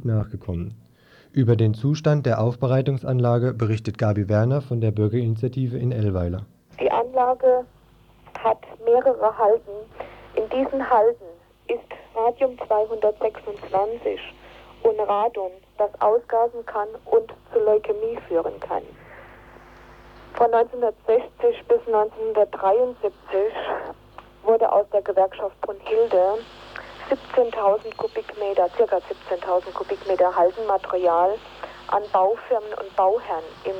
nicht 0.00 0.04
nachgekommen. 0.04 0.74
Über 1.32 1.56
den 1.56 1.74
Zustand 1.74 2.26
der 2.26 2.40
Aufbereitungsanlage 2.40 3.52
berichtet 3.52 3.98
Gabi 3.98 4.28
Werner 4.28 4.62
von 4.62 4.80
der 4.80 4.90
Bürgerinitiative 4.90 5.78
in 5.78 5.92
Ellweiler. 5.92 6.44
Die 6.80 6.90
Anlage 6.90 7.64
hat 8.42 8.58
mehrere 8.84 9.36
Halden. 9.38 9.76
In 10.34 10.48
diesen 10.48 10.88
Halden 10.88 11.26
ist 11.68 11.78
Radium 12.16 12.58
226 12.66 14.18
und 14.82 14.98
Radon, 15.00 15.52
das 15.78 15.90
ausgasen 16.00 16.64
kann 16.66 16.88
und 17.04 17.30
zu 17.52 17.60
Leukämie 17.60 18.18
führen 18.26 18.58
kann. 18.60 18.82
Von 20.34 20.52
1960 20.52 21.64
bis 21.68 21.80
1973 21.86 23.12
wurde 24.42 24.72
aus 24.72 24.86
der 24.92 25.02
Gewerkschaft 25.02 25.60
Brunhilde 25.60 26.38
17.000 27.10 27.96
Kubikmeter, 27.96 28.68
circa 28.76 28.98
17.000 28.98 29.72
Kubikmeter 29.72 30.34
Haldenmaterial 30.34 31.36
an 31.88 32.02
Baufirmen 32.12 32.72
und 32.74 32.94
Bauherren 32.94 33.42
im 33.64 33.74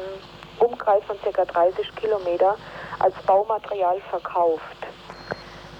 Umkreis 0.66 1.02
von 1.04 1.16
circa 1.22 1.44
30 1.44 1.94
Kilometer 1.94 2.56
als 2.98 3.14
Baumaterial 3.26 4.00
verkauft. 4.10 4.76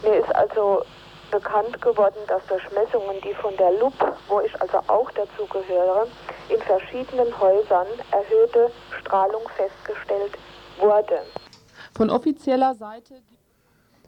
Mir 0.02 0.14
ist 0.14 0.32
also 0.34 0.84
bekannt 1.32 1.80
geworden, 1.82 2.18
dass 2.28 2.44
durch 2.46 2.62
Messungen, 2.70 3.20
die 3.22 3.34
von 3.34 3.56
der 3.56 3.72
LUP, 3.72 3.94
wo 4.28 4.40
ich 4.40 4.60
also 4.60 4.78
auch 4.86 5.10
dazu 5.10 5.46
gehöre, 5.46 6.06
in 6.48 6.60
verschiedenen 6.62 7.38
Häusern 7.38 7.86
erhöhte 8.12 8.70
Strahlung 9.00 9.42
festgestellt 9.56 10.38
wurde. 10.78 11.20
Von 11.96 12.10
offizieller 12.10 12.74
Seite. 12.74 13.14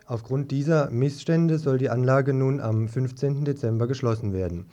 Aufgrund 0.07 0.51
dieser 0.51 0.91
Missstände 0.91 1.59
soll 1.59 1.79
die 1.79 1.91
Anlage 1.91 2.35
nun 2.35 2.61
am 2.61 2.89
15. 2.89 3.45
Dezember 3.45 3.87
geschlossen 3.87 4.33
werden. 4.33 4.67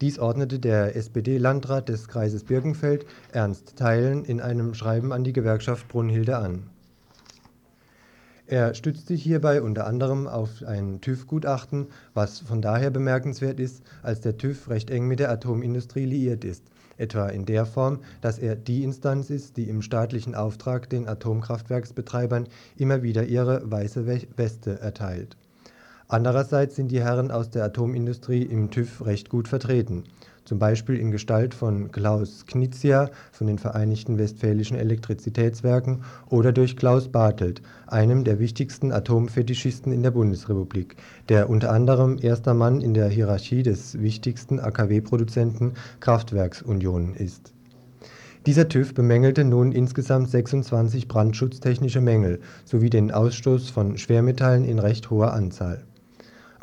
Dies 0.00 0.18
ordnete 0.18 0.58
der 0.58 0.94
SPD-Landrat 0.94 1.88
des 1.88 2.08
Kreises 2.08 2.44
Birkenfeld, 2.44 3.06
Ernst 3.32 3.76
Theilen, 3.76 4.24
in 4.24 4.40
einem 4.40 4.74
Schreiben 4.74 5.12
an 5.12 5.24
die 5.24 5.32
Gewerkschaft 5.32 5.88
Brunhilde 5.88 6.36
an. 6.36 6.64
Er 8.48 8.74
stützt 8.74 9.08
sich 9.08 9.24
hierbei 9.24 9.60
unter 9.60 9.88
anderem 9.88 10.28
auf 10.28 10.62
ein 10.64 11.00
TÜV-Gutachten, 11.00 11.88
was 12.14 12.38
von 12.38 12.62
daher 12.62 12.90
bemerkenswert 12.90 13.58
ist, 13.58 13.82
als 14.04 14.20
der 14.20 14.36
TÜV 14.36 14.68
recht 14.68 14.88
eng 14.90 15.08
mit 15.08 15.18
der 15.18 15.30
Atomindustrie 15.30 16.04
liiert 16.04 16.44
ist, 16.44 16.62
etwa 16.98 17.28
in 17.28 17.44
der 17.44 17.66
Form, 17.66 18.00
dass 18.20 18.38
er 18.38 18.56
die 18.56 18.84
Instanz 18.84 19.30
ist, 19.30 19.56
die 19.56 19.68
im 19.68 19.82
staatlichen 19.82 20.34
Auftrag 20.34 20.88
den 20.90 21.08
Atomkraftwerksbetreibern 21.08 22.48
immer 22.76 23.02
wieder 23.02 23.24
ihre 23.24 23.70
weiße 23.70 24.06
Weste 24.36 24.80
erteilt. 24.80 25.36
Andererseits 26.08 26.76
sind 26.76 26.92
die 26.92 27.02
Herren 27.02 27.30
aus 27.30 27.50
der 27.50 27.64
Atomindustrie 27.64 28.42
im 28.42 28.70
TÜV 28.70 29.04
recht 29.04 29.28
gut 29.28 29.48
vertreten 29.48 30.04
zum 30.46 30.58
Beispiel 30.58 30.96
in 30.96 31.10
Gestalt 31.10 31.54
von 31.54 31.90
Klaus 31.90 32.46
Knizia 32.46 33.10
von 33.32 33.48
den 33.48 33.58
Vereinigten 33.58 34.16
Westfälischen 34.16 34.78
Elektrizitätswerken 34.78 36.04
oder 36.30 36.52
durch 36.52 36.76
Klaus 36.76 37.08
Bartelt, 37.08 37.60
einem 37.86 38.24
der 38.24 38.38
wichtigsten 38.38 38.92
Atomfetischisten 38.92 39.92
in 39.92 40.02
der 40.02 40.12
Bundesrepublik, 40.12 40.96
der 41.28 41.50
unter 41.50 41.72
anderem 41.72 42.18
erster 42.20 42.54
Mann 42.54 42.80
in 42.80 42.94
der 42.94 43.08
Hierarchie 43.08 43.62
des 43.62 44.00
wichtigsten 44.00 44.60
AKW-Produzenten 44.60 45.74
Kraftwerks 46.00 46.62
Union 46.62 47.14
ist. 47.14 47.52
Dieser 48.46 48.68
TÜV 48.68 48.94
bemängelte 48.94 49.42
nun 49.44 49.72
insgesamt 49.72 50.30
26 50.30 51.08
brandschutztechnische 51.08 52.00
Mängel 52.00 52.40
sowie 52.64 52.90
den 52.90 53.10
Ausstoß 53.10 53.70
von 53.70 53.98
Schwermetallen 53.98 54.64
in 54.64 54.78
recht 54.78 55.10
hoher 55.10 55.32
Anzahl 55.32 55.82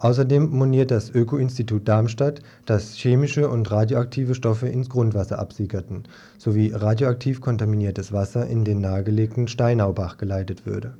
Außerdem 0.03 0.49
moniert 0.49 0.91
das 0.91 1.15
Öko-Institut 1.15 1.87
Darmstadt, 1.87 2.41
dass 2.65 2.93
chemische 2.95 3.47
und 3.47 3.71
radioaktive 3.71 4.35
Stoffe 4.35 4.67
ins 4.67 4.89
Grundwasser 4.89 5.39
absiegerten, 5.39 6.03
sowie 6.37 6.73
radioaktiv 6.73 7.39
kontaminiertes 7.39 8.11
Wasser 8.11 8.45
in 8.45 8.65
den 8.65 8.81
nahegelegenen 8.81 9.47
Steinaubach 9.47 10.17
geleitet 10.17 10.65
würde. 10.65 10.95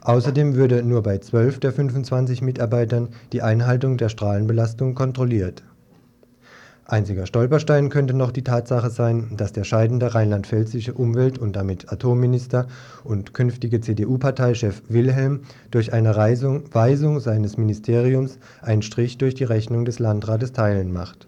Außerdem 0.00 0.56
würde 0.56 0.82
nur 0.82 1.04
bei 1.04 1.18
12 1.18 1.60
der 1.60 1.72
25 1.72 2.42
Mitarbeitern 2.42 3.10
die 3.32 3.42
Einhaltung 3.42 3.98
der 3.98 4.08
Strahlenbelastung 4.08 4.96
kontrolliert 4.96 5.62
Einziger 6.86 7.24
Stolperstein 7.24 7.88
könnte 7.88 8.12
noch 8.12 8.30
die 8.30 8.44
Tatsache 8.44 8.90
sein, 8.90 9.30
dass 9.38 9.52
der 9.52 9.64
scheidende 9.64 10.14
rheinland-pfälzische 10.14 10.92
Umwelt 10.92 11.38
und 11.38 11.56
damit 11.56 11.90
Atomminister 11.90 12.66
und 13.04 13.32
künftige 13.32 13.80
CDU-Parteichef 13.80 14.82
Wilhelm 14.88 15.40
durch 15.70 15.94
eine 15.94 16.14
Weisung 16.14 17.20
seines 17.20 17.56
Ministeriums 17.56 18.38
einen 18.60 18.82
Strich 18.82 19.16
durch 19.16 19.34
die 19.34 19.44
Rechnung 19.44 19.86
des 19.86 19.98
Landrates 19.98 20.52
teilen 20.52 20.92
macht. 20.92 21.26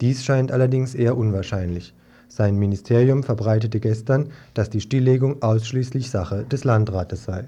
Dies 0.00 0.24
scheint 0.24 0.50
allerdings 0.50 0.94
eher 0.94 1.18
unwahrscheinlich. 1.18 1.92
Sein 2.28 2.56
Ministerium 2.56 3.22
verbreitete 3.22 3.80
gestern, 3.80 4.30
dass 4.54 4.70
die 4.70 4.80
Stilllegung 4.80 5.42
ausschließlich 5.42 6.10
Sache 6.10 6.44
des 6.44 6.64
Landrates 6.64 7.24
sei 7.24 7.44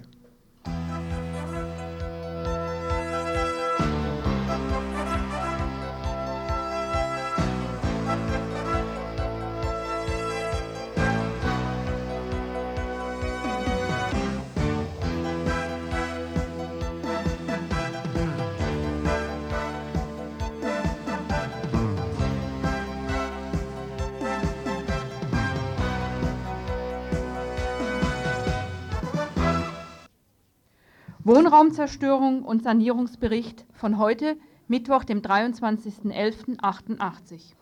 Wohnraumzerstörung 31.29 32.43
und 32.43 32.63
Sanierungsbericht 32.63 33.67
von 33.75 33.99
heute, 33.99 34.39
Mittwoch, 34.67 35.05
dem 35.05 35.21
23.11.88. 35.21 37.53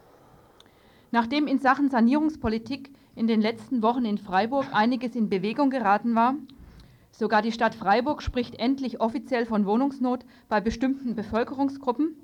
Nachdem 1.10 1.48
in 1.48 1.58
Sachen 1.58 1.90
Sanierungspolitik 1.90 2.92
in 3.16 3.26
den 3.26 3.40
letzten 3.40 3.82
Wochen 3.82 4.04
in 4.04 4.18
Freiburg 4.18 4.66
einiges 4.70 5.16
in 5.16 5.28
Bewegung 5.28 5.70
geraten 5.70 6.14
war, 6.14 6.36
sogar 7.10 7.42
die 7.42 7.50
Stadt 7.50 7.74
Freiburg 7.74 8.22
spricht 8.22 8.54
endlich 8.54 9.00
offiziell 9.00 9.46
von 9.46 9.66
Wohnungsnot 9.66 10.24
bei 10.48 10.60
bestimmten 10.60 11.16
Bevölkerungsgruppen, 11.16 12.14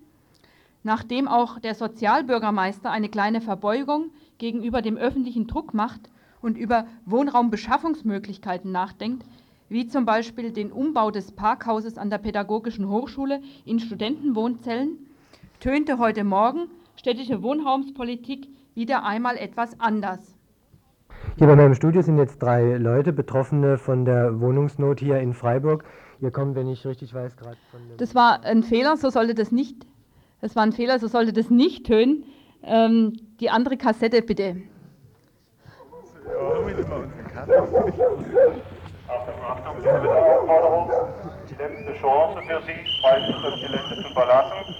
nachdem 0.84 1.26
auch 1.26 1.58
der 1.58 1.74
Sozialbürgermeister 1.74 2.92
eine 2.92 3.08
kleine 3.08 3.40
Verbeugung 3.40 4.12
gegenüber 4.38 4.80
dem 4.80 4.96
öffentlichen 4.96 5.48
Druck 5.48 5.74
macht 5.74 6.08
und 6.40 6.56
über 6.56 6.86
Wohnraumbeschaffungsmöglichkeiten 7.04 8.70
nachdenkt, 8.70 9.24
wie 9.72 9.86
zum 9.86 10.04
Beispiel 10.04 10.52
den 10.52 10.70
Umbau 10.70 11.10
des 11.10 11.32
Parkhauses 11.32 11.96
an 11.96 12.10
der 12.10 12.18
Pädagogischen 12.18 12.88
Hochschule 12.88 13.40
in 13.64 13.80
Studentenwohnzellen, 13.80 14.98
tönte 15.60 15.98
heute 15.98 16.24
Morgen 16.24 16.68
städtische 16.96 17.42
Wohnraumspolitik 17.42 18.48
wieder 18.74 19.04
einmal 19.04 19.36
etwas 19.38 19.80
anders. 19.80 20.36
Hier 21.38 21.46
bei 21.46 21.56
meinem 21.56 21.74
Studio 21.74 22.02
sind 22.02 22.18
jetzt 22.18 22.42
drei 22.42 22.76
Leute, 22.76 23.14
Betroffene 23.14 23.78
von 23.78 24.04
der 24.04 24.40
Wohnungsnot 24.40 25.00
hier 25.00 25.18
in 25.20 25.32
Freiburg. 25.32 25.84
Ihr 26.20 26.30
kommt, 26.30 26.54
wenn 26.54 26.68
ich 26.68 26.86
richtig 26.86 27.14
weiß, 27.14 27.36
gerade 27.36 27.56
von. 27.70 27.80
Das 27.96 28.14
war 28.14 28.44
ein 28.44 28.62
Fehler, 28.62 28.98
so 28.98 29.08
sollte 29.08 29.34
das 29.34 29.52
nicht. 29.52 29.86
Das 30.42 30.54
war 30.54 30.64
ein 30.64 30.72
Fehler, 30.72 30.98
so 30.98 31.08
sollte 31.08 31.32
das 31.32 31.48
nicht 31.48 31.86
tönen. 31.86 32.24
Ähm, 32.62 33.14
die 33.40 33.48
andere 33.48 33.78
Kassette 33.78 34.20
bitte. 34.20 34.56
Ja, 37.46 37.62
Achtung, 39.28 39.76
Aufforderung, 39.86 40.90
die 41.48 41.54
letzte 41.54 41.94
Chance 42.00 42.42
für 42.42 42.62
Sie, 42.62 43.02
meistens 43.02 43.42
das 43.42 43.54
Gelände 43.54 44.02
zu 44.02 44.14
verlassen. 44.14 44.74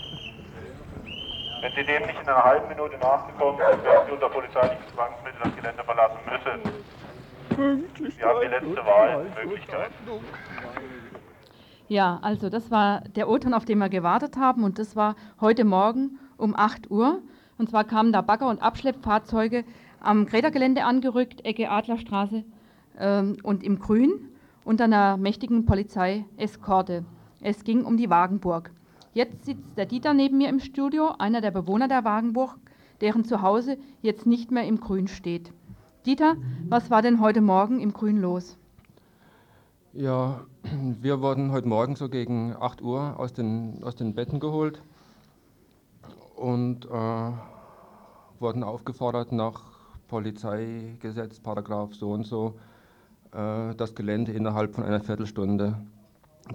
Wenn 1.61 1.73
Sie 1.73 1.85
dem 1.85 2.03
nicht 2.07 2.21
in 2.21 2.29
einer 2.29 2.43
halben 2.45 2.69
Minute 2.69 2.99
nachgekommen 2.99 3.61
sind, 3.71 3.85
werden 3.85 4.07
Sie 4.07 4.13
unter 4.13 4.29
polizeilichen 4.29 4.83
Zwangsmitteln 4.95 5.43
das 5.45 5.55
Gelände 5.55 5.85
verlassen 5.85 6.19
müssen. 6.27 8.11
Sie 8.11 8.23
haben 8.25 8.41
die 8.41 8.49
letzte 8.49 8.87
Wahlmöglichkeit. 8.87 9.91
Ja, 11.87 12.19
also 12.23 12.49
das 12.49 12.71
war 12.71 13.03
der 13.15 13.29
O-Ton, 13.29 13.55
auf 13.55 13.65
den 13.65 13.79
wir 13.79 13.89
gewartet 13.91 14.37
haben 14.37 14.65
und 14.65 14.79
das 14.79 14.97
war 14.97 15.15
heute 15.41 15.65
Morgen 15.65 16.19
um 16.37 16.57
8 16.57 16.91
Uhr. 16.91 17.21
Und 17.59 17.71
zwar 17.71 17.85
kamen 17.85 18.13
da 18.13 18.23
Bagger- 18.23 18.49
und 18.49 18.61
Abschleppfahrzeuge 18.61 19.65
am 20.01 20.27
Greta-Gelände 20.27 20.85
angerückt, 20.85 21.45
Ecke 21.45 21.71
Adlerstraße 21.71 22.45
ähm, 22.99 23.37
und 23.45 23.63
im 23.63 23.79
Grün 23.79 24.32
unter 24.65 24.85
einer 24.85 25.17
mächtigen 25.17 25.65
Polizeieskorte. 25.67 27.05
Es 27.41 27.65
ging 27.65 27.85
um 27.85 27.97
die 27.97 28.11
Wagenburg. 28.11 28.71
Jetzt 29.15 29.45
sitzt 29.45 29.77
der 29.77 29.87
Dieter 29.87 30.15
neben 30.15 30.39
mir 30.39 30.49
im 30.49 30.61
Studio, 30.61 31.15
einer 31.19 31.41
der 31.41 31.51
Bewohner 31.51 31.89
der 31.89 32.05
Wagenburg, 32.05 32.57
deren 33.01 33.25
Zuhause 33.25 33.77
jetzt 34.01 34.27
nicht 34.27 34.51
mehr 34.51 34.65
im 34.65 34.81
Grün 34.81 35.09
steht. 35.09 35.53
Dieter, 36.07 36.37
was 36.69 36.91
war 36.91 37.03
denn 37.03 37.21
heute 37.21 37.41
Morgen 37.41 37.81
im 37.81 37.93
Grün 37.93 38.21
los? 38.21 38.57
Ja, 39.93 40.41
wir 41.01 41.21
wurden 41.21 41.53
heute 41.53 41.69
Morgen 41.69 41.97
so 41.97 42.09
gegen 42.09 42.57
8 42.59 42.81
Uhr 42.81 43.19
aus 43.19 43.33
den, 43.33 43.83
aus 43.83 43.95
den 43.95 44.15
Betten 44.15 44.41
geholt 44.41 44.81
und 46.35 46.87
äh, 46.87 47.33
wurden 48.41 48.65
aufgefordert, 48.65 49.33
nach 49.33 49.61
Polizeigesetz, 50.09 51.41
Paragraph 51.41 51.95
so 51.95 52.11
und 52.11 52.25
so, 52.25 52.55
das 53.33 53.95
Gelände 53.95 54.33
innerhalb 54.33 54.75
von 54.75 54.85
einer 54.85 55.01
Viertelstunde 55.01 55.79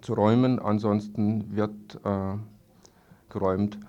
zu 0.02 0.14
räumen. 0.14 0.60
Ansonsten 0.60 1.56
wird 1.56 2.00
äh, 2.04 2.38
geräumt 3.30 3.80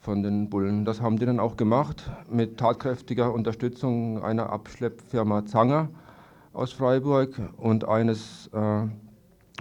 von 0.00 0.22
den 0.22 0.48
Bullen. 0.48 0.84
Das 0.84 1.00
haben 1.00 1.18
die 1.18 1.26
dann 1.26 1.40
auch 1.40 1.56
gemacht 1.56 2.10
mit 2.30 2.58
tatkräftiger 2.58 3.32
Unterstützung 3.32 4.22
einer 4.22 4.50
Abschleppfirma 4.50 5.46
Zanger 5.46 5.88
aus 6.52 6.72
Freiburg 6.72 7.38
und 7.56 7.86
eines 7.86 8.48
äh, 8.52 8.86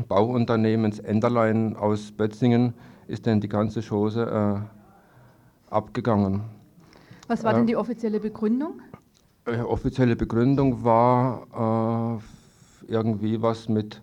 Bauunternehmens 0.07 0.99
Enderlein 0.99 1.75
aus 1.75 2.11
Bötzingen 2.11 2.73
ist 3.07 3.27
dann 3.27 3.41
die 3.41 3.49
ganze 3.49 3.81
Chose 3.81 4.23
äh, 4.23 5.73
abgegangen. 5.73 6.41
Was 7.27 7.43
war 7.43 7.53
denn 7.53 7.65
die 7.65 7.75
offizielle 7.75 8.19
Begründung? 8.19 8.81
Äh, 9.45 9.61
offizielle 9.61 10.15
Begründung 10.15 10.83
war 10.83 12.19
äh, 12.19 12.23
irgendwie 12.87 13.41
was 13.41 13.69
mit 13.69 14.01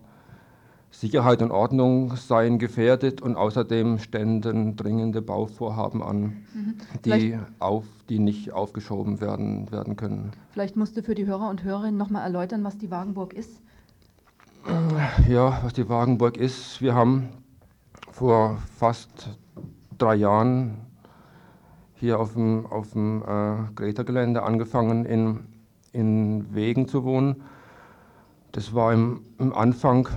Sicherheit 0.90 1.40
und 1.40 1.50
Ordnung 1.50 2.16
seien 2.16 2.58
gefährdet 2.58 3.22
und 3.22 3.36
außerdem 3.36 3.98
ständen 3.98 4.76
dringende 4.76 5.22
Bauvorhaben 5.22 6.02
an, 6.02 6.44
mhm. 6.54 6.74
die, 7.04 7.38
auf, 7.58 7.84
die 8.08 8.18
nicht 8.18 8.52
aufgeschoben 8.52 9.20
werden, 9.20 9.72
werden 9.72 9.96
können. 9.96 10.32
Vielleicht 10.50 10.76
musst 10.76 10.96
du 10.96 11.02
für 11.02 11.14
die 11.14 11.26
Hörer 11.26 11.48
und 11.48 11.64
Hörerinnen 11.64 11.96
nochmal 11.96 12.22
erläutern, 12.22 12.62
was 12.62 12.76
die 12.76 12.90
Wagenburg 12.90 13.32
ist. 13.32 13.62
Ja, 15.28 15.60
was 15.62 15.72
die 15.72 15.88
Wagenburg 15.88 16.36
ist. 16.36 16.80
Wir 16.82 16.94
haben 16.94 17.30
vor 18.12 18.58
fast 18.76 19.30
drei 19.98 20.14
Jahren 20.14 20.76
hier 21.94 22.20
auf 22.20 22.34
dem, 22.34 22.66
auf 22.66 22.92
dem 22.92 23.22
äh, 23.22 23.72
Greta-Gelände 23.74 24.42
angefangen, 24.42 25.04
in, 25.04 25.40
in 25.92 26.54
Wegen 26.54 26.86
zu 26.86 27.04
wohnen. 27.04 27.42
Das 28.52 28.74
war 28.74 28.92
im, 28.92 29.22
im 29.38 29.54
Anfang 29.54 30.08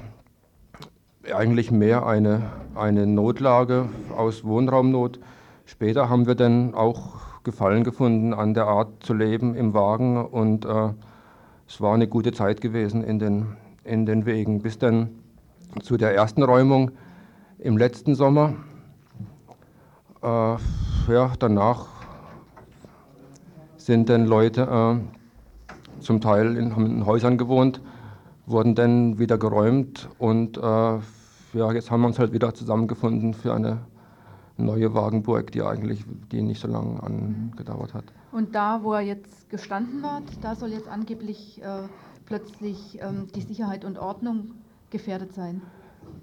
eigentlich 1.34 1.72
mehr 1.72 2.06
eine, 2.06 2.44
eine 2.76 3.08
Notlage 3.08 3.88
aus 4.16 4.44
Wohnraumnot. 4.44 5.20
Später 5.66 6.10
haben 6.10 6.28
wir 6.28 6.36
dann 6.36 6.74
auch 6.74 7.42
Gefallen 7.46 7.84
gefunden 7.84 8.34
an 8.34 8.54
der 8.54 8.66
Art 8.66 9.04
zu 9.04 9.14
leben 9.14 9.56
im 9.56 9.74
Wagen 9.74 10.18
und 10.18 10.66
äh, 10.66 10.90
es 11.68 11.80
war 11.80 11.94
eine 11.94 12.08
gute 12.08 12.34
Zeit 12.34 12.60
gewesen 12.60 13.04
in 13.04 13.20
den, 13.20 13.56
in 13.84 14.06
den 14.06 14.26
Wegen. 14.26 14.62
Bis 14.62 14.80
dann 14.80 15.12
zu 15.82 15.96
der 15.96 16.14
ersten 16.14 16.44
Räumung 16.44 16.92
im 17.60 17.78
letzten 17.78 18.16
Sommer. 18.16 18.56
Äh, 20.22 20.28
ja, 21.08 21.32
danach 21.40 21.88
sind 23.78 24.10
dann 24.10 24.26
Leute 24.26 25.00
äh, 25.00 26.02
zum 26.02 26.20
Teil 26.20 26.58
in, 26.58 26.72
in, 26.72 27.06
Häusern 27.06 27.38
gewohnt, 27.38 27.80
wurden 28.46 28.76
dann 28.76 29.18
wieder 29.20 29.38
geräumt 29.38 30.10
und 30.18 30.58
äh, 30.58 30.62
ja, 30.62 31.72
jetzt 31.72 31.90
haben 31.90 32.02
wir 32.02 32.08
uns 32.08 32.20
halt 32.20 32.34
wieder 32.34 32.54
zusammengefunden 32.54 33.34
für 33.34 33.54
eine 33.54 33.80
neue 34.58 34.94
Wagenburg, 34.94 35.52
die 35.52 35.62
eigentlich 35.62 36.06
die 36.32 36.42
nicht 36.42 36.62
so 36.62 36.68
lange 36.68 37.02
angedauert 37.02 37.94
hat. 37.94 38.06
Und 38.32 38.56
da, 38.56 38.82
wo 38.84 38.94
er 38.94 39.02
jetzt 39.02 39.50
gestanden 39.50 40.04
war, 40.04 40.22
da 40.42 40.56
soll 40.56 40.70
jetzt 40.70 40.88
angeblich 40.88 41.62
äh, 41.62 41.88
plötzlich 42.26 43.00
ähm, 43.02 43.28
die 43.34 43.42
Sicherheit 43.42 43.86
und 43.86 43.98
Ordnung 43.98 44.52
gefährdet 44.90 45.34
sein? 45.34 45.62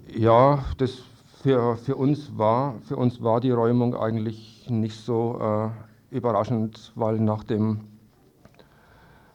Ja, 0.07 0.63
das 0.77 1.03
für, 1.41 1.75
für, 1.75 1.95
uns 1.95 2.37
war, 2.37 2.75
für 2.83 2.95
uns 2.95 3.21
war 3.21 3.41
die 3.41 3.51
Räumung 3.51 3.95
eigentlich 3.95 4.67
nicht 4.69 4.97
so 4.97 5.39
äh, 5.41 6.15
überraschend, 6.15 6.91
weil 6.95 7.19
nach, 7.19 7.43
dem, 7.43 7.81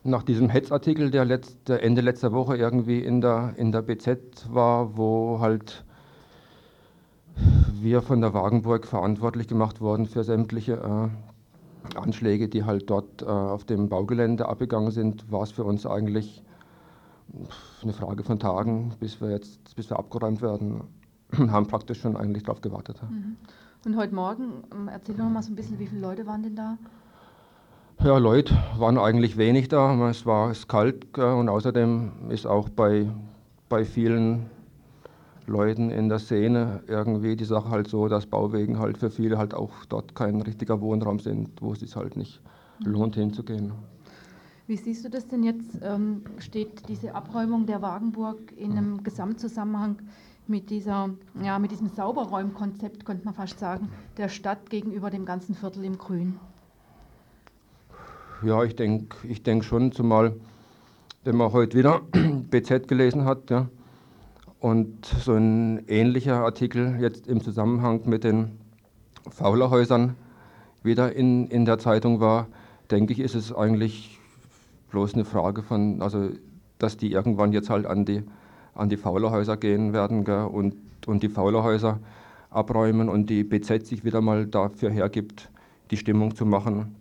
nach 0.05 0.23
diesem 0.23 0.49
Hetzartikel, 0.49 1.11
der, 1.11 1.25
letzt, 1.25 1.69
Ende 1.71 2.01
letzter 2.01 2.33
Woche 2.33 2.57
irgendwie 2.57 3.01
in 3.01 3.21
der, 3.21 3.55
in 3.57 3.73
der 3.73 3.83
BZ 3.83 4.47
war, 4.51 4.97
wo 4.97 5.41
halt 5.41 5.85
wir 7.73 8.03
von 8.03 8.21
der 8.21 8.35
Wagenburg 8.35 8.87
verantwortlich 8.87 9.47
gemacht 9.49 9.81
wurden 9.81 10.07
für 10.07 10.25
sämtliche 10.25 10.75
äh, 11.95 11.99
Anschläge, 11.99 12.49
die 12.49 12.65
halt 12.65 12.91
dort 12.91 13.23
äh, 13.23 13.27
auf 13.27 13.65
dem 13.65 13.89
Baugelände 13.89 14.49
abgegangen 14.49 14.91
sind, 14.91 15.31
war 15.31 15.43
es 15.43 15.53
für 15.53 15.65
uns 15.65 15.87
eigentlich 15.87 16.43
eine 17.83 17.93
Frage 17.93 18.25
von 18.25 18.39
Tagen, 18.39 18.95
bis 19.01 19.21
wir 19.21 19.31
jetzt, 19.31 19.77
bis 19.77 19.91
wir 19.91 19.99
abgeräumt 19.99 20.43
werden 20.43 20.83
haben 21.51 21.67
praktisch 21.67 22.01
schon 22.01 22.17
eigentlich 22.17 22.45
darauf 22.45 22.61
gewartet. 22.61 23.01
Mhm. 23.03 23.37
Und 23.85 23.97
heute 23.97 24.15
Morgen, 24.15 24.65
ähm, 24.73 24.89
erzähl 24.89 25.17
noch 25.17 25.31
mal 25.31 25.43
so 25.43 25.53
ein 25.53 25.57
bisschen, 25.57 25.79
wie 25.79 25.87
viele 25.87 26.01
Leute 26.01 26.27
waren 26.27 26.43
denn 26.43 26.57
da? 26.57 26.79
Ja, 28.05 28.17
Leute 28.17 28.57
waren 28.77 28.97
eigentlich 28.97 29.37
wenig 29.37 29.69
da. 29.69 30.09
Es 30.09 30.25
war 30.25 30.51
es 30.53 30.69
kalt 30.69 31.19
und 31.19 31.49
außerdem 31.49 32.31
ist 32.31 32.47
auch 32.47 32.69
bei, 32.69 33.11
bei 33.69 33.85
vielen 33.85 34.47
Leuten 35.49 35.91
in 35.91 36.09
der 36.09 36.21
Szene 36.21 36.81
irgendwie 36.87 37.35
die 37.35 37.45
Sache 37.45 37.71
halt 37.71 37.89
so, 37.89 38.07
dass 38.07 38.27
Bauwegen 38.27 38.79
halt 38.79 38.99
für 38.99 39.11
viele 39.11 39.37
halt 39.37 39.53
auch 39.53 39.85
dort 39.89 40.15
kein 40.15 40.41
richtiger 40.43 40.81
Wohnraum 40.81 41.19
sind, 41.19 41.61
wo 41.61 41.73
es 41.73 41.81
sich 41.81 41.97
halt 41.97 42.17
nicht 42.17 42.41
mhm. 42.85 42.93
lohnt 42.93 43.17
hinzugehen. 43.17 43.73
Wie 44.69 44.77
siehst 44.77 45.05
du 45.05 45.11
das 45.11 45.27
denn 45.27 45.43
jetzt? 45.43 45.79
Ähm, 45.83 46.23
steht 46.39 46.89
diese 46.89 47.17
Abräumung 47.17 47.67
der 47.67 47.83
Wagenburg 47.83 48.53
in 48.57 48.73
einem 48.73 49.03
Gesamtzusammenhang 49.03 49.97
mit, 50.47 50.71
dieser, 50.71 51.11
ja, 51.43 51.59
mit 51.59 51.73
diesem 51.73 51.89
Sauberräumkonzept, 51.89 53.05
könnte 53.05 53.25
man 53.25 53.35
fast 53.35 53.59
sagen, 53.59 53.89
der 54.19 54.29
Stadt 54.29 54.71
gegenüber 54.71 55.11
dem 55.11 55.25
ganzen 55.25 55.57
Viertel 55.57 55.85
im 55.85 55.99
Grün? 55.99 56.39
Ja, 58.43 58.63
ich 58.63 58.77
denke 58.77 59.17
ich 59.27 59.43
denk 59.43 59.65
schon, 59.65 59.91
zumal 59.91 60.37
wenn 61.25 61.37
man 61.37 61.53
heute 61.53 61.77
wieder 61.77 62.03
BZ 62.51 62.87
gelesen 62.87 63.25
hat 63.25 63.51
ja, 63.51 63.69
und 64.61 65.05
so 65.07 65.35
ein 65.35 65.85
ähnlicher 65.89 66.37
Artikel 66.45 66.99
jetzt 67.01 67.27
im 67.27 67.43
Zusammenhang 67.43 68.03
mit 68.05 68.23
den 68.23 68.53
Faulerhäusern 69.29 70.15
wieder 70.85 71.13
in, 71.15 71.49
in 71.49 71.65
der 71.65 71.79
Zeitung 71.79 72.21
war, 72.21 72.47
denke 72.93 73.13
ich, 73.13 73.19
ist 73.19 73.35
es 73.35 73.53
eigentlich 73.53 74.21
bloß 74.93 75.15
eine 75.15 75.25
Frage 75.25 75.63
von, 75.63 76.01
also 76.01 76.31
dass 76.79 76.97
die 76.97 77.11
irgendwann 77.11 77.53
jetzt 77.53 77.71
halt 77.71 77.87
an 77.87 78.05
die 78.05 78.23
an 78.75 78.89
die 78.89 78.97
Faulerhäuser 78.97 79.57
gehen 79.57 79.93
werden 79.93 80.23
gell, 80.23 80.45
und, 80.45 80.77
und 81.09 81.25
die 81.25 81.29
Faulerhäuser 81.29 81.99
abräumen 82.51 83.09
und 83.09 83.29
die 83.29 83.43
BZ 83.43 83.85
sich 83.85 84.05
wieder 84.05 84.21
mal 84.21 84.47
dafür 84.47 84.91
hergibt, 84.91 85.51
die 85.91 85.97
Stimmung 85.97 86.37
zu 86.37 86.47
machen, 86.47 86.95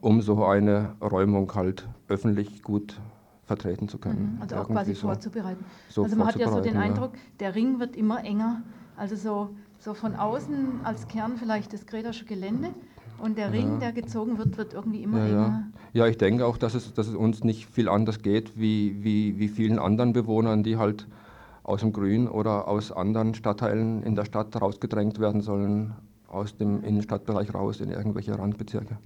um 0.00 0.20
so 0.20 0.44
eine 0.44 0.94
Räumung 1.00 1.54
halt 1.54 1.88
öffentlich 2.08 2.62
gut 2.62 3.00
vertreten 3.44 3.88
zu 3.88 3.98
können. 3.98 4.36
Mhm, 4.36 4.42
also 4.42 4.56
auch 4.56 4.68
quasi 4.68 4.94
so, 4.94 5.08
vorzubereiten. 5.08 5.64
So 5.88 6.02
also 6.02 6.16
man 6.16 6.28
hat 6.28 6.36
ja 6.36 6.50
so 6.50 6.60
den 6.60 6.76
Eindruck, 6.76 7.12
der 7.40 7.54
Ring 7.54 7.78
wird 7.78 7.96
immer 7.96 8.24
enger. 8.24 8.62
Also 8.96 9.16
so, 9.16 9.50
so 9.78 9.94
von 9.94 10.14
außen 10.14 10.80
als 10.84 11.08
Kern 11.08 11.36
vielleicht 11.36 11.72
das 11.72 11.86
Gredersche 11.86 12.24
Gelände 12.24 12.70
und 13.18 13.38
der 13.38 13.52
Ring, 13.52 13.80
der 13.80 13.92
gezogen 13.92 14.38
wird, 14.38 14.56
wird 14.56 14.72
irgendwie 14.72 15.02
immer 15.02 15.18
ja, 15.18 15.26
enger. 15.26 15.70
Ja. 15.92 16.04
ja, 16.04 16.06
ich 16.06 16.18
denke 16.18 16.46
auch, 16.46 16.56
dass 16.56 16.74
es, 16.74 16.94
dass 16.94 17.08
es 17.08 17.14
uns 17.14 17.44
nicht 17.44 17.66
viel 17.66 17.88
anders 17.88 18.20
geht 18.20 18.58
wie, 18.58 19.02
wie, 19.04 19.38
wie 19.38 19.48
vielen 19.48 19.78
anderen 19.78 20.12
Bewohnern, 20.12 20.62
die 20.62 20.76
halt 20.76 21.06
aus 21.62 21.80
dem 21.80 21.92
Grün 21.92 22.28
oder 22.28 22.68
aus 22.68 22.92
anderen 22.92 23.34
Stadtteilen 23.34 24.02
in 24.02 24.14
der 24.14 24.24
Stadt 24.24 24.60
rausgedrängt 24.60 25.18
werden 25.18 25.40
sollen, 25.40 25.94
aus 26.28 26.56
dem 26.56 26.82
Innenstadtbereich 26.82 27.54
raus 27.54 27.80
in 27.80 27.90
irgendwelche 27.90 28.38
Randbezirke. 28.38 28.98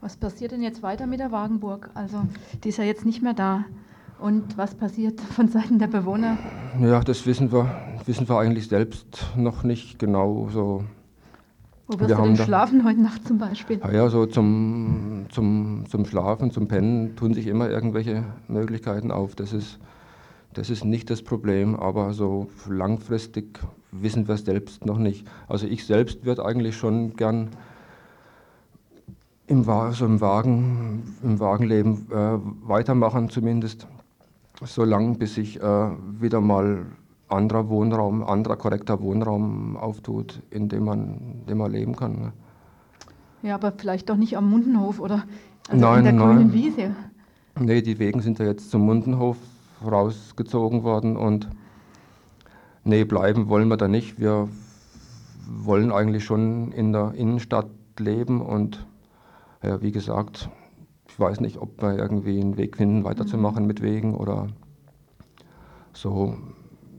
Was 0.00 0.16
passiert 0.16 0.52
denn 0.52 0.62
jetzt 0.62 0.82
weiter 0.82 1.06
mit 1.06 1.20
der 1.20 1.30
Wagenburg? 1.30 1.90
Also 1.94 2.22
die 2.64 2.70
ist 2.70 2.78
ja 2.78 2.84
jetzt 2.84 3.04
nicht 3.04 3.22
mehr 3.22 3.34
da. 3.34 3.64
Und 4.18 4.56
was 4.56 4.74
passiert 4.74 5.20
von 5.36 5.48
Seiten 5.48 5.78
der 5.78 5.88
Bewohner? 5.88 6.38
Ja, 6.80 7.00
das 7.00 7.26
wissen 7.26 7.52
wir, 7.52 7.70
wissen 8.06 8.28
wir 8.28 8.38
eigentlich 8.38 8.68
selbst 8.68 9.26
noch 9.36 9.62
nicht 9.62 9.98
genau 9.98 10.48
so 10.50 10.84
wo 11.86 11.98
wirst 11.98 12.10
wir 12.10 12.16
du 12.16 12.22
denn 12.22 12.36
schlafen 12.36 12.84
heute 12.84 13.02
Nacht 13.02 13.26
zum 13.26 13.38
Beispiel? 13.38 13.80
Ja, 13.92 14.08
so 14.08 14.24
zum, 14.24 15.26
zum, 15.28 15.84
zum 15.88 16.04
Schlafen, 16.06 16.52
zum 16.52 16.68
Pennen 16.68 17.16
tun 17.16 17.34
sich 17.34 17.48
immer 17.48 17.68
irgendwelche 17.68 18.24
Möglichkeiten 18.46 19.10
auf. 19.10 19.34
Das 19.34 19.52
ist, 19.52 19.80
das 20.54 20.70
ist 20.70 20.84
nicht 20.84 21.10
das 21.10 21.22
Problem, 21.22 21.74
aber 21.74 22.14
so 22.14 22.48
langfristig 22.68 23.58
wissen 23.90 24.28
wir 24.28 24.36
es 24.36 24.44
selbst 24.44 24.86
noch 24.86 24.98
nicht. 24.98 25.26
Also 25.48 25.66
ich 25.66 25.84
selbst 25.84 26.24
würde 26.24 26.44
eigentlich 26.44 26.76
schon 26.76 27.16
gern 27.16 27.50
im, 29.50 29.64
so 29.64 30.06
im, 30.06 30.20
Wagen, 30.20 31.16
im 31.24 31.40
Wagenleben 31.40 32.06
äh, 32.10 32.38
weitermachen, 32.62 33.30
zumindest 33.30 33.86
so 34.62 34.84
lange, 34.84 35.16
bis 35.16 35.36
ich 35.38 35.60
äh, 35.60 35.90
wieder 36.20 36.40
mal 36.40 36.86
anderer 37.28 37.68
Wohnraum, 37.68 38.22
anderer 38.22 38.56
korrekter 38.56 39.00
Wohnraum 39.00 39.76
auftut, 39.76 40.40
in 40.50 40.68
dem 40.68 40.84
man, 40.84 41.44
dem 41.48 41.58
man 41.58 41.72
leben 41.72 41.96
kann. 41.96 42.12
Ne? 42.12 42.32
Ja, 43.42 43.56
aber 43.56 43.72
vielleicht 43.72 44.08
doch 44.08 44.16
nicht 44.16 44.36
am 44.36 44.48
Mundenhof 44.48 45.00
oder 45.00 45.24
also 45.68 45.84
nein, 45.84 45.98
in 45.98 46.04
der 46.04 46.12
nein. 46.12 46.36
grünen 46.36 46.52
Wiese. 46.52 46.94
Nee, 47.58 47.82
die 47.82 47.98
Wegen 47.98 48.20
sind 48.20 48.38
ja 48.38 48.44
jetzt 48.44 48.70
zum 48.70 48.82
Mundenhof 48.86 49.36
rausgezogen 49.84 50.84
worden 50.84 51.16
und 51.16 51.48
nee, 52.84 53.04
bleiben 53.04 53.48
wollen 53.48 53.68
wir 53.68 53.76
da 53.76 53.88
nicht. 53.88 54.20
Wir 54.20 54.48
wollen 55.48 55.90
eigentlich 55.90 56.24
schon 56.24 56.70
in 56.70 56.92
der 56.92 57.14
Innenstadt 57.14 57.66
leben 57.98 58.40
und 58.40 58.86
ja, 59.62 59.82
wie 59.82 59.92
gesagt, 59.92 60.50
ich 61.08 61.18
weiß 61.18 61.40
nicht, 61.40 61.58
ob 61.58 61.82
wir 61.82 61.96
irgendwie 61.96 62.40
einen 62.40 62.56
Weg 62.56 62.76
finden, 62.76 63.04
weiterzumachen 63.04 63.62
mhm. 63.62 63.68
mit 63.68 63.82
Wegen 63.82 64.14
oder 64.14 64.48
so. 65.92 66.36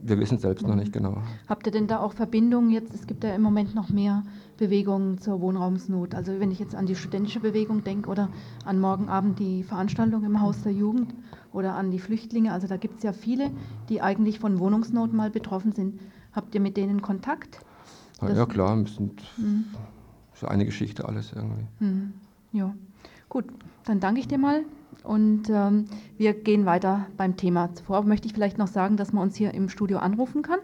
Wir 0.04 0.18
wissen 0.18 0.38
selbst 0.38 0.62
mhm. 0.62 0.70
noch 0.70 0.76
nicht 0.76 0.92
genau. 0.92 1.22
Habt 1.48 1.66
ihr 1.66 1.72
denn 1.72 1.86
da 1.86 2.00
auch 2.00 2.12
Verbindungen 2.12 2.70
jetzt? 2.70 2.92
Es 2.94 3.06
gibt 3.06 3.24
ja 3.24 3.34
im 3.34 3.42
Moment 3.42 3.74
noch 3.74 3.88
mehr 3.88 4.24
Bewegungen 4.58 5.18
zur 5.18 5.40
Wohnraumsnot. 5.40 6.14
Also 6.14 6.38
wenn 6.40 6.50
ich 6.50 6.58
jetzt 6.58 6.74
an 6.74 6.86
die 6.86 6.96
studentische 6.96 7.40
Bewegung 7.40 7.84
denke 7.84 8.10
oder 8.10 8.28
an 8.64 8.78
morgen 8.78 9.08
Abend 9.08 9.38
die 9.38 9.62
Veranstaltung 9.62 10.24
im 10.24 10.40
Haus 10.40 10.62
der 10.62 10.72
Jugend 10.72 11.14
oder 11.52 11.74
an 11.74 11.90
die 11.90 11.98
Flüchtlinge. 11.98 12.52
Also 12.52 12.66
da 12.66 12.76
gibt 12.76 12.98
es 12.98 13.02
ja 13.02 13.12
viele, 13.12 13.50
die 13.88 14.02
eigentlich 14.02 14.38
von 14.38 14.58
Wohnungsnot 14.58 15.12
mal 15.12 15.30
betroffen 15.30 15.72
sind. 15.72 16.00
Habt 16.32 16.54
ihr 16.54 16.60
mit 16.60 16.76
denen 16.76 17.02
Kontakt? 17.02 17.60
Ja, 18.20 18.30
ja 18.30 18.46
klar, 18.46 18.76
sind 18.86 19.22
mhm. 19.36 19.64
so 20.34 20.46
eine 20.46 20.64
Geschichte 20.64 21.08
alles 21.08 21.32
irgendwie. 21.32 21.66
Mhm. 21.80 22.12
Ja, 22.52 22.74
gut, 23.28 23.46
dann 23.84 24.00
danke 24.00 24.20
ich 24.20 24.28
dir 24.28 24.38
mal 24.38 24.64
und 25.04 25.48
ähm, 25.48 25.86
wir 26.18 26.34
gehen 26.34 26.66
weiter 26.66 27.06
beim 27.16 27.36
Thema. 27.36 27.74
Zuvor 27.74 28.02
möchte 28.02 28.26
ich 28.26 28.34
vielleicht 28.34 28.58
noch 28.58 28.68
sagen, 28.68 28.96
dass 28.96 29.12
man 29.12 29.24
uns 29.24 29.36
hier 29.36 29.54
im 29.54 29.68
Studio 29.68 29.98
anrufen 29.98 30.42
kann. 30.42 30.58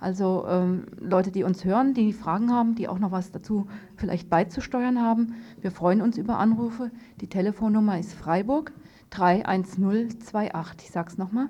Also 0.00 0.46
ähm, 0.48 0.86
Leute, 0.98 1.30
die 1.30 1.44
uns 1.44 1.64
hören, 1.64 1.92
die 1.92 2.14
Fragen 2.14 2.50
haben, 2.50 2.74
die 2.74 2.88
auch 2.88 2.98
noch 2.98 3.12
was 3.12 3.32
dazu 3.32 3.66
vielleicht 3.96 4.30
beizusteuern 4.30 5.02
haben. 5.02 5.34
Wir 5.60 5.70
freuen 5.70 6.00
uns 6.00 6.16
über 6.16 6.38
Anrufe. 6.38 6.90
Die 7.20 7.28
Telefonnummer 7.28 7.98
ist 7.98 8.14
Freiburg 8.14 8.72
31028. 9.10 10.86
Ich 10.86 10.90
sage 10.90 11.10
es 11.10 11.18
nochmal, 11.18 11.48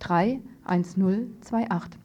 31028. 0.00 2.00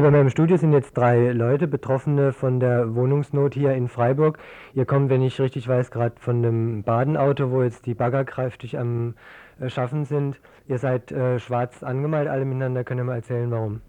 Hier 0.00 0.06
bei 0.06 0.16
mir 0.16 0.22
im 0.22 0.30
Studio 0.30 0.56
sind 0.56 0.72
jetzt 0.72 0.96
drei 0.96 1.30
Leute, 1.32 1.68
Betroffene 1.68 2.32
von 2.32 2.58
der 2.58 2.94
Wohnungsnot 2.94 3.52
hier 3.52 3.74
in 3.74 3.86
Freiburg. 3.86 4.38
Ihr 4.72 4.86
kommt, 4.86 5.10
wenn 5.10 5.20
ich 5.20 5.38
richtig 5.38 5.68
weiß, 5.68 5.90
gerade 5.90 6.18
von 6.18 6.36
einem 6.36 6.82
Badenauto, 6.84 7.50
wo 7.50 7.62
jetzt 7.62 7.84
die 7.84 7.92
Bagger 7.92 8.24
kräftig 8.24 8.78
am 8.78 9.12
äh, 9.60 9.68
Schaffen 9.68 10.06
sind. 10.06 10.40
Ihr 10.66 10.78
seid 10.78 11.12
äh, 11.12 11.38
schwarz 11.38 11.82
angemalt, 11.82 12.28
alle 12.28 12.46
miteinander. 12.46 12.82
Könnt 12.82 12.98
ihr 12.98 13.04
mal 13.04 13.16
erzählen, 13.16 13.50
warum? 13.50 13.82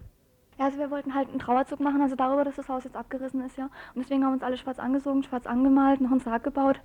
Ja, 0.58 0.66
also 0.66 0.78
wir 0.78 0.90
wollten 0.90 1.14
halt 1.14 1.30
einen 1.30 1.38
Trauerzug 1.38 1.80
machen, 1.80 2.02
also 2.02 2.14
darüber, 2.14 2.44
dass 2.44 2.56
das 2.56 2.68
Haus 2.68 2.84
jetzt 2.84 2.94
abgerissen 2.94 3.42
ist, 3.46 3.56
ja. 3.56 3.70
Und 3.94 4.02
deswegen 4.04 4.22
haben 4.22 4.34
uns 4.34 4.42
alle 4.42 4.58
schwarz 4.58 4.78
angezogen, 4.78 5.22
schwarz 5.22 5.46
angemalt, 5.46 6.02
noch 6.02 6.10
einen 6.10 6.20
Sarg 6.20 6.44
gebaut 6.44 6.78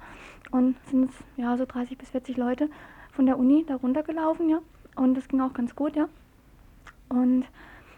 und 0.52 0.78
sind 0.90 1.08
jetzt, 1.08 1.22
ja, 1.36 1.58
so 1.58 1.66
30 1.66 1.98
bis 1.98 2.12
40 2.12 2.38
Leute 2.38 2.70
von 3.12 3.26
der 3.26 3.38
Uni 3.38 3.66
da 3.68 3.76
runtergelaufen, 3.76 4.48
ja. 4.48 4.60
Und 4.96 5.16
das 5.16 5.28
ging 5.28 5.42
auch 5.42 5.54
ganz 5.54 5.76
gut, 5.76 5.98
ja. 5.98 6.08
Und 7.10 7.44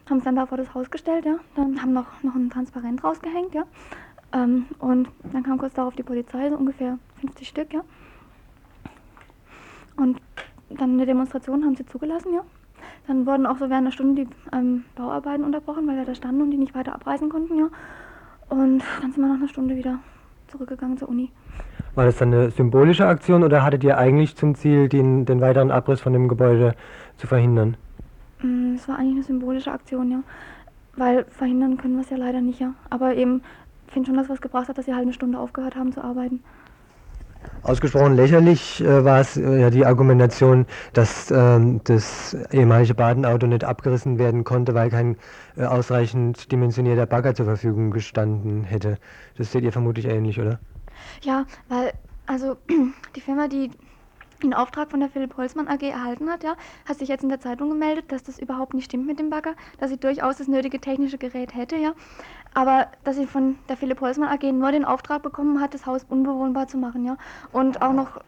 haben 0.09 0.19
es 0.19 0.23
dann 0.23 0.35
da 0.35 0.45
vor 0.45 0.57
das 0.57 0.73
Haus 0.73 0.89
gestellt, 0.89 1.25
ja. 1.25 1.35
Dann 1.55 1.81
haben 1.81 1.93
noch, 1.93 2.23
noch 2.23 2.35
ein 2.35 2.49
Transparent 2.49 3.03
rausgehängt, 3.03 3.53
ja. 3.53 3.63
Ähm, 4.33 4.65
und 4.79 5.09
dann 5.31 5.43
kam 5.43 5.57
kurz 5.57 5.73
darauf 5.73 5.95
die 5.95 6.03
Polizei, 6.03 6.49
so 6.49 6.55
ungefähr 6.55 6.97
50 7.21 7.47
Stück, 7.47 7.73
ja. 7.73 7.81
Und 9.97 10.19
dann 10.69 10.93
eine 10.93 11.05
Demonstration 11.05 11.63
haben 11.65 11.75
sie 11.75 11.85
zugelassen, 11.85 12.33
ja. 12.33 12.41
Dann 13.07 13.25
wurden 13.25 13.45
auch 13.45 13.55
so 13.55 13.61
während 13.61 13.73
einer 13.73 13.91
Stunde 13.91 14.25
die 14.25 14.29
ähm, 14.55 14.85
Bauarbeiten 14.95 15.43
unterbrochen, 15.43 15.87
weil 15.87 15.97
wir 15.97 16.05
da 16.05 16.15
standen 16.15 16.41
und 16.41 16.51
die 16.51 16.57
nicht 16.57 16.75
weiter 16.75 16.93
abreißen 16.93 17.29
konnten, 17.29 17.57
ja. 17.57 17.69
Und 18.49 18.83
dann 19.01 19.11
sind 19.11 19.17
wir 19.17 19.27
nach 19.27 19.35
einer 19.35 19.47
Stunde 19.47 19.75
wieder 19.75 19.99
zurückgegangen 20.47 20.97
zur 20.97 21.09
Uni. 21.09 21.31
War 21.95 22.05
das 22.05 22.17
dann 22.17 22.33
eine 22.33 22.51
symbolische 22.51 23.05
Aktion 23.05 23.43
oder 23.43 23.63
hattet 23.63 23.83
ihr 23.83 23.97
eigentlich 23.97 24.35
zum 24.35 24.55
Ziel, 24.55 24.89
den, 24.89 25.25
den 25.25 25.41
weiteren 25.41 25.71
Abriss 25.71 26.01
von 26.01 26.13
dem 26.13 26.27
Gebäude 26.27 26.75
zu 27.17 27.27
verhindern? 27.27 27.77
Mm, 28.41 28.75
es 28.75 28.88
war 28.88 28.98
eigentlich 28.98 29.15
eine 29.15 29.24
symbolische 29.24 29.72
Aktion, 29.72 30.12
ja. 30.12 30.24
Weil 30.96 31.25
verhindern 31.25 31.77
können 31.77 31.96
wir 31.96 32.01
es 32.01 32.10
ja 32.10 32.17
leider 32.17 32.41
nicht, 32.41 32.60
ja. 32.60 32.74
Aber 32.89 33.15
eben, 33.15 33.41
ich 33.88 33.93
finde 33.93 34.08
schon, 34.08 34.17
dass 34.17 34.29
was 34.29 34.41
gebracht 34.41 34.67
hat, 34.67 34.77
dass 34.77 34.86
sie 34.86 34.93
halt 34.93 35.03
eine 35.03 35.13
Stunde 35.13 35.39
aufgehört 35.39 35.75
haben 35.75 35.91
zu 35.91 36.03
arbeiten. 36.03 36.43
Ausgesprochen 37.63 38.15
lächerlich 38.15 38.81
äh, 38.81 39.03
war 39.05 39.19
es 39.19 39.38
äh, 39.38 39.62
ja 39.62 39.69
die 39.69 39.86
Argumentation, 39.86 40.65
dass 40.93 41.31
äh, 41.31 41.60
das 41.84 42.36
ehemalige 42.51 42.93
Badenauto 42.93 43.48
nicht 43.48 43.63
abgerissen 43.63 44.17
werden 44.17 44.43
konnte, 44.43 44.74
weil 44.74 44.89
kein 44.89 45.17
äh, 45.58 45.63
ausreichend 45.63 46.51
dimensionierter 46.51 47.05
Bagger 47.05 47.36
zur 47.36 47.46
Verfügung 47.46 47.91
gestanden 47.91 48.63
hätte. 48.63 48.98
Das 49.38 49.51
seht 49.51 49.63
ihr 49.63 49.72
vermutlich 49.72 50.05
ähnlich, 50.05 50.39
oder? 50.39 50.60
Ja, 51.22 51.46
weil 51.67 51.93
also 52.25 52.58
die 53.15 53.22
Firma, 53.22 53.48
die 53.48 53.72
einen 54.43 54.53
Auftrag 54.53 54.91
von 54.91 55.00
der 55.00 55.10
Philipp 55.10 55.38
Holzmann 55.38 55.67
AG 55.67 55.84
erhalten 55.84 56.29
hat, 56.29 56.43
ja, 56.43 56.55
hat 56.88 56.98
sich 56.98 57.10
jetzt 57.10 57.24
in 57.24 57.29
der 57.29 57.39
Zeitung 57.39 57.69
gemeldet, 57.69 58.12
dass 58.12 58.24
das 58.24 58.39
überhaupt 58.39 58.74
nicht 58.74 58.86
stimmt 58.86 59.08
mit 59.08 59.19
dem 59.19 59.29
Bagger, 59.29 59.53
dass 59.79 59.89
sie 59.89 59.98
durchaus 59.98 60.38
das 60.38 60.48
nötige 60.48 60.79
technische 60.79 61.17
Gerät 61.17 61.55
hätte, 61.55 61.75
ja, 61.75 61.93
aber 62.53 62.88
dass 63.03 63.15
sie 63.15 63.27
von 63.27 63.58
der 63.67 63.77
Philipp 63.77 64.01
Holzmann 64.01 64.29
AG 64.29 64.51
nur 64.51 64.72
den 64.72 64.86
Auftrag 64.86 65.22
bekommen 65.22 65.62
hat, 65.62 65.74
das 65.74 65.86
Haus 65.86 66.05
unbewohnbar 66.10 66.67
zu 66.67 66.77
machen, 66.77 67.05
ja, 67.05 67.17
und 67.51 67.81
auch 67.81 67.93
noch 67.93 68.22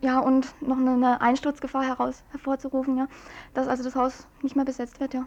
ja, 0.00 0.20
und 0.20 0.54
noch 0.62 0.76
eine 0.76 1.20
Einsturzgefahr 1.20 1.82
heraus 1.82 2.22
hervorzurufen, 2.30 2.96
ja, 2.96 3.08
dass 3.54 3.66
also 3.66 3.82
das 3.82 3.96
Haus 3.96 4.26
nicht 4.42 4.54
mehr 4.54 4.64
besetzt 4.64 5.00
wird, 5.00 5.14
ja. 5.14 5.24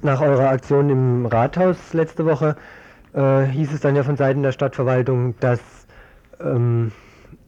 Nach 0.00 0.20
eurer 0.20 0.48
Aktion 0.48 0.90
im 0.90 1.26
Rathaus 1.26 1.92
letzte 1.92 2.24
Woche 2.24 2.56
äh, 3.12 3.44
hieß 3.44 3.72
es 3.72 3.80
dann 3.80 3.94
ja 3.94 4.02
von 4.02 4.16
Seiten 4.16 4.42
der 4.42 4.52
Stadtverwaltung, 4.52 5.38
dass 5.40 5.60
ähm, 6.40 6.90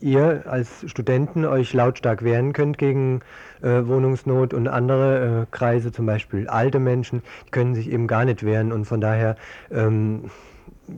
ihr 0.04 0.44
als 0.46 0.88
Studenten 0.88 1.44
euch 1.46 1.72
lautstark 1.72 2.22
wehren 2.22 2.52
könnt 2.52 2.78
gegen 2.78 3.20
äh, 3.62 3.86
Wohnungsnot 3.86 4.52
und 4.52 4.68
andere 4.68 5.42
äh, 5.42 5.46
Kreise, 5.50 5.90
zum 5.92 6.06
Beispiel 6.06 6.46
alte 6.46 6.78
Menschen, 6.78 7.22
die 7.46 7.50
können 7.50 7.74
sich 7.74 7.90
eben 7.90 8.06
gar 8.06 8.24
nicht 8.24 8.44
wehren 8.44 8.70
und 8.70 8.84
von 8.84 9.00
daher 9.00 9.36
ähm, 9.70 10.30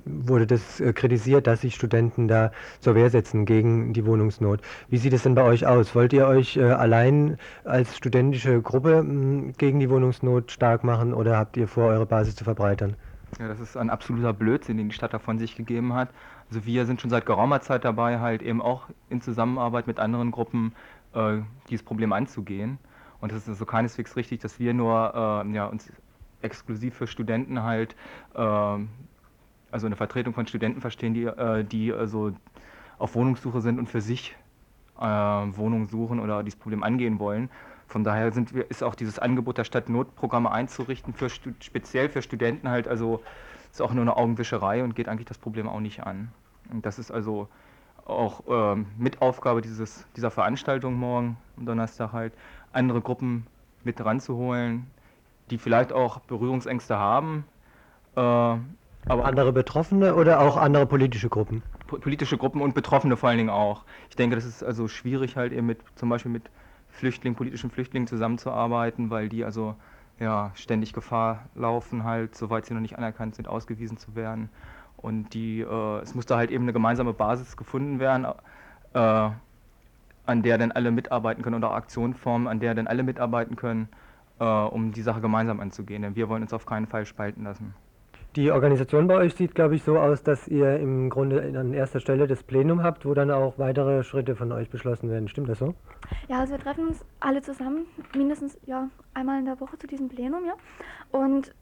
wurde 0.05 0.47
das 0.49 0.81
äh, 0.81 0.93
kritisiert, 0.93 1.47
dass 1.47 1.61
sich 1.61 1.77
Studenten 1.77 2.27
da 2.27 2.51
zur 2.81 2.97
Wehr 2.97 3.09
setzen 3.09 3.45
gegen 3.45 3.93
die 3.93 4.05
Wohnungsnot. 4.05 4.61
Wie 4.89 4.99
sieht 4.99 5.13
es 5.13 5.23
denn 5.23 5.37
bei 5.37 5.43
euch 5.43 5.67
aus? 5.67 5.95
Wollt 5.95 6.13
ihr 6.13 6.27
euch 6.27 6.57
äh, 6.57 6.65
allein 6.65 7.39
als 7.65 7.97
studentische 7.97 8.61
Gruppe 8.61 9.05
mh, 9.05 9.53
gegen 9.57 9.79
die 9.79 9.89
Wohnungsnot 9.89 10.51
stark 10.51 10.83
machen 10.83 11.15
oder 11.15 11.37
habt 11.37 11.57
ihr 11.57 11.69
vor, 11.69 11.87
eure 11.87 12.07
Basis 12.07 12.35
zu 12.35 12.43
verbreitern? 12.43 12.97
Ja, 13.39 13.49
das 13.49 13.61
ist 13.61 13.77
ein 13.77 13.91
absoluter 13.91 14.33
Blödsinn, 14.33 14.79
den 14.79 14.89
die 14.89 14.95
Stadt 14.95 15.13
da 15.13 15.19
von 15.19 15.39
sich 15.39 15.57
gegeben 15.57 15.95
hat. 15.95 16.09
Also 16.49 16.65
wir 16.65 16.87
sind 16.87 17.01
schon 17.01 17.11
seit 17.11 17.27
geraumer 17.27 17.61
Zeit 17.61 17.85
dabei, 17.85 18.21
halt 18.21 18.43
eben 18.43 18.63
auch 18.63 18.89
in 19.11 19.21
Zusammenarbeit 19.21 19.87
mit 19.87 19.99
anderen 19.99 20.31
Gruppen 20.31 20.75
äh, 21.15 21.39
dieses 21.69 21.85
Problem 21.85 22.13
anzugehen. 22.13 22.79
Und 23.21 23.33
es 23.33 23.39
ist 23.43 23.49
also 23.49 23.67
keineswegs 23.67 24.17
richtig, 24.17 24.41
dass 24.41 24.61
wir 24.61 24.75
nur 24.75 25.45
äh, 25.45 25.53
ja, 25.53 25.67
uns 25.67 25.91
exklusiv 26.43 26.95
für 26.95 27.07
Studenten 27.07 27.63
halt, 27.63 27.97
äh, 28.35 28.39
also 28.39 29.87
eine 29.87 29.97
Vertretung 29.97 30.35
von 30.35 30.47
Studenten 30.47 30.81
verstehen, 30.81 31.15
die, 31.15 31.25
äh, 31.25 31.65
die 31.65 31.93
also 31.93 32.33
auf 32.99 33.15
Wohnungssuche 33.15 33.61
sind 33.61 33.79
und 33.79 33.89
für 33.89 34.01
sich 34.01 34.37
äh, 34.99 35.03
Wohnungen 35.03 35.87
suchen 35.87 36.21
oder 36.21 36.43
dieses 36.43 36.59
Problem 36.59 36.83
angehen 36.83 37.19
wollen. 37.19 37.51
Von 37.89 38.05
daher 38.05 38.35
wir, 38.35 38.71
ist 38.71 38.83
auch 38.83 38.95
dieses 38.95 39.19
Angebot 39.19 39.59
der 39.59 39.65
Stadt 39.65 39.89
Notprogramme 39.89 40.51
einzurichten, 40.51 41.15
für, 41.15 41.29
speziell 41.29 42.09
für 42.09 42.23
Studenten 42.23 42.69
halt, 42.69 42.89
also 42.89 43.23
ist 43.77 43.83
auch 43.83 43.93
nur 43.93 44.03
eine 44.03 44.17
Augenwischerei 44.17 44.83
und 44.83 44.95
geht 44.95 45.09
eigentlich 45.09 45.27
das 45.27 45.39
Problem 45.39 45.69
auch 45.69 45.81
nicht 45.81 46.05
an. 46.05 46.33
Und 46.71 46.87
das 46.87 46.99
ist 46.99 47.11
also 47.11 47.49
auch 48.07 48.43
ähm, 48.49 48.87
Mitaufgabe 48.97 49.61
dieses, 49.61 50.07
dieser 50.17 50.31
Veranstaltung 50.31 50.95
morgen 50.95 51.37
am 51.57 51.67
Donnerstag 51.67 52.13
halt, 52.13 52.33
andere 52.73 53.01
Gruppen 53.01 53.47
mit 53.85 54.03
ranzuholen, 54.03 54.87
die 55.51 55.59
vielleicht 55.59 55.93
auch 55.93 56.21
Berührungsängste 56.21 56.97
haben. 56.99 57.45
Äh, 58.17 58.21
aber 58.21 59.25
andere 59.25 59.53
Betroffene 59.53 60.15
oder 60.15 60.41
auch 60.41 60.57
andere 60.57 60.87
politische 60.87 61.29
Gruppen? 61.29 61.63
Politische 61.87 62.39
Gruppen 62.39 62.61
und 62.61 62.75
Betroffene 62.75 63.17
vor 63.17 63.29
allen 63.29 63.39
Dingen 63.39 63.51
auch. 63.51 63.85
Ich 64.09 64.17
denke, 64.17 64.35
das 64.35 64.45
ist 64.45 64.65
also 64.65 64.89
schwierig 64.89 65.37
halt 65.37 65.53
eben 65.53 65.67
mit 65.67 65.79
zum 65.95 66.09
Beispiel 66.09 66.33
mit 66.33 66.51
Flüchtlingen, 66.89 67.37
politischen 67.37 67.71
Flüchtlingen 67.71 68.09
zusammenzuarbeiten, 68.09 69.11
weil 69.11 69.29
die 69.29 69.45
also 69.45 69.77
ja, 70.19 70.51
ständig 70.55 70.93
Gefahr 70.93 71.45
laufen, 71.55 72.05
halt, 72.05 72.35
soweit 72.35 72.67
sie 72.67 72.75
noch 72.75 72.81
nicht 72.81 72.97
anerkannt 72.97 73.35
sind, 73.35 73.49
ausgewiesen 73.49 73.99
zu 73.99 74.15
werden. 74.15 74.49
Und 74.97 75.35
die, 75.35 75.61
äh, 75.61 75.99
es 76.01 76.15
musste 76.15 76.37
halt 76.37 76.51
eben 76.51 76.65
eine 76.65 76.73
gemeinsame 76.73 77.13
Basis 77.13 77.57
gefunden 77.57 77.99
werden, 77.99 78.27
äh, 78.95 79.31
an 80.27 80.43
der 80.43 80.59
dann 80.59 80.73
alle 80.73 80.91
mitarbeiten 80.91 81.43
können 81.43 81.57
oder 81.57 81.73
Aktionen 81.73 82.15
formen, 82.15 82.49
an 82.49 82.61
der 82.61 82.75
dann 82.75 82.87
alle 82.87 83.03
mitarbeiten 83.03 83.57
können, 83.57 83.89
äh, 84.41 84.45
um 84.45 84.93
die 84.93 85.03
Sache 85.03 85.21
gemeinsam 85.21 85.61
anzugehen. 85.61 86.03
Denn 86.03 86.17
wir 86.17 86.29
wollen 86.29 86.43
uns 86.43 86.53
auf 86.53 86.67
keinen 86.67 86.87
Fall 86.87 87.07
spalten 87.07 87.45
lassen. 87.45 87.75
Die 88.37 88.51
Organisation 88.51 89.07
bei 89.07 89.15
euch 89.15 89.35
sieht, 89.35 89.55
glaube 89.55 89.77
ich, 89.77 89.83
so 89.83 89.99
aus, 89.99 90.23
dass 90.23 90.47
ihr 90.47 90.77
im 90.77 91.09
Grunde 91.09 91.41
an 91.59 91.73
erster 91.73 92.01
Stelle 92.01 92.27
das 92.27 92.43
Plenum 92.43 92.83
habt, 92.83 93.07
wo 93.07 93.15
dann 93.15 93.31
auch 93.31 93.59
weitere 93.59 94.03
Schritte 94.03 94.37
von 94.37 94.53
euch 94.53 94.69
beschlossen 94.69 95.09
werden. 95.09 95.27
Stimmt 95.29 95.49
das 95.49 95.59
so? 95.59 95.75
Ja, 96.29 96.41
also 96.41 96.53
wir 96.53 96.61
treffen 96.61 96.89
uns 96.89 97.03
alle 97.19 97.41
zusammen, 97.41 97.87
mindestens 98.15 98.59
ja, 98.67 98.91
einmal 99.15 99.39
in 99.39 99.47
der 99.47 99.59
Woche 99.59 99.79
zu 99.79 99.87
diesem 99.87 100.11
Plenum, 100.11 100.45
ja. 100.45 100.53
Und 101.19 101.55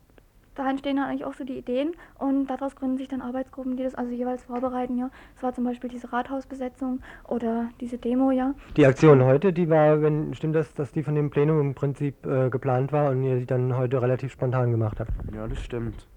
da 0.56 0.68
entstehen 0.68 0.96
dann 0.96 1.06
eigentlich 1.06 1.24
auch 1.24 1.34
so 1.34 1.44
die 1.44 1.58
Ideen 1.58 1.92
und 2.18 2.48
daraus 2.48 2.74
gründen 2.74 2.96
sich 2.96 3.06
dann 3.06 3.20
Arbeitsgruppen, 3.20 3.76
die 3.76 3.84
das 3.84 3.94
also 3.94 4.10
jeweils 4.10 4.42
vorbereiten, 4.42 4.98
ja. 4.98 5.10
Es 5.36 5.44
war 5.44 5.54
zum 5.54 5.62
Beispiel 5.62 5.90
diese 5.90 6.12
Rathausbesetzung 6.12 7.02
oder 7.28 7.68
diese 7.80 7.98
Demo, 7.98 8.32
ja. 8.32 8.52
Die 8.76 8.84
Aktion 8.84 9.22
heute, 9.22 9.52
die 9.52 9.70
war, 9.70 10.02
wenn 10.02 10.34
stimmt 10.34 10.56
das, 10.56 10.74
dass 10.74 10.90
die 10.90 11.04
von 11.04 11.14
dem 11.14 11.30
Plenum 11.30 11.60
im 11.60 11.74
Prinzip 11.74 12.26
äh, 12.26 12.50
geplant 12.50 12.90
war 12.90 13.12
und 13.12 13.22
ihr 13.22 13.36
die 13.36 13.46
dann 13.46 13.76
heute 13.76 14.02
relativ 14.02 14.32
spontan 14.32 14.72
gemacht 14.72 14.98
habt? 14.98 15.12
Ja, 15.32 15.46
das 15.46 15.60
stimmt. 15.60 16.08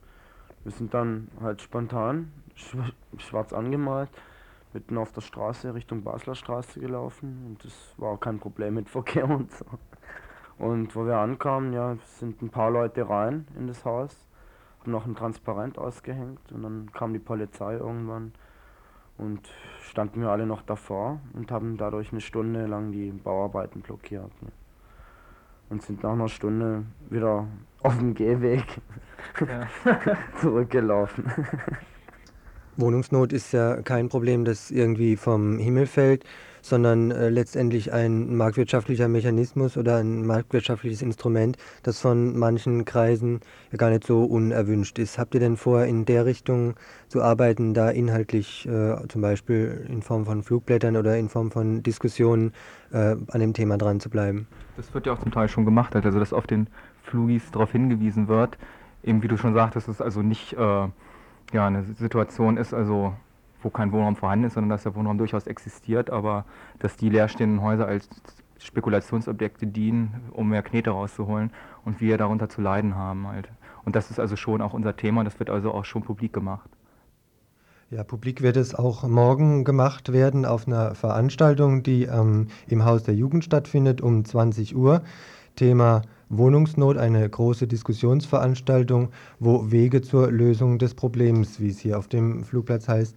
Wir 0.68 0.74
sind 0.74 0.94
dann 0.94 1.30
halt 1.40 1.62
spontan, 1.62 2.30
schwarz 3.18 3.54
angemalt, 3.54 4.10
mitten 4.74 4.98
auf 4.98 5.14
der 5.14 5.22
Straße 5.22 5.74
Richtung 5.74 6.04
Basler 6.04 6.36
Straße 6.36 6.82
gelaufen 6.82 7.46
und 7.48 7.64
das 7.64 7.94
war 7.96 8.10
auch 8.10 8.20
kein 8.20 8.38
Problem 8.38 8.74
mit 8.74 8.90
Verkehr 8.90 9.30
und 9.30 9.50
so. 9.50 9.64
Und 10.58 10.94
wo 10.94 11.06
wir 11.06 11.20
ankamen, 11.20 11.72
ja, 11.72 11.96
sind 12.20 12.42
ein 12.42 12.50
paar 12.50 12.70
Leute 12.70 13.08
rein 13.08 13.48
in 13.58 13.68
das 13.68 13.86
Haus 13.86 14.28
haben 14.82 14.92
noch 14.92 15.06
ein 15.06 15.16
Transparent 15.16 15.78
ausgehängt 15.78 16.52
und 16.52 16.64
dann 16.64 16.92
kam 16.92 17.14
die 17.14 17.20
Polizei 17.20 17.76
irgendwann 17.76 18.34
und 19.18 19.50
standen 19.80 20.20
wir 20.20 20.32
alle 20.32 20.46
noch 20.46 20.64
davor 20.64 21.22
und 21.32 21.50
haben 21.50 21.78
dadurch 21.78 22.12
eine 22.12 22.20
Stunde 22.20 22.66
lang 22.66 22.92
die 22.92 23.12
Bauarbeiten 23.12 23.80
blockiert. 23.80 24.34
Ne? 24.42 24.52
Und 25.70 25.82
sind 25.84 26.04
nach 26.04 26.14
einer 26.14 26.30
Stunde 26.30 26.84
wieder 27.10 27.48
auf 27.84 27.98
dem 27.98 28.14
Gehweg 28.14 28.66
ja. 29.40 29.68
zurückgelaufen. 30.40 31.32
Wohnungsnot 32.78 33.34
ist 33.34 33.52
ja 33.54 33.82
kein 33.82 34.10
Problem, 34.10 34.46
das 34.46 34.72
irgendwie 34.72 35.18
vom 35.18 35.58
Himmel 35.58 35.88
fällt, 35.88 36.24
sondern 36.62 37.12
äh, 37.12 37.30
letztendlich 37.30 37.94
ein 37.94 38.36
marktwirtschaftlicher 38.36 39.08
Mechanismus 39.08 39.78
oder 39.78 39.98
ein 39.98 40.26
marktwirtschaftliches 40.26 41.02
Instrument, 41.02 41.58
das 41.84 42.00
von 42.00 42.38
manchen 42.38 42.86
Kreisen 42.86 43.40
ja 43.72 43.78
gar 43.78 43.90
nicht 43.90 44.06
so 44.06 44.24
unerwünscht 44.24 45.00
ist. 45.00 45.18
Habt 45.18 45.34
ihr 45.34 45.40
denn 45.40 45.58
vor, 45.58 45.84
in 45.84 46.06
der 46.06 46.26
Richtung 46.26 46.76
zu 47.08 47.22
arbeiten, 47.22 47.74
da 47.74 47.90
inhaltlich 47.90 48.68
äh, 48.68 48.96
zum 49.08 49.22
Beispiel 49.22 49.86
in 49.90 50.02
Form 50.02 50.26
von 50.26 50.44
Flugblättern 50.44 50.98
oder 50.98 51.18
in 51.18 51.30
Form 51.30 51.52
von 51.52 51.84
Diskussionen 51.84 52.54
äh, 52.92 53.16
an 53.28 53.40
dem 53.40 53.54
Thema 53.54 53.78
dran 53.78 54.00
zu 54.00 54.10
bleiben? 54.10 54.48
Das 54.76 54.94
wird 54.94 55.06
ja 55.06 55.14
auch 55.14 55.20
zum 55.20 55.32
Teil 55.32 55.48
schon 55.48 55.66
gemacht, 55.66 55.96
also 55.96 56.20
dass 56.20 56.34
auf 56.34 56.48
den 56.48 56.68
Flugis 57.04 57.50
darauf 57.52 57.72
hingewiesen 57.72 58.28
wird, 58.28 58.58
eben 59.04 59.24
wie 59.24 59.28
du 59.28 59.38
schon 59.38 59.54
sagtest, 59.54 59.88
es 59.88 60.02
also 60.02 60.22
nicht 60.22 60.54
äh, 60.54 60.88
ja, 61.54 61.68
eine 61.68 61.84
Situation 61.84 62.58
ist, 62.58 62.74
also 62.74 63.14
wo 63.62 63.70
kein 63.70 63.92
Wohnraum 63.92 64.16
vorhanden 64.16 64.46
ist, 64.46 64.54
sondern 64.54 64.70
dass 64.70 64.84
der 64.84 64.96
Wohnraum 64.96 65.18
durchaus 65.18 65.48
existiert, 65.48 66.10
aber 66.10 66.46
dass 66.80 66.96
die 66.96 67.10
leerstehenden 67.10 67.62
Häuser 67.62 67.88
als 67.88 68.08
Spekulationsobjekte 68.60 69.68
dienen, 69.68 70.30
um 70.32 70.50
mehr 70.50 70.64
Knete 70.64 70.92
rauszuholen 70.92 71.52
und 71.86 72.02
wir 72.02 72.18
darunter 72.18 72.50
zu 72.50 72.62
leiden 72.62 72.96
haben 72.96 73.28
halt. 73.28 73.50
Und 73.86 73.96
das 73.96 74.12
ist 74.12 74.20
also 74.20 74.36
schon 74.36 74.62
auch 74.62 74.74
unser 74.74 74.96
Thema, 74.96 75.24
das 75.24 75.40
wird 75.40 75.50
also 75.50 75.72
auch 75.72 75.86
schon 75.86 76.04
publik 76.04 76.34
gemacht. 76.34 76.70
Ja, 77.90 78.04
publik 78.04 78.42
wird 78.42 78.58
es 78.58 78.76
auch 78.76 79.08
morgen 79.08 79.64
gemacht 79.64 80.12
werden 80.12 80.46
auf 80.46 80.68
einer 80.68 80.94
Veranstaltung, 80.94 81.84
die 81.84 82.04
ähm, 82.04 82.48
im 82.68 82.84
Haus 82.84 83.04
der 83.04 83.16
Jugend 83.16 83.46
stattfindet 83.46 84.02
um 84.02 84.26
20 84.26 84.76
Uhr. 84.76 85.04
Thema 85.58 86.04
Wohnungsnot, 86.30 86.98
eine 86.98 87.28
große 87.30 87.68
Diskussionsveranstaltung, 87.68 89.10
wo 89.40 89.70
Wege 89.72 90.02
zur 90.02 90.32
Lösung 90.32 90.80
des 90.80 90.94
Problems, 90.94 91.60
wie 91.60 91.70
es 91.70 91.80
hier 91.80 91.98
auf 91.98 92.08
dem 92.08 92.46
Flugplatz 92.46 92.88
heißt, 92.88 93.16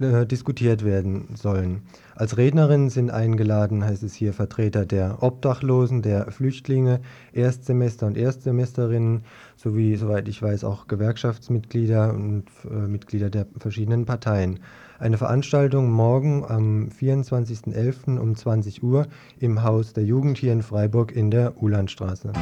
äh, 0.00 0.26
diskutiert 0.26 0.84
werden 0.84 1.28
sollen. 1.34 1.82
Als 2.14 2.36
Rednerinnen 2.36 2.90
sind 2.90 3.10
eingeladen, 3.10 3.84
heißt 3.84 4.02
es 4.02 4.14
hier, 4.14 4.32
Vertreter 4.32 4.84
der 4.84 5.22
Obdachlosen, 5.22 6.02
der 6.02 6.30
Flüchtlinge, 6.30 7.00
Erstsemester 7.32 8.06
und 8.06 8.16
Erstsemesterinnen 8.16 9.22
sowie, 9.56 9.96
soweit 9.96 10.28
ich 10.28 10.42
weiß, 10.42 10.64
auch 10.64 10.88
Gewerkschaftsmitglieder 10.88 12.12
und 12.12 12.44
äh, 12.64 12.74
Mitglieder 12.74 13.30
der 13.30 13.46
verschiedenen 13.58 14.04
Parteien. 14.04 14.60
Eine 15.02 15.18
Veranstaltung 15.18 15.90
morgen 15.90 16.44
am 16.44 16.88
24.11. 16.88 18.20
um 18.20 18.36
20 18.36 18.84
Uhr 18.84 19.08
im 19.40 19.64
Haus 19.64 19.94
der 19.94 20.04
Jugend 20.04 20.38
hier 20.38 20.52
in 20.52 20.62
Freiburg 20.62 21.10
in 21.10 21.32
der 21.32 21.60
Ulandstraße. 21.60 22.32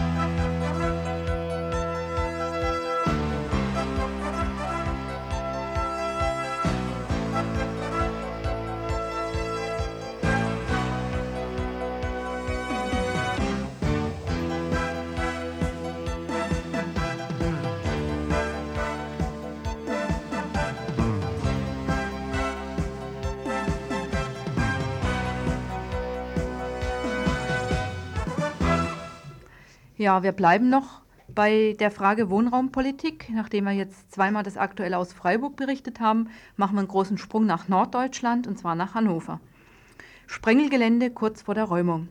Ja, 30.00 30.22
wir 30.22 30.32
bleiben 30.32 30.70
noch 30.70 31.02
bei 31.28 31.76
der 31.78 31.90
Frage 31.90 32.30
Wohnraumpolitik. 32.30 33.28
Nachdem 33.34 33.64
wir 33.64 33.72
jetzt 33.72 34.10
zweimal 34.10 34.42
das 34.42 34.56
Aktuelle 34.56 34.96
aus 34.96 35.12
Freiburg 35.12 35.56
berichtet 35.56 36.00
haben, 36.00 36.30
machen 36.56 36.76
wir 36.76 36.78
einen 36.78 36.88
großen 36.88 37.18
Sprung 37.18 37.44
nach 37.44 37.68
Norddeutschland 37.68 38.46
und 38.46 38.58
zwar 38.58 38.74
nach 38.76 38.94
Hannover. 38.94 39.40
Sprengelgelände 40.26 41.10
kurz 41.10 41.42
vor 41.42 41.54
der 41.54 41.64
Räumung. 41.64 42.08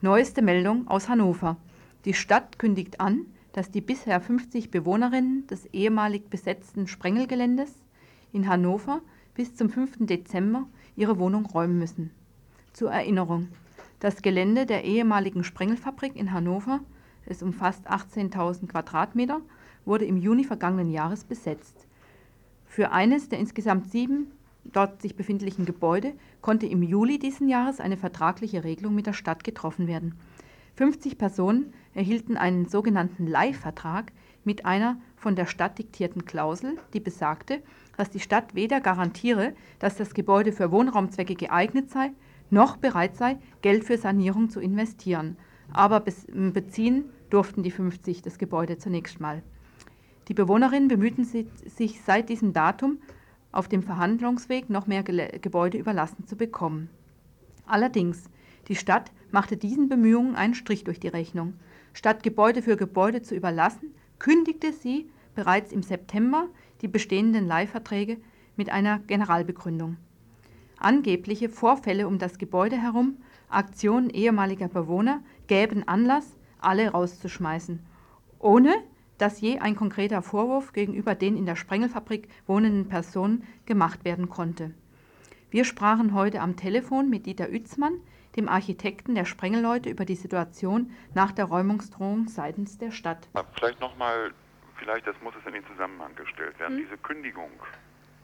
Neueste 0.00 0.40
Meldung 0.40 0.86
aus 0.86 1.08
Hannover. 1.08 1.56
Die 2.04 2.14
Stadt 2.14 2.60
kündigt 2.60 3.00
an, 3.00 3.22
dass 3.54 3.72
die 3.72 3.80
bisher 3.80 4.20
50 4.20 4.70
Bewohnerinnen 4.70 5.48
des 5.48 5.66
ehemalig 5.72 6.30
besetzten 6.30 6.86
Sprengelgeländes 6.86 7.72
in 8.32 8.48
Hannover 8.48 9.00
bis 9.34 9.56
zum 9.56 9.68
5. 9.68 10.06
Dezember 10.06 10.68
ihre 10.94 11.18
Wohnung 11.18 11.46
räumen 11.46 11.80
müssen. 11.80 12.12
Zur 12.72 12.92
Erinnerung. 12.92 13.48
Das 13.98 14.22
Gelände 14.22 14.64
der 14.64 14.84
ehemaligen 14.84 15.42
Sprengelfabrik 15.42 16.14
in 16.14 16.30
Hannover 16.30 16.82
es 17.26 17.42
umfasst 17.42 17.88
18.000 17.90 18.68
Quadratmeter, 18.68 19.40
wurde 19.84 20.04
im 20.04 20.16
Juni 20.16 20.44
vergangenen 20.44 20.90
Jahres 20.90 21.24
besetzt. 21.24 21.86
Für 22.64 22.92
eines 22.92 23.28
der 23.28 23.38
insgesamt 23.38 23.90
sieben 23.90 24.32
dort 24.64 25.00
sich 25.02 25.16
befindlichen 25.16 25.64
Gebäude 25.64 26.12
konnte 26.40 26.66
im 26.66 26.82
Juli 26.82 27.18
diesen 27.18 27.48
Jahres 27.48 27.80
eine 27.80 27.96
vertragliche 27.96 28.64
Regelung 28.64 28.94
mit 28.94 29.06
der 29.06 29.12
Stadt 29.12 29.44
getroffen 29.44 29.86
werden. 29.86 30.14
50 30.76 31.16
Personen 31.16 31.72
erhielten 31.94 32.36
einen 32.36 32.66
sogenannten 32.68 33.26
Leihvertrag 33.26 34.12
mit 34.44 34.66
einer 34.66 34.98
von 35.16 35.34
der 35.34 35.46
Stadt 35.46 35.78
diktierten 35.78 36.24
Klausel, 36.24 36.78
die 36.92 37.00
besagte, 37.00 37.62
dass 37.96 38.10
die 38.10 38.20
Stadt 38.20 38.54
weder 38.54 38.80
garantiere, 38.80 39.54
dass 39.78 39.96
das 39.96 40.12
Gebäude 40.12 40.52
für 40.52 40.70
Wohnraumzwecke 40.70 41.34
geeignet 41.34 41.90
sei, 41.90 42.12
noch 42.50 42.76
bereit 42.76 43.16
sei, 43.16 43.38
Geld 43.62 43.84
für 43.84 43.98
Sanierung 43.98 44.50
zu 44.50 44.60
investieren, 44.60 45.36
aber 45.72 46.00
beziehen 46.00 47.06
durften 47.30 47.62
die 47.62 47.70
50 47.70 48.22
das 48.22 48.38
Gebäude 48.38 48.78
zunächst 48.78 49.20
mal. 49.20 49.42
Die 50.28 50.34
Bewohnerinnen 50.34 50.88
bemühten 50.88 51.24
sich 51.24 52.00
seit 52.02 52.28
diesem 52.28 52.52
Datum 52.52 52.98
auf 53.52 53.68
dem 53.68 53.82
Verhandlungsweg 53.82 54.68
noch 54.70 54.86
mehr 54.86 55.02
Gebäude 55.02 55.78
überlassen 55.78 56.26
zu 56.26 56.36
bekommen. 56.36 56.90
Allerdings, 57.66 58.28
die 58.68 58.76
Stadt 58.76 59.12
machte 59.30 59.56
diesen 59.56 59.88
Bemühungen 59.88 60.34
einen 60.36 60.54
Strich 60.54 60.84
durch 60.84 61.00
die 61.00 61.08
Rechnung. 61.08 61.54
Statt 61.92 62.22
Gebäude 62.22 62.62
für 62.62 62.76
Gebäude 62.76 63.22
zu 63.22 63.34
überlassen, 63.34 63.94
kündigte 64.18 64.72
sie 64.72 65.08
bereits 65.34 65.72
im 65.72 65.82
September 65.82 66.48
die 66.82 66.88
bestehenden 66.88 67.46
Leihverträge 67.46 68.18
mit 68.56 68.70
einer 68.70 68.98
Generalbegründung. 69.00 69.96
Angebliche 70.78 71.48
Vorfälle 71.48 72.06
um 72.06 72.18
das 72.18 72.38
Gebäude 72.38 72.76
herum, 72.76 73.16
Aktionen 73.48 74.10
ehemaliger 74.10 74.68
Bewohner 74.68 75.22
gäben 75.46 75.86
Anlass, 75.88 76.36
alle 76.60 76.90
rauszuschmeißen, 76.90 77.84
ohne 78.38 78.74
dass 79.18 79.40
je 79.40 79.58
ein 79.58 79.76
konkreter 79.76 80.22
Vorwurf 80.22 80.72
gegenüber 80.72 81.14
den 81.14 81.36
in 81.36 81.46
der 81.46 81.56
Sprengelfabrik 81.56 82.28
wohnenden 82.46 82.88
Personen 82.88 83.46
gemacht 83.64 84.04
werden 84.04 84.28
konnte. 84.28 84.74
Wir 85.50 85.64
sprachen 85.64 86.12
heute 86.12 86.40
am 86.40 86.56
Telefon 86.56 87.08
mit 87.08 87.26
Dieter 87.26 87.48
Utzmann, 87.50 88.00
dem 88.36 88.48
Architekten 88.48 89.14
der 89.14 89.24
Sprengelleute, 89.24 89.88
über 89.88 90.04
die 90.04 90.14
Situation 90.14 90.90
nach 91.14 91.32
der 91.32 91.46
Räumungsdrohung 91.46 92.28
seitens 92.28 92.76
der 92.78 92.90
Stadt. 92.90 93.28
Vielleicht 93.54 93.80
nochmal, 93.80 94.32
vielleicht 94.76 95.06
das 95.06 95.16
muss 95.22 95.34
es 95.40 95.46
in 95.46 95.54
den 95.54 95.66
Zusammenhang 95.66 96.14
gestellt 96.14 96.58
werden. 96.58 96.76
Hm? 96.76 96.84
Diese 96.84 96.98
Kündigung 96.98 97.50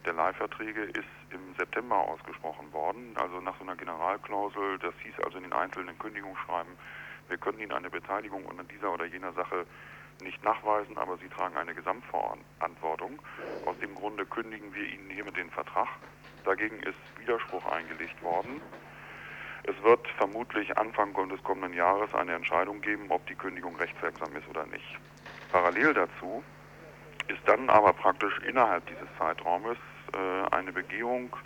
der 0.05 0.13
Leihverträge 0.13 0.83
ist 0.83 1.09
im 1.31 1.55
September 1.57 1.97
ausgesprochen 1.97 2.71
worden, 2.73 3.15
also 3.15 3.41
nach 3.41 3.57
so 3.57 3.63
einer 3.63 3.77
Generalklausel. 3.77 4.79
Das 4.81 4.95
hieß 5.03 5.15
also 5.25 5.39
in 5.39 5.45
den 5.45 5.53
einzelnen 5.53 5.99
Kündigungsschreiben, 5.99 6.73
wir 7.29 7.39
können 7.39 7.59
Ihnen 7.59 7.73
eine 7.73 7.91
Beteiligung 7.91 8.49
an 8.49 8.67
dieser 8.69 8.93
oder 8.93 9.05
jener 9.07 9.33
Sache 9.33 9.67
nicht 10.23 10.43
nachweisen, 10.45 10.97
aber 10.99 11.17
Sie 11.19 11.29
tragen 11.29 11.57
eine 11.57 11.75
Gesamtverantwortung. 11.75 13.19
Aus 13.67 13.79
dem 13.81 13.95
Grunde 13.95 14.27
kündigen 14.27 14.75
wir 14.75 14.85
Ihnen 14.85 15.11
hiermit 15.11 15.37
den 15.37 15.51
Vertrag. 15.51 15.89
Dagegen 16.45 16.81
ist 16.81 16.99
Widerspruch 17.19 17.65
eingelegt 17.67 18.23
worden. 18.23 18.61
Es 19.65 19.81
wird 19.83 20.07
vermutlich 20.17 20.77
Anfang 20.77 21.15
des 21.29 21.43
kommenden 21.45 21.73
Jahres 21.75 22.13
eine 22.15 22.35
Entscheidung 22.35 22.81
geben, 22.81 23.07
ob 23.11 23.25
die 23.27 23.35
Kündigung 23.35 23.77
rechtswirksam 23.77 24.35
ist 24.37 24.49
oder 24.49 24.67
nicht. 24.67 24.99
Parallel 25.53 25.95
dazu 25.95 26.43
ist 27.29 27.41
dann 27.47 27.71
aber 27.71 27.93
praktisch 27.93 28.39
innerhalb 28.41 28.85
dieses 28.87 29.07
Zeitraumes 29.19 29.79
äh, 30.13 30.55
eine 30.55 30.73
Begehung 30.73 31.37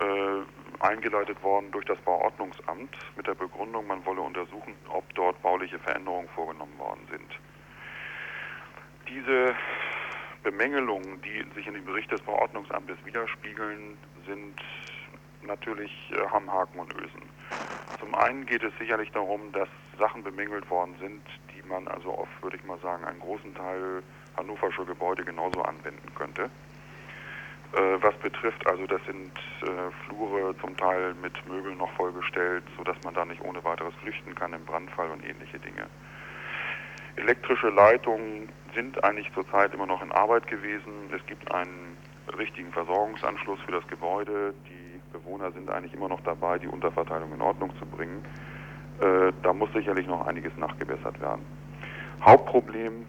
äh, 0.00 0.82
eingeleitet 0.82 1.42
worden 1.42 1.70
durch 1.72 1.84
das 1.84 1.98
Bauordnungsamt 1.98 2.96
mit 3.16 3.26
der 3.26 3.34
Begründung, 3.34 3.86
man 3.86 4.04
wolle 4.06 4.22
untersuchen, 4.22 4.74
ob 4.88 5.04
dort 5.14 5.40
bauliche 5.42 5.78
Veränderungen 5.78 6.28
vorgenommen 6.34 6.78
worden 6.78 7.06
sind. 7.10 7.30
Diese 9.08 9.54
Bemängelungen, 10.42 11.20
die 11.22 11.44
sich 11.54 11.66
in 11.66 11.74
dem 11.74 11.84
Bericht 11.84 12.10
des 12.10 12.22
Bauordnungsamtes 12.22 12.96
widerspiegeln, 13.04 13.98
sind 14.26 14.60
natürlich 15.42 15.92
äh, 16.12 16.26
haben 16.28 16.50
Haken 16.50 16.80
und 16.80 16.94
Ösen. 16.94 17.22
Zum 17.98 18.14
einen 18.14 18.46
geht 18.46 18.62
es 18.62 18.72
sicherlich 18.78 19.10
darum, 19.12 19.52
dass 19.52 19.68
Sachen 19.98 20.22
bemängelt 20.22 20.68
worden 20.70 20.94
sind, 21.00 21.22
die 21.54 21.66
man 21.68 21.86
also 21.88 22.10
auf, 22.10 22.28
würde 22.40 22.56
ich 22.56 22.64
mal 22.64 22.78
sagen, 22.78 23.04
einen 23.04 23.20
großen 23.20 23.54
Teil 23.54 24.02
hannoversche 24.36 24.84
Gebäude 24.84 25.24
genauso 25.24 25.62
anwenden 25.62 26.14
könnte. 26.14 26.48
Äh, 27.72 28.02
was 28.02 28.14
betrifft, 28.16 28.66
also 28.66 28.84
das 28.86 29.00
sind 29.06 29.30
äh, 29.62 29.90
Flure 30.04 30.54
zum 30.60 30.76
Teil 30.76 31.14
mit 31.22 31.32
Möbeln 31.46 31.78
noch 31.78 31.92
vollgestellt, 31.92 32.64
sodass 32.76 32.96
man 33.04 33.14
da 33.14 33.24
nicht 33.24 33.40
ohne 33.42 33.62
weiteres 33.62 33.94
flüchten 34.02 34.34
kann 34.34 34.52
im 34.52 34.64
Brandfall 34.64 35.08
und 35.10 35.24
ähnliche 35.24 35.60
Dinge. 35.60 35.86
Elektrische 37.14 37.68
Leitungen 37.68 38.48
sind 38.74 39.02
eigentlich 39.04 39.30
zurzeit 39.34 39.72
immer 39.72 39.86
noch 39.86 40.02
in 40.02 40.10
Arbeit 40.10 40.48
gewesen. 40.48 41.10
Es 41.14 41.24
gibt 41.26 41.52
einen 41.52 41.96
richtigen 42.36 42.72
Versorgungsanschluss 42.72 43.60
für 43.60 43.72
das 43.72 43.86
Gebäude. 43.86 44.52
Die 44.68 45.00
Bewohner 45.12 45.52
sind 45.52 45.70
eigentlich 45.70 45.94
immer 45.94 46.08
noch 46.08 46.20
dabei, 46.22 46.58
die 46.58 46.68
Unterverteilung 46.68 47.32
in 47.32 47.40
Ordnung 47.40 47.70
zu 47.78 47.86
bringen. 47.86 48.24
Äh, 49.00 49.32
da 49.44 49.52
muss 49.52 49.72
sicherlich 49.72 50.08
noch 50.08 50.26
einiges 50.26 50.56
nachgebessert 50.56 51.20
werden. 51.20 51.44
Hauptproblem 52.20 53.06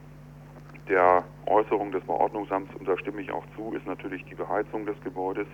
der 0.91 1.23
Äußerung 1.45 1.91
des 1.91 2.04
Verordnungsamts, 2.04 2.75
und 2.75 2.88
da 2.88 2.97
stimme 2.97 3.21
ich 3.21 3.32
auch 3.32 3.45
zu, 3.56 3.73
ist 3.73 3.88
natürlich 3.88 4.23
die 4.25 4.36
Beheizung 4.36 4.86
des 4.86 4.99
Gebäudes. 5.01 5.47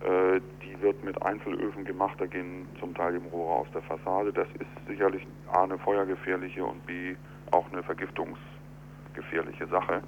Äh, 0.00 0.40
die 0.62 0.80
wird 0.80 1.04
mit 1.04 1.20
Einzelöfen 1.22 1.84
gemacht, 1.84 2.18
da 2.18 2.26
gehen 2.26 2.66
zum 2.80 2.94
Teil 2.94 3.18
die 3.18 3.28
Rohre 3.28 3.60
aus 3.60 3.66
der 3.74 3.82
Fassade. 3.82 4.32
Das 4.32 4.48
ist 4.58 4.88
sicherlich 4.88 5.26
A, 5.52 5.64
eine 5.64 5.76
feuergefährliche 5.78 6.64
und 6.64 6.84
B, 6.86 7.14
auch 7.50 7.70
eine 7.70 7.82
vergiftungsgefährliche 7.82 9.66
Sache. 9.66 10.02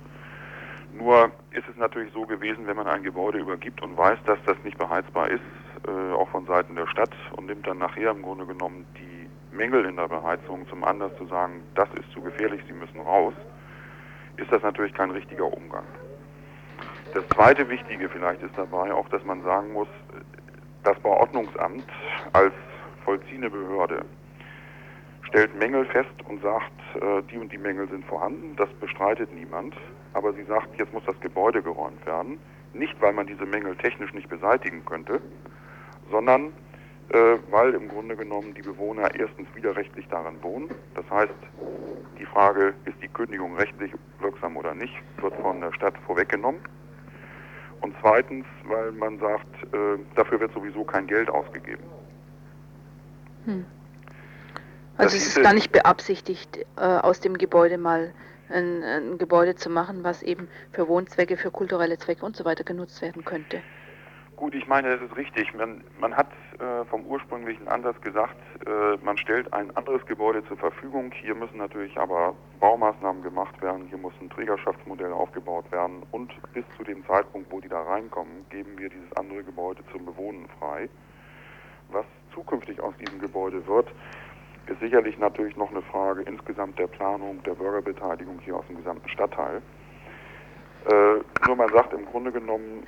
Nur 0.95 1.31
ist 1.51 1.69
es 1.69 1.77
natürlich 1.77 2.13
so 2.15 2.25
gewesen, 2.25 2.67
wenn 2.67 2.77
man 2.77 2.87
ein 2.87 3.03
Gebäude 3.03 3.39
übergibt 3.39 3.83
und 3.83 3.97
weiß, 3.97 4.19
dass 4.25 4.39
das 4.47 4.57
nicht 4.65 4.79
beheizbar 4.79 5.29
ist, 5.29 5.43
äh, 5.87 6.13
auch 6.15 6.29
von 6.31 6.47
Seiten 6.47 6.77
der 6.77 6.87
Stadt, 6.87 7.15
und 7.37 7.47
nimmt 7.47 7.67
dann 7.67 7.79
nachher 7.79 8.13
im 8.13 8.23
Grunde 8.23 8.47
genommen 8.47 8.87
die 8.97 9.55
Mängel 9.55 9.85
in 9.85 9.97
der 9.97 10.09
Beheizung 10.09 10.67
zum 10.69 10.83
Anlass 10.83 11.15
zu 11.19 11.27
sagen, 11.27 11.63
das 11.75 11.89
ist 11.95 12.11
zu 12.13 12.23
gefährlich, 12.23 12.63
Sie 12.67 12.73
müssen 12.73 13.01
raus, 13.01 13.35
ist 14.41 14.53
das 14.53 14.63
natürlich 14.63 14.95
kein 14.95 15.11
richtiger 15.11 15.47
Umgang. 15.47 15.85
Das 17.15 17.27
zweite 17.35 17.69
Wichtige 17.69 18.09
vielleicht 18.09 18.43
ist 18.43 18.57
dabei 18.57 18.93
auch, 18.93 19.09
dass 19.09 19.25
man 19.25 19.43
sagen 19.43 19.73
muss, 19.73 19.89
das 20.85 20.99
Bauordnungsamt 21.01 21.85
als 22.33 22.55
vollziehende 23.05 23.51
Behörde 23.51 24.05
stellt 25.25 25.55
Mängel 25.57 25.85
fest 25.87 26.11
und 26.29 26.43
sagt, 26.43 26.73
äh, 26.95 27.23
die 27.31 27.39
und 27.39 27.53
die 27.53 27.59
Mängel 27.59 27.89
sind 27.89 28.05
vorhanden, 28.07 28.57
das 28.57 28.69
bestreitet 28.81 29.33
niemand, 29.33 29.75
aber 30.13 30.33
sie 30.33 30.45
sagt, 30.45 30.79
jetzt 30.79 30.93
muss 30.93 31.05
das 31.05 31.19
Gebäude 31.21 31.63
geräumt 31.63 32.05
werden, 32.07 32.39
nicht 32.73 33.01
weil 33.01 33.13
man 33.13 33.27
diese 33.27 33.47
Mängel 33.47 33.77
technisch 33.77 34.13
nicht 34.13 34.29
beseitigen 34.29 34.85
könnte, 34.85 35.21
sondern 36.11 36.53
weil 37.13 37.75
im 37.75 37.89
Grunde 37.89 38.15
genommen 38.15 38.55
die 38.55 38.63
Bewohner 38.63 39.13
erstens 39.15 39.49
widerrechtlich 39.55 40.07
darin 40.09 40.41
wohnen. 40.43 40.71
Das 40.95 41.05
heißt, 41.11 41.35
die 42.19 42.27
Frage, 42.27 42.75
ist 42.85 42.97
die 43.03 43.09
Kündigung 43.09 43.57
rechtlich 43.57 43.93
wirksam 44.21 44.57
oder 44.57 44.75
nicht, 44.75 44.95
wird 45.21 45.35
von 45.37 45.61
der 45.61 45.73
Stadt 45.73 45.95
vorweggenommen. 46.07 46.61
Und 47.81 47.95
zweitens, 48.01 48.45
weil 48.65 48.93
man 48.93 49.19
sagt, 49.19 49.75
äh, 49.75 49.99
dafür 50.15 50.41
wird 50.41 50.53
sowieso 50.53 50.85
kein 50.85 51.07
Geld 51.07 51.31
ausgegeben. 51.31 51.83
Hm. 53.47 53.65
Also 54.99 55.17
es 55.17 55.29
ist 55.29 55.43
gar 55.43 55.55
nicht 55.55 55.73
beabsichtigt, 55.73 56.59
äh, 56.77 56.81
aus 56.81 57.21
dem 57.21 57.39
Gebäude 57.39 57.79
mal 57.79 58.13
ein, 58.51 58.83
ein, 58.83 59.19
Gebäude 59.19 59.55
zu 59.55 59.71
machen, 59.71 60.05
was 60.05 60.23
eben 60.23 60.49
für 60.73 60.89
Wohnzwecke, 60.89 61.39
für 61.39 61.51
kulturelle 61.51 61.97
Zwecke 61.97 62.27
und 62.27 62.37
so 62.37 62.45
weiter 62.45 62.65
genutzt 62.65 63.01
werden 63.01 63.25
könnte. 63.25 63.63
Gut, 64.41 64.55
ich 64.55 64.67
meine, 64.67 64.97
das 64.97 65.03
ist 65.03 65.15
richtig. 65.19 65.53
Man, 65.53 65.85
man 66.01 66.17
hat 66.17 66.29
äh, 66.59 66.87
vom 66.87 67.05
ursprünglichen 67.05 67.69
Ansatz 67.69 68.01
gesagt, 68.01 68.37
äh, 68.67 68.97
man 69.05 69.19
stellt 69.19 69.53
ein 69.53 69.71
anderes 69.77 70.07
Gebäude 70.07 70.43
zur 70.47 70.57
Verfügung. 70.57 71.13
Hier 71.13 71.35
müssen 71.35 71.59
natürlich 71.59 71.99
aber 71.99 72.35
Baumaßnahmen 72.59 73.23
gemacht 73.23 73.61
werden. 73.61 73.85
Hier 73.91 73.99
muss 73.99 74.15
ein 74.19 74.31
Trägerschaftsmodell 74.31 75.13
aufgebaut 75.13 75.71
werden. 75.71 76.05
Und 76.11 76.33
bis 76.55 76.65
zu 76.79 76.85
dem 76.85 77.07
Zeitpunkt, 77.07 77.53
wo 77.53 77.61
die 77.61 77.69
da 77.69 77.83
reinkommen, 77.83 78.47
geben 78.49 78.79
wir 78.79 78.89
dieses 78.89 79.13
andere 79.19 79.45
Gebäude 79.45 79.83
zum 79.93 80.07
Bewohnen 80.07 80.49
frei. 80.59 80.89
Was 81.91 82.07
zukünftig 82.33 82.81
aus 82.81 82.95
diesem 82.97 83.21
Gebäude 83.21 83.67
wird, 83.67 83.89
ist 84.69 84.81
sicherlich 84.81 85.19
natürlich 85.19 85.55
noch 85.59 85.71
eine 85.71 85.83
Frage 85.83 86.23
insgesamt 86.23 86.79
der 86.79 86.87
Planung, 86.87 87.43
der 87.43 87.57
Bürgerbeteiligung 87.57 88.39
hier 88.43 88.57
aus 88.57 88.67
dem 88.69 88.79
gesamten 88.79 89.09
Stadtteil. 89.11 89.61
Äh, 90.91 91.47
nur 91.47 91.57
man 91.57 91.69
sagt 91.69 91.93
im 91.93 92.07
Grunde 92.07 92.33
genommen, 92.33 92.87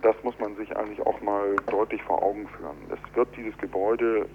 das 0.00 0.16
muss 0.22 0.38
man 0.38 0.56
sich 0.56 0.74
eigentlich 0.76 1.00
auch 1.00 1.20
mal 1.20 1.56
deutlich 1.70 2.02
vor 2.02 2.22
Augen 2.22 2.48
führen. 2.48 2.76
Es 2.90 3.16
wird 3.16 3.28
dieses 3.36 3.56
Gebäude 3.58 4.26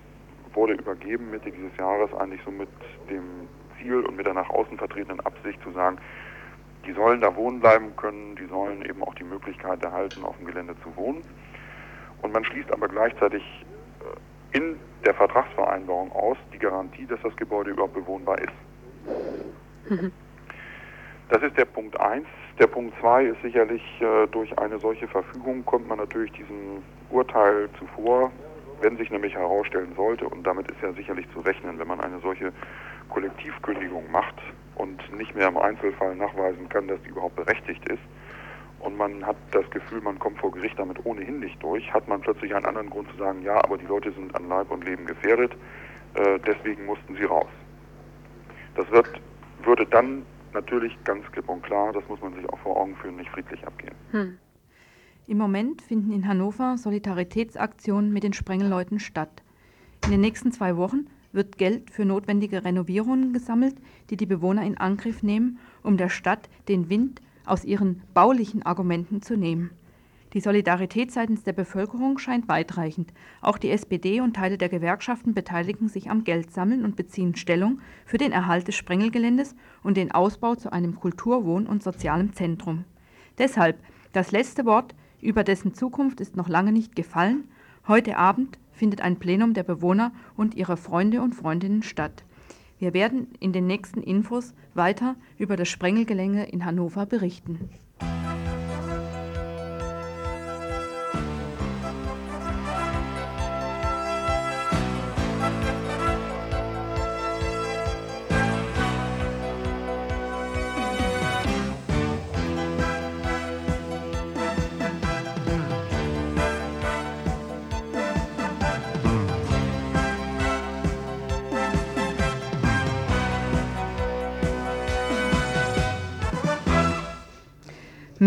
wurde 0.54 0.74
übergeben 0.74 1.30
Mitte 1.30 1.52
dieses 1.52 1.76
Jahres 1.78 2.12
eigentlich 2.16 2.42
so 2.44 2.52
mit 2.52 2.70
dem 3.10 3.48
Ziel 3.78 4.02
und 4.02 4.18
mit 4.18 4.26
der 4.26 4.34
nach 4.34 4.50
außen 4.50 4.78
vertretenen 4.78 5.20
Absicht 5.22 5.62
zu 5.64 5.72
sagen, 5.72 5.98
die 6.86 6.94
sollen 6.94 7.22
da 7.22 7.36
wohnen 7.36 7.60
bleiben 7.60 7.96
können, 7.96 8.36
die 8.36 8.46
sollen 8.48 8.84
eben 8.84 9.04
auch 9.04 9.14
die 9.16 9.24
Möglichkeit 9.24 9.84
erhalten, 9.84 10.24
auf 10.24 10.38
dem 10.38 10.48
Gelände 10.48 10.76
zu 10.82 10.96
wohnen. 10.96 11.24
Und 12.22 12.34
man 12.34 12.44
schließt 12.44 12.72
aber 12.72 12.88
gleichzeitig 12.88 13.44
äh, 14.54 14.58
in 14.58 14.80
der 15.06 15.14
Vertragsvereinbarung 15.14 16.12
aus 16.12 16.38
die 16.54 16.58
Garantie, 16.58 17.06
dass 17.06 17.20
das 17.22 17.36
Gebäude 17.36 17.72
überhaupt 17.72 17.94
bewohnbar 17.94 18.40
ist. 18.40 18.54
Mhm. 19.90 20.12
Das 21.30 21.44
ist 21.44 21.58
der 21.58 21.66
Punkt 21.66 22.00
1. 22.00 22.26
Der 22.60 22.68
Punkt 22.68 23.00
2 23.00 23.26
ist 23.26 23.42
sicherlich, 23.44 23.84
äh, 24.02 24.26
durch 24.32 24.58
eine 24.58 24.80
solche 24.80 25.08
Verfügung 25.08 25.64
kommt 25.66 25.88
man 25.88 26.00
natürlich 26.00 26.32
diesem 26.32 26.84
Urteil 27.12 27.70
zuvor, 27.78 28.32
wenn 28.82 28.98
sich 28.98 29.12
nämlich 29.12 29.36
herausstellen 29.36 29.94
sollte, 29.96 30.28
und 30.28 30.46
damit 30.46 30.70
ist 30.72 30.82
ja 30.82 30.92
sicherlich 30.94 31.28
zu 31.34 31.42
rechnen, 31.42 31.78
wenn 31.78 31.88
man 31.88 32.02
eine 32.02 32.20
solche 32.20 32.52
Kollektivkündigung 33.10 34.10
macht 34.12 34.36
und 34.76 35.00
nicht 35.16 35.36
mehr 35.36 35.48
im 35.48 35.58
Einzelfall 35.58 36.16
nachweisen 36.16 36.68
kann, 36.70 36.88
dass 36.88 37.00
die 37.04 37.10
überhaupt 37.10 37.36
berechtigt 37.36 37.88
ist, 37.90 38.02
und 38.80 38.98
man 38.98 39.26
hat 39.26 39.38
das 39.52 39.70
Gefühl, 39.72 40.02
man 40.02 40.18
kommt 40.20 40.40
vor 40.40 40.52
Gericht 40.52 40.78
damit 40.78 41.04
ohnehin 41.06 41.40
nicht 41.40 41.62
durch, 41.62 41.92
hat 41.94 42.08
man 42.08 42.22
plötzlich 42.22 42.56
einen 42.56 42.66
anderen 42.66 42.90
Grund 42.90 43.10
zu 43.12 43.18
sagen, 43.18 43.42
ja, 43.44 43.64
aber 43.64 43.78
die 43.78 43.86
Leute 43.86 44.12
sind 44.12 44.36
an 44.36 44.48
Leib 44.50 44.72
und 44.72 44.84
Leben 44.84 45.06
gefährdet, 45.06 45.52
äh, 46.16 46.40
deswegen 46.46 46.86
mussten 46.86 47.16
sie 47.16 47.24
raus. 47.24 47.50
Das 48.76 48.90
wird, 48.92 49.10
würde 49.64 49.86
dann 49.86 50.26
natürlich 50.58 50.94
ganz 51.04 51.24
klipp 51.32 51.48
und 51.50 51.64
klar, 51.64 51.94
das 51.94 52.04
muss 52.08 52.20
man 52.22 52.34
sich 52.34 52.48
auch 52.50 52.60
vor 52.60 52.78
Augen 52.78 52.96
führen, 52.96 53.16
nicht 53.18 53.30
friedlich 53.30 53.66
abgehen. 53.66 53.96
Hm. 54.12 54.38
Im 55.28 55.38
Moment 55.38 55.82
finden 55.82 56.12
in 56.12 56.28
Hannover 56.28 56.78
Solidaritätsaktionen 56.78 58.12
mit 58.12 58.24
den 58.24 58.34
Sprengelleuten 58.34 59.00
statt. 59.00 59.44
In 60.06 60.12
den 60.12 60.22
nächsten 60.22 60.52
zwei 60.52 60.78
Wochen 60.78 61.08
wird 61.32 61.58
Geld 61.58 61.92
für 61.92 62.06
notwendige 62.06 62.64
Renovierungen 62.64 63.34
gesammelt, 63.34 63.76
die 64.10 64.18
die 64.18 64.26
Bewohner 64.26 64.64
in 64.64 64.78
Angriff 64.78 65.22
nehmen, 65.22 65.60
um 65.84 65.98
der 65.98 66.10
Stadt 66.10 66.50
den 66.68 66.90
Wind 66.90 67.22
aus 67.46 67.64
ihren 67.64 68.02
baulichen 68.14 68.64
Argumenten 68.64 69.22
zu 69.22 69.38
nehmen. 69.38 69.72
Die 70.34 70.42
Solidarität 70.42 71.12
seitens 71.12 71.44
der 71.44 71.54
Bevölkerung 71.54 72.18
scheint 72.18 72.50
weitreichend. 72.50 73.14
Auch 73.42 73.58
die 73.58 73.72
SPD 73.72 74.20
und 74.20 74.36
Teile 74.36 74.58
der 74.58 74.68
Gewerkschaften 74.68 75.34
beteiligen 75.34 75.88
sich 75.88 76.10
am 76.10 76.26
Geldsammeln 76.26 76.84
und 76.84 76.98
beziehen 76.98 77.36
Stellung 77.36 77.80
für 78.06 78.18
den 78.18 78.34
Erhalt 78.34 78.68
des 78.68 78.76
Sprengelgeländes 78.76 79.56
und 79.84 79.96
den 79.96 80.12
Ausbau 80.12 80.56
zu 80.56 80.72
einem 80.72 80.96
Kultur-, 80.96 81.46
Wohn- 81.46 81.68
und 81.68 81.82
sozialem 81.82 82.34
Zentrum. 82.34 82.84
Deshalb, 83.38 83.80
das 84.12 84.32
letzte 84.32 84.66
Wort 84.66 84.96
über 85.22 85.44
dessen 85.44 85.74
Zukunft 85.74 86.20
ist 86.20 86.36
noch 86.36 86.50
lange 86.50 86.72
nicht 86.72 86.96
gefallen. 86.96 87.46
Heute 87.88 88.18
Abend 88.18 88.60
findet 88.72 89.02
ein 89.02 89.18
Plenum 89.18 89.54
der 89.54 89.64
Bewohner 89.64 90.12
und 90.36 90.56
ihrer 90.56 90.78
Freunde 90.78 91.22
und 91.22 91.36
Freundinnen 91.36 91.84
statt. 91.84 92.26
Wir 92.80 92.94
werden 92.94 93.28
in 93.40 93.54
den 93.54 93.66
nächsten 93.66 94.04
Infos 94.04 94.54
weiter 94.76 95.16
über 95.38 95.56
das 95.56 95.70
Sprengelgelände 95.70 96.44
in 96.44 96.66
Hannover 96.66 97.06
berichten. 97.06 97.70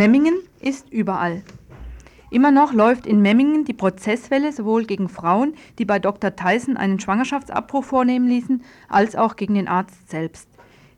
Memmingen 0.01 0.39
ist 0.61 0.91
überall. 0.91 1.43
Immer 2.31 2.51
noch 2.51 2.73
läuft 2.73 3.07
in 3.07 3.21
Memmingen 3.21 3.67
die 3.67 3.75
Prozesswelle 3.75 4.51
sowohl 4.51 4.87
gegen 4.87 5.11
Frauen, 5.11 5.53
die 5.79 5.85
bei 5.85 5.99
Dr. 5.99 6.35
Tyson 6.35 6.79
einen 6.79 6.99
Schwangerschaftsabbruch 6.99 7.85
vornehmen 7.85 8.27
ließen, 8.27 8.63
als 8.89 9.15
auch 9.15 9.37
gegen 9.37 9.53
den 9.53 9.69
Arzt 9.69 10.09
selbst. 10.09 10.49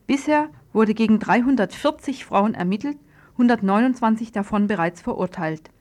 Bisher 0.06 0.50
wurde 0.72 0.94
gegen 0.94 1.18
340 1.18 2.24
Frauen 2.24 2.54
ermittelt, 2.54 2.96
129 3.32 4.30
davon 4.30 4.68
bereits 4.68 5.00
verurteilt. 5.00 5.72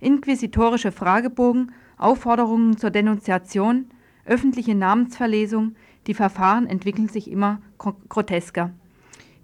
Inquisitorische 0.00 0.90
Fragebogen, 0.90 1.70
Aufforderungen 1.98 2.78
zur 2.78 2.88
Denunziation, 2.88 3.90
öffentliche 4.24 4.74
Namensverlesung, 4.74 5.74
die 6.06 6.14
Verfahren 6.14 6.66
entwickeln 6.66 7.10
sich 7.10 7.30
immer 7.30 7.60
grotesker. 8.08 8.72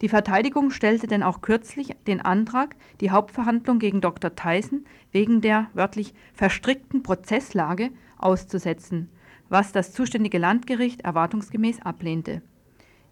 Die 0.00 0.08
Verteidigung 0.08 0.70
stellte 0.70 1.06
denn 1.06 1.22
auch 1.22 1.42
kürzlich 1.42 1.94
den 2.06 2.20
Antrag, 2.20 2.74
die 3.00 3.10
Hauptverhandlung 3.10 3.78
gegen 3.78 4.00
Dr. 4.00 4.34
Tyson 4.34 4.84
wegen 5.12 5.40
der 5.40 5.68
wörtlich 5.74 6.14
verstrickten 6.32 7.02
Prozesslage 7.02 7.90
auszusetzen, 8.16 9.10
was 9.48 9.72
das 9.72 9.92
zuständige 9.92 10.38
Landgericht 10.38 11.02
erwartungsgemäß 11.02 11.82
ablehnte. 11.82 12.40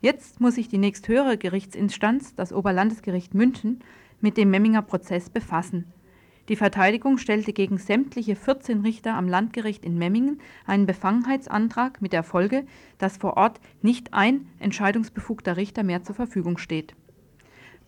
Jetzt 0.00 0.40
muss 0.40 0.54
sich 0.54 0.68
die 0.68 0.78
nächsthöhere 0.78 1.36
Gerichtsinstanz, 1.36 2.34
das 2.34 2.52
Oberlandesgericht 2.52 3.34
München, 3.34 3.80
mit 4.20 4.36
dem 4.36 4.50
Memminger 4.50 4.82
Prozess 4.82 5.28
befassen. 5.28 5.92
Die 6.48 6.56
Verteidigung 6.56 7.18
stellte 7.18 7.52
gegen 7.52 7.76
sämtliche 7.76 8.34
14 8.34 8.80
Richter 8.80 9.14
am 9.14 9.28
Landgericht 9.28 9.84
in 9.84 9.98
Memmingen 9.98 10.40
einen 10.66 10.86
Befangenheitsantrag 10.86 12.00
mit 12.00 12.14
der 12.14 12.22
Folge, 12.22 12.64
dass 12.96 13.18
vor 13.18 13.36
Ort 13.36 13.60
nicht 13.82 14.14
ein 14.14 14.46
entscheidungsbefugter 14.58 15.58
Richter 15.58 15.82
mehr 15.82 16.04
zur 16.04 16.14
Verfügung 16.14 16.56
steht. 16.56 16.94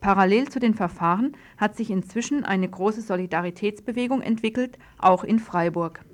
Parallel 0.01 0.49
zu 0.49 0.61
den 0.61 0.75
Verfahren 0.75 1.37
hat 1.57 1.75
sich 1.75 1.91
inzwischen 1.91 2.45
eine 2.45 2.69
große 2.69 3.01
Solidaritätsbewegung 3.01 4.21
entwickelt, 4.21 4.79
auch 4.99 5.25
in 5.25 5.39
Freiburg. 5.39 6.05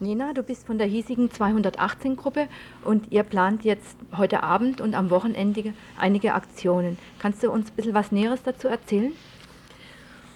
Nina, 0.00 0.32
du 0.32 0.44
bist 0.44 0.66
von 0.66 0.78
der 0.78 0.86
hiesigen 0.86 1.30
218-Gruppe 1.30 2.46
und 2.84 3.10
ihr 3.10 3.24
plant 3.24 3.64
jetzt 3.64 3.96
heute 4.16 4.44
Abend 4.44 4.80
und 4.80 4.94
am 4.94 5.10
Wochenende 5.10 5.72
einige 5.98 6.34
Aktionen. 6.34 6.96
Kannst 7.18 7.42
du 7.42 7.50
uns 7.50 7.70
ein 7.70 7.74
bisschen 7.74 7.94
was 7.94 8.12
Näheres 8.12 8.42
dazu 8.44 8.68
erzählen? 8.68 9.12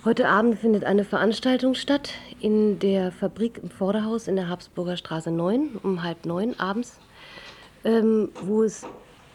Heute 0.05 0.29
Abend 0.29 0.59
findet 0.59 0.83
eine 0.83 1.05
Veranstaltung 1.05 1.77
statt 1.77 2.15
in 2.41 2.81
der 2.81 3.13
Fabrik 3.13 3.61
im 3.63 3.71
Vorderhaus 3.71 4.27
in 4.27 4.35
der 4.35 4.49
Habsburger 4.49 4.97
Straße 4.97 5.31
9 5.31 5.79
um 5.81 6.03
halb 6.03 6.27
neun 6.27 6.59
abends, 6.59 6.99
ähm, 7.85 8.31
wo 8.43 8.65
es 8.65 8.85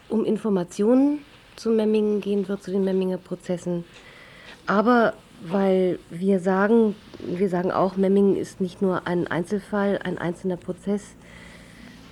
um 0.09 0.25
Informationen 0.25 1.19
zu 1.55 1.69
Memmingen 1.69 2.19
gehen 2.19 2.49
wird, 2.49 2.63
zu 2.63 2.71
den 2.71 2.83
Memminger 2.83 3.17
Prozessen. 3.17 3.85
Aber 4.65 5.13
weil 5.41 5.99
wir 6.09 6.41
sagen, 6.41 6.97
wir 7.19 7.47
sagen 7.47 7.71
auch, 7.71 7.95
Memmingen 7.95 8.35
ist 8.35 8.59
nicht 8.59 8.81
nur 8.81 9.07
ein 9.07 9.25
Einzelfall, 9.25 10.01
ein 10.03 10.17
einzelner 10.17 10.57
Prozess, 10.57 11.15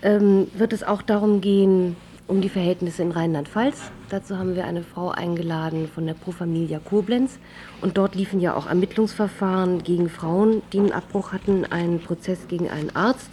ähm, 0.01 0.47
wird 0.53 0.71
es 0.71 0.81
auch 0.81 1.01
darum 1.01 1.41
gehen, 1.41 1.97
um 2.27 2.41
die 2.41 2.49
Verhältnisse 2.49 3.03
in 3.03 3.11
Rheinland-Pfalz. 3.11 3.91
Dazu 4.09 4.37
haben 4.37 4.55
wir 4.55 4.65
eine 4.65 4.83
Frau 4.83 5.09
eingeladen 5.09 5.87
von 5.93 6.07
der 6.07 6.15
Pro 6.15 6.31
Familia 6.31 6.79
Koblenz. 6.79 7.37
Und 7.81 7.97
dort 7.97 8.15
liefen 8.15 8.39
ja 8.39 8.55
auch 8.55 8.67
Ermittlungsverfahren 8.67 9.83
gegen 9.83 10.09
Frauen, 10.09 10.63
die 10.73 10.79
einen 10.79 10.91
Abbruch 10.91 11.33
hatten, 11.33 11.65
einen 11.65 11.99
Prozess 11.99 12.47
gegen 12.47 12.69
einen 12.69 12.95
Arzt. 12.95 13.29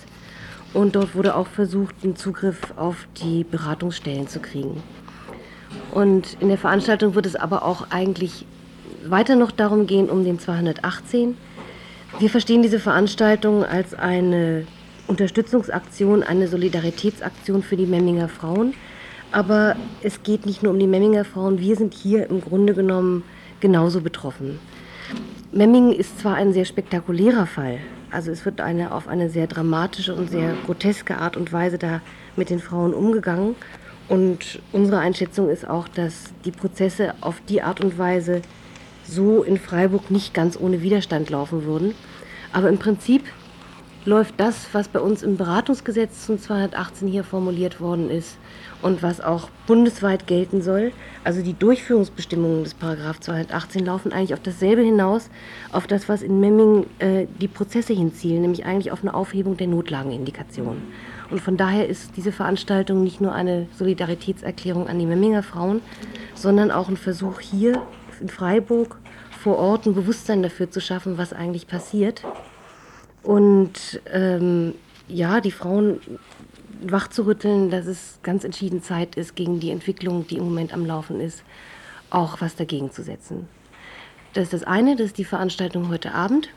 Und 0.75 0.97
dort 0.97 1.15
wurde 1.15 1.37
auch 1.37 1.47
versucht, 1.47 1.95
einen 2.03 2.17
Zugriff 2.17 2.75
auf 2.77 3.07
die 3.23 3.45
Beratungsstellen 3.45 4.29
zu 4.29 4.41
kriegen. 4.41 4.83
Und 5.93 6.37
in 6.41 6.49
der 6.49 6.59
Veranstaltung 6.59 7.15
wird 7.15 7.27
es 7.27 7.37
aber 7.37 7.65
auch 7.65 7.87
eigentlich 7.91 8.47
weiter 9.07 9.37
noch 9.37 9.51
darum 9.51 9.87
gehen, 9.87 10.11
um 10.11 10.25
den 10.25 10.39
218. 10.39 11.37
Wir 12.19 12.31
verstehen 12.31 12.63
diese 12.63 12.79
Veranstaltung 12.79 13.65
als 13.65 13.95
eine 13.95 14.67
Unterstützungsaktion, 15.13 16.23
eine 16.23 16.49
Solidaritätsaktion 16.49 17.63
für 17.63 17.77
die 17.77 17.85
Memminger 17.85 18.31
Frauen. 18.31 18.73
Aber 19.31 19.77
es 20.03 20.23
geht 20.23 20.47
nicht 20.47 20.63
nur 20.63 20.73
um 20.73 20.79
die 20.79 20.87
Memminger 20.87 21.27
Frauen, 21.27 21.59
wir 21.59 21.77
sind 21.77 21.93
hier 21.93 22.31
im 22.31 22.41
Grunde 22.41 22.73
genommen 22.73 23.23
genauso 23.61 24.01
betroffen. 24.01 24.59
Memmingen 25.53 25.93
ist 25.93 26.19
zwar 26.19 26.37
ein 26.37 26.55
sehr 26.55 26.65
spektakulärer 26.65 27.45
Fall, 27.45 27.79
also 28.11 28.31
es 28.31 28.47
wird 28.47 28.63
eine, 28.63 28.95
auf 28.95 29.07
eine 29.07 29.29
sehr 29.29 29.47
dramatische 29.47 30.15
und 30.15 30.31
sehr 30.31 30.55
groteske 30.65 31.19
Art 31.19 31.37
und 31.37 31.53
Weise 31.53 31.77
da 31.77 32.01
mit 32.35 32.49
den 32.49 32.59
Frauen 32.59 32.95
umgegangen. 32.95 33.55
Und 34.09 34.61
unsere 34.73 34.99
Einschätzung 34.99 35.51
ist 35.51 35.69
auch, 35.69 35.89
dass 35.89 36.33
die 36.47 36.53
Prozesse 36.53 37.13
auf 37.21 37.37
die 37.51 37.61
Art 37.61 37.83
und 37.83 37.99
Weise 37.99 38.41
so 39.05 39.43
in 39.43 39.59
Freiburg 39.59 40.11
nicht 40.11 40.33
ganz 40.33 40.59
ohne 40.59 40.81
Widerstand 40.81 41.29
laufen 41.29 41.65
würden. 41.65 41.95
Aber 42.55 42.71
im 42.71 42.79
Prinzip 42.79 43.25
läuft 44.05 44.35
das, 44.39 44.69
was 44.73 44.89
bei 44.89 44.99
uns 44.99 45.23
im 45.23 45.37
Beratungsgesetz 45.37 46.27
zum 46.27 46.39
218 46.39 47.07
hier 47.07 47.23
formuliert 47.23 47.81
worden 47.81 48.11
ist 48.11 48.37
und 48.81 49.03
was 49.03 49.21
auch 49.21 49.49
bundesweit 49.67 50.27
gelten 50.27 50.61
soll. 50.61 50.93
Also 51.23 51.43
die 51.43 51.55
Durchführungsbestimmungen 51.55 52.65
des 52.65 52.75
Paragraph 52.75 53.21
218 53.21 53.85
laufen 53.85 54.13
eigentlich 54.13 54.35
auf 54.35 54.43
dasselbe 54.43 54.83
hinaus, 54.83 55.31
auf 55.71 55.87
das, 55.87 56.09
was 56.09 56.23
in 56.23 56.41
Memming 56.41 56.87
äh, 56.99 57.27
die 57.41 57.49
Prozesse 57.49 57.93
hinzielen, 57.93 58.43
nämlich 58.43 58.65
eigentlich 58.65 58.91
auf 58.91 59.03
eine 59.03 59.15
Aufhebung 59.15 59.57
der 59.57 59.69
Notlagenindikation. 59.69 60.83
Und 61.31 61.41
von 61.41 61.57
daher 61.57 61.89
ist 61.89 62.17
diese 62.17 62.33
Veranstaltung 62.33 63.05
nicht 63.05 63.21
nur 63.21 63.33
eine 63.33 63.67
Solidaritätserklärung 63.77 64.89
an 64.89 64.99
die 64.99 65.07
Memminger 65.07 65.43
Frauen, 65.43 65.81
sondern 66.35 66.71
auch 66.71 66.89
ein 66.89 66.97
Versuch 66.97 67.41
hier 67.41 67.81
in 68.21 68.29
Freiburg 68.29 68.99
vor 69.43 69.59
Ort 69.59 69.87
ein 69.87 69.95
Bewusstsein 69.95 70.43
dafür 70.43 70.71
zu 70.71 70.81
schaffen, 70.81 71.19
was 71.19 71.33
eigentlich 71.33 71.67
passiert 71.67 72.23
und 73.23 74.01
ähm, 74.13 74.75
ja, 75.09 75.41
die 75.41 75.51
Frauen 75.51 76.01
wachzurütteln, 76.83 77.71
dass 77.71 77.87
es 77.87 78.19
ganz 78.23 78.45
entschieden 78.45 78.83
Zeit 78.83 79.15
ist, 79.17 79.37
gegen 79.37 79.61
die 79.61 79.71
Entwicklung, 79.71 80.27
die 80.27 80.37
im 80.37 80.45
Moment 80.45 80.73
am 80.73 80.85
Laufen 80.85 81.21
ist, 81.21 81.45
auch 82.11 82.41
was 82.41 82.57
dagegen 82.57 82.91
zu 82.91 83.03
setzen. 83.03 83.49
Das 84.33 84.45
ist 84.45 84.53
das 84.53 84.65
eine, 84.65 84.97
das 84.97 85.09
ist 85.09 85.19
die 85.19 85.25
Veranstaltung 85.25 85.89
heute 85.89 86.15
Abend 86.15 86.49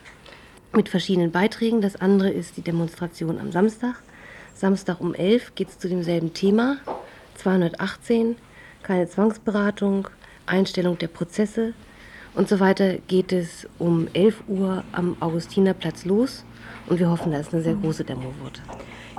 mit 0.74 0.90
verschiedenen 0.90 1.32
Beiträgen. 1.32 1.82
Das 1.82 1.96
andere 1.96 2.30
ist 2.30 2.58
die 2.58 2.62
Demonstration 2.62 3.40
am 3.40 3.52
Samstag. 3.52 3.96
Samstag 4.54 5.02
um 5.02 5.14
11 5.14 5.56
geht 5.56 5.70
es 5.70 5.80
zu 5.80 5.90
demselben 5.90 6.34
Thema. 6.34 6.78
218, 7.36 8.38
keine 8.84 9.08
Zwangsberatung, 9.08 10.08
Einstellung 10.46 10.98
der 10.98 11.08
Prozesse 11.10 11.74
und 12.36 12.50
so 12.50 12.60
weiter 12.60 12.98
geht 13.08 13.32
es 13.32 13.68
um 13.80 14.08
11 14.14 14.44
Uhr 14.48 14.84
am 14.92 15.18
Augustinerplatz 15.20 16.06
los. 16.06 16.44
Und 16.88 17.00
wir 17.00 17.10
hoffen, 17.10 17.32
dass 17.32 17.48
es 17.48 17.54
eine 17.54 17.64
sehr 17.64 17.76
große 17.76 18.04
Demo 18.04 18.32
wird. 18.44 18.62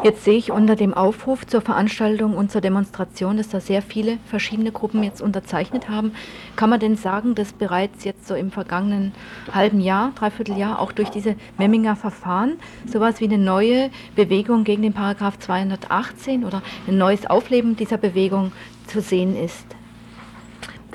Jetzt 0.05 0.25
sehe 0.25 0.37
ich 0.37 0.53
unter 0.53 0.77
dem 0.77 0.93
Aufruf 0.93 1.47
zur 1.47 1.63
Veranstaltung 1.63 2.37
und 2.37 2.53
zur 2.53 2.61
Demonstration, 2.61 3.39
dass 3.39 3.49
da 3.49 3.61
sehr 3.61 3.81
viele 3.81 4.19
verschiedene 4.27 4.71
Gruppen 4.71 5.03
jetzt 5.03 5.23
unterzeichnet 5.23 5.89
haben. 5.89 6.13
Kann 6.55 6.69
man 6.69 6.81
denn 6.81 6.97
sagen, 6.97 7.35
dass 7.35 7.55
bereits 7.55 8.05
jetzt 8.05 8.29
so 8.29 8.35
im 8.35 8.51
vergangenen 8.51 9.13
halben 9.53 9.81
Jahr, 9.81 10.13
dreiviertel 10.15 10.59
Jahr, 10.59 10.79
auch 10.79 10.93
durch 10.93 11.09
diese 11.09 11.35
Memminger 11.57 11.97
Verfahren 11.97 12.59
sowas 12.87 13.21
wie 13.21 13.25
eine 13.25 13.39
neue 13.39 13.91
Bewegung 14.15 14.65
gegen 14.65 14.83
den 14.83 14.93
Paragraph 14.93 15.39
218 15.39 16.45
oder 16.45 16.63
ein 16.87 16.99
neues 16.99 17.27
Aufleben 17.27 17.75
dieser 17.75 17.97
Bewegung 17.97 18.53
zu 18.87 19.01
sehen 19.01 19.35
ist? 19.35 19.76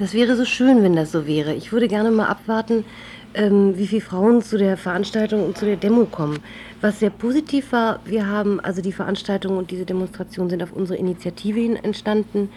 Das 0.01 0.15
wäre 0.15 0.35
so 0.35 0.45
schön, 0.45 0.81
wenn 0.81 0.95
das 0.95 1.11
so 1.11 1.27
wäre. 1.27 1.53
Ich 1.53 1.71
würde 1.71 1.87
gerne 1.87 2.09
mal 2.09 2.25
abwarten, 2.25 2.85
ähm, 3.35 3.77
wie 3.77 3.85
viele 3.85 4.01
Frauen 4.01 4.41
zu 4.41 4.57
der 4.57 4.75
Veranstaltung 4.75 5.45
und 5.45 5.59
zu 5.59 5.65
der 5.65 5.75
Demo 5.75 6.05
kommen. 6.05 6.39
Was 6.81 7.01
sehr 7.01 7.11
positiv 7.11 7.71
war, 7.71 7.99
wir 8.05 8.25
haben, 8.25 8.59
also 8.59 8.81
die 8.81 8.93
Veranstaltung 8.93 9.59
und 9.59 9.69
diese 9.69 9.85
Demonstration 9.85 10.49
sind 10.49 10.63
auf 10.63 10.71
unsere 10.71 10.97
Initiative 10.97 11.59
hin 11.59 11.75
entstanden, 11.75 12.49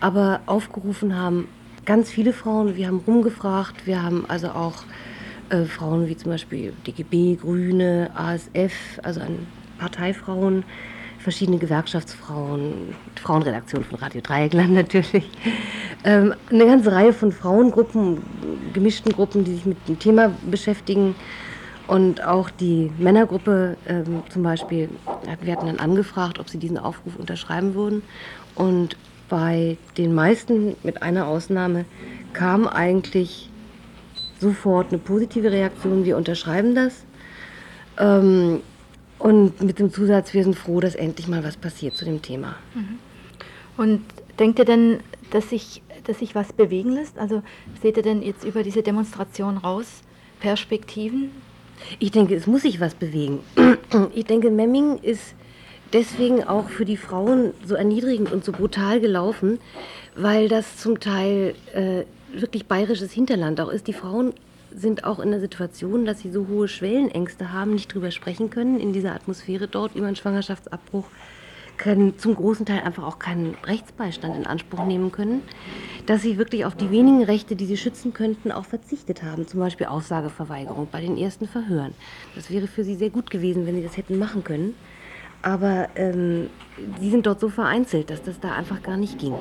aber 0.00 0.40
aufgerufen 0.46 1.14
haben 1.14 1.48
ganz 1.84 2.10
viele 2.10 2.32
Frauen. 2.32 2.76
Wir 2.76 2.86
haben 2.86 3.02
rumgefragt, 3.06 3.86
wir 3.86 4.02
haben 4.02 4.24
also 4.28 4.48
auch 4.48 4.84
äh, 5.50 5.64
Frauen 5.66 6.08
wie 6.08 6.16
zum 6.16 6.30
Beispiel 6.30 6.72
DGB, 6.86 7.36
Grüne, 7.36 8.10
ASF, 8.14 8.72
also 9.02 9.20
an 9.20 9.46
Parteifrauen, 9.78 10.64
verschiedene 11.26 11.58
Gewerkschaftsfrauen, 11.58 12.94
Frauenredaktion 13.20 13.82
von 13.82 13.98
Radio 13.98 14.20
Dreieckland 14.20 14.70
natürlich, 14.74 15.28
ähm, 16.04 16.32
eine 16.52 16.66
ganze 16.66 16.92
Reihe 16.92 17.12
von 17.12 17.32
Frauengruppen, 17.32 18.22
gemischten 18.72 19.10
Gruppen, 19.10 19.42
die 19.42 19.54
sich 19.54 19.66
mit 19.66 19.88
dem 19.88 19.98
Thema 19.98 20.30
beschäftigen. 20.48 21.16
Und 21.88 22.22
auch 22.24 22.48
die 22.48 22.92
Männergruppe 22.98 23.76
ähm, 23.88 24.22
zum 24.28 24.44
Beispiel, 24.44 24.88
wir 25.40 25.52
hatten 25.52 25.66
dann 25.66 25.80
angefragt, 25.80 26.38
ob 26.38 26.48
sie 26.48 26.58
diesen 26.58 26.78
Aufruf 26.78 27.16
unterschreiben 27.16 27.74
würden. 27.74 28.02
Und 28.54 28.96
bei 29.28 29.78
den 29.98 30.14
meisten, 30.14 30.76
mit 30.84 31.02
einer 31.02 31.26
Ausnahme, 31.26 31.86
kam 32.34 32.68
eigentlich 32.68 33.50
sofort 34.38 34.92
eine 34.92 34.98
positive 34.98 35.50
Reaktion, 35.50 36.04
wir 36.04 36.16
unterschreiben 36.16 36.76
das. 36.76 37.04
Ähm, 37.98 38.60
und 39.18 39.60
mit 39.62 39.78
dem 39.78 39.90
Zusatz, 39.92 40.34
wir 40.34 40.44
sind 40.44 40.56
froh, 40.56 40.80
dass 40.80 40.94
endlich 40.94 41.28
mal 41.28 41.42
was 41.42 41.56
passiert 41.56 41.94
zu 41.94 42.04
dem 42.04 42.22
Thema. 42.22 42.56
Mhm. 42.74 42.98
Und 43.76 44.04
denkt 44.38 44.58
ihr 44.58 44.64
denn, 44.64 45.00
dass 45.30 45.50
sich, 45.50 45.82
dass 46.04 46.18
sich 46.18 46.34
was 46.34 46.52
bewegen 46.52 46.92
lässt? 46.92 47.18
Also 47.18 47.42
seht 47.82 47.96
ihr 47.96 48.02
denn 48.02 48.22
jetzt 48.22 48.44
über 48.44 48.62
diese 48.62 48.82
Demonstration 48.82 49.58
raus 49.58 50.02
Perspektiven? 50.40 51.30
Ich 51.98 52.10
denke, 52.10 52.34
es 52.34 52.46
muss 52.46 52.62
sich 52.62 52.80
was 52.80 52.94
bewegen. 52.94 53.40
Ich 54.14 54.24
denke, 54.24 54.50
Memming 54.50 54.98
ist 54.98 55.34
deswegen 55.92 56.42
auch 56.44 56.68
für 56.68 56.84
die 56.84 56.96
Frauen 56.96 57.52
so 57.64 57.74
erniedrigend 57.74 58.32
und 58.32 58.44
so 58.44 58.52
brutal 58.52 59.00
gelaufen, 59.00 59.58
weil 60.16 60.48
das 60.48 60.76
zum 60.76 60.98
Teil 60.98 61.54
äh, 61.72 62.02
wirklich 62.32 62.66
bayerisches 62.66 63.12
Hinterland 63.12 63.60
auch 63.60 63.68
ist. 63.68 63.86
Die 63.86 63.92
Frauen 63.92 64.34
sind 64.76 65.04
auch 65.04 65.18
in 65.18 65.30
der 65.30 65.40
Situation, 65.40 66.04
dass 66.04 66.20
sie 66.20 66.30
so 66.30 66.46
hohe 66.48 66.68
Schwellenängste 66.68 67.52
haben, 67.52 67.72
nicht 67.72 67.92
drüber 67.92 68.10
sprechen 68.10 68.50
können 68.50 68.78
in 68.78 68.92
dieser 68.92 69.14
Atmosphäre 69.14 69.68
dort 69.68 69.96
über 69.96 70.06
einen 70.06 70.16
Schwangerschaftsabbruch, 70.16 71.06
können 71.78 72.18
zum 72.18 72.34
großen 72.34 72.64
Teil 72.64 72.80
einfach 72.80 73.04
auch 73.04 73.18
keinen 73.18 73.54
Rechtsbeistand 73.66 74.36
in 74.36 74.46
Anspruch 74.46 74.84
nehmen 74.86 75.12
können, 75.12 75.42
dass 76.06 76.22
sie 76.22 76.38
wirklich 76.38 76.64
auf 76.64 76.74
die 76.74 76.90
wenigen 76.90 77.22
Rechte, 77.22 77.56
die 77.56 77.66
sie 77.66 77.76
schützen 77.76 78.14
könnten, 78.14 78.50
auch 78.52 78.64
verzichtet 78.64 79.22
haben, 79.22 79.46
zum 79.46 79.60
Beispiel 79.60 79.86
Aussageverweigerung 79.86 80.88
bei 80.90 81.00
den 81.00 81.18
ersten 81.18 81.46
Verhören. 81.46 81.92
Das 82.34 82.50
wäre 82.50 82.66
für 82.66 82.84
sie 82.84 82.94
sehr 82.94 83.10
gut 83.10 83.30
gewesen, 83.30 83.66
wenn 83.66 83.76
sie 83.76 83.82
das 83.82 83.96
hätten 83.96 84.18
machen 84.18 84.44
können. 84.44 84.74
Aber 85.42 85.88
ähm, 85.96 86.48
die 87.00 87.10
sind 87.10 87.26
dort 87.26 87.40
so 87.40 87.48
vereinzelt, 87.50 88.10
dass 88.10 88.22
das 88.22 88.40
da 88.40 88.54
einfach 88.54 88.82
gar 88.82 88.96
nicht 88.96 89.18
ging. 89.18 89.34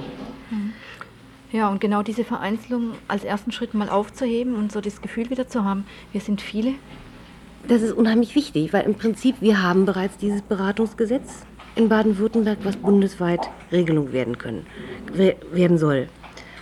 Mhm. 0.52 0.74
Ja, 1.51 1.69
und 1.69 1.79
genau 1.79 2.03
diese 2.03 2.23
Vereinzelung 2.23 2.91
als 3.08 3.23
ersten 3.23 3.51
Schritt 3.51 3.73
mal 3.73 3.89
aufzuheben 3.89 4.55
und 4.55 4.71
so 4.71 4.81
das 4.81 5.01
Gefühl 5.01 5.29
wieder 5.29 5.47
zu 5.47 5.63
haben, 5.63 5.86
wir 6.12 6.21
sind 6.21 6.41
viele. 6.41 6.73
Das 7.67 7.81
ist 7.81 7.93
unheimlich 7.93 8.36
wichtig, 8.36 8.73
weil 8.73 8.84
im 8.84 8.95
Prinzip 8.95 9.38
wir 9.39 9.62
haben 9.62 9.86
bereits 9.86 10.17
dieses 10.17 10.41
Beratungsgesetz 10.41 11.45
in 11.75 11.89
Baden-Württemberg, 11.89 12.60
was 12.63 12.77
bundesweit 12.77 13.49
Regelung 13.71 14.12
werden 14.12 14.38
können, 14.38 14.65
werden 15.51 15.77
soll. 15.77 16.08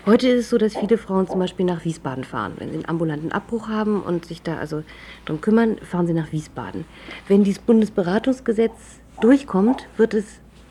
Heute 0.05 0.27
ist 0.27 0.39
es 0.41 0.49
so, 0.49 0.57
dass 0.57 0.75
viele 0.75 0.97
Frauen 0.97 1.27
zum 1.27 1.39
Beispiel 1.39 1.65
nach 1.65 1.85
Wiesbaden 1.85 2.25
fahren. 2.25 2.53
Wenn 2.57 2.69
sie 2.69 2.75
einen 2.75 2.89
ambulanten 2.89 3.31
Abbruch 3.31 3.69
haben 3.69 4.01
und 4.01 4.25
sich 4.25 4.41
da 4.41 4.57
also 4.57 4.83
darum 5.25 5.39
kümmern, 5.39 5.77
fahren 5.77 6.07
sie 6.07 6.13
nach 6.13 6.33
Wiesbaden. 6.33 6.83
Wenn 7.29 7.45
dieses 7.45 7.61
Bundesberatungsgesetz 7.61 8.99
durchkommt, 9.21 9.87
wird 9.95 10.13
es 10.13 10.25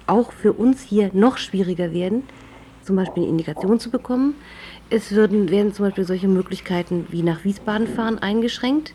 auch 0.07 0.33
für 0.33 0.53
uns 0.53 0.83
hier 0.83 1.11
noch 1.15 1.39
schwieriger 1.39 1.95
werden, 1.95 2.25
zum 2.83 2.97
Beispiel 2.97 3.23
eine 3.23 3.31
Indikation 3.31 3.79
zu 3.81 3.91
bekommen. 3.91 4.35
Es 4.91 5.13
würden, 5.13 5.51
werden 5.51 5.73
zum 5.73 5.87
Beispiel 5.87 6.05
solche 6.05 6.29
Möglichkeiten 6.29 7.07
wie 7.11 7.23
nach 7.23 7.45
Wiesbaden 7.45 7.87
fahren 7.87 8.19
eingeschränkt. 8.19 8.95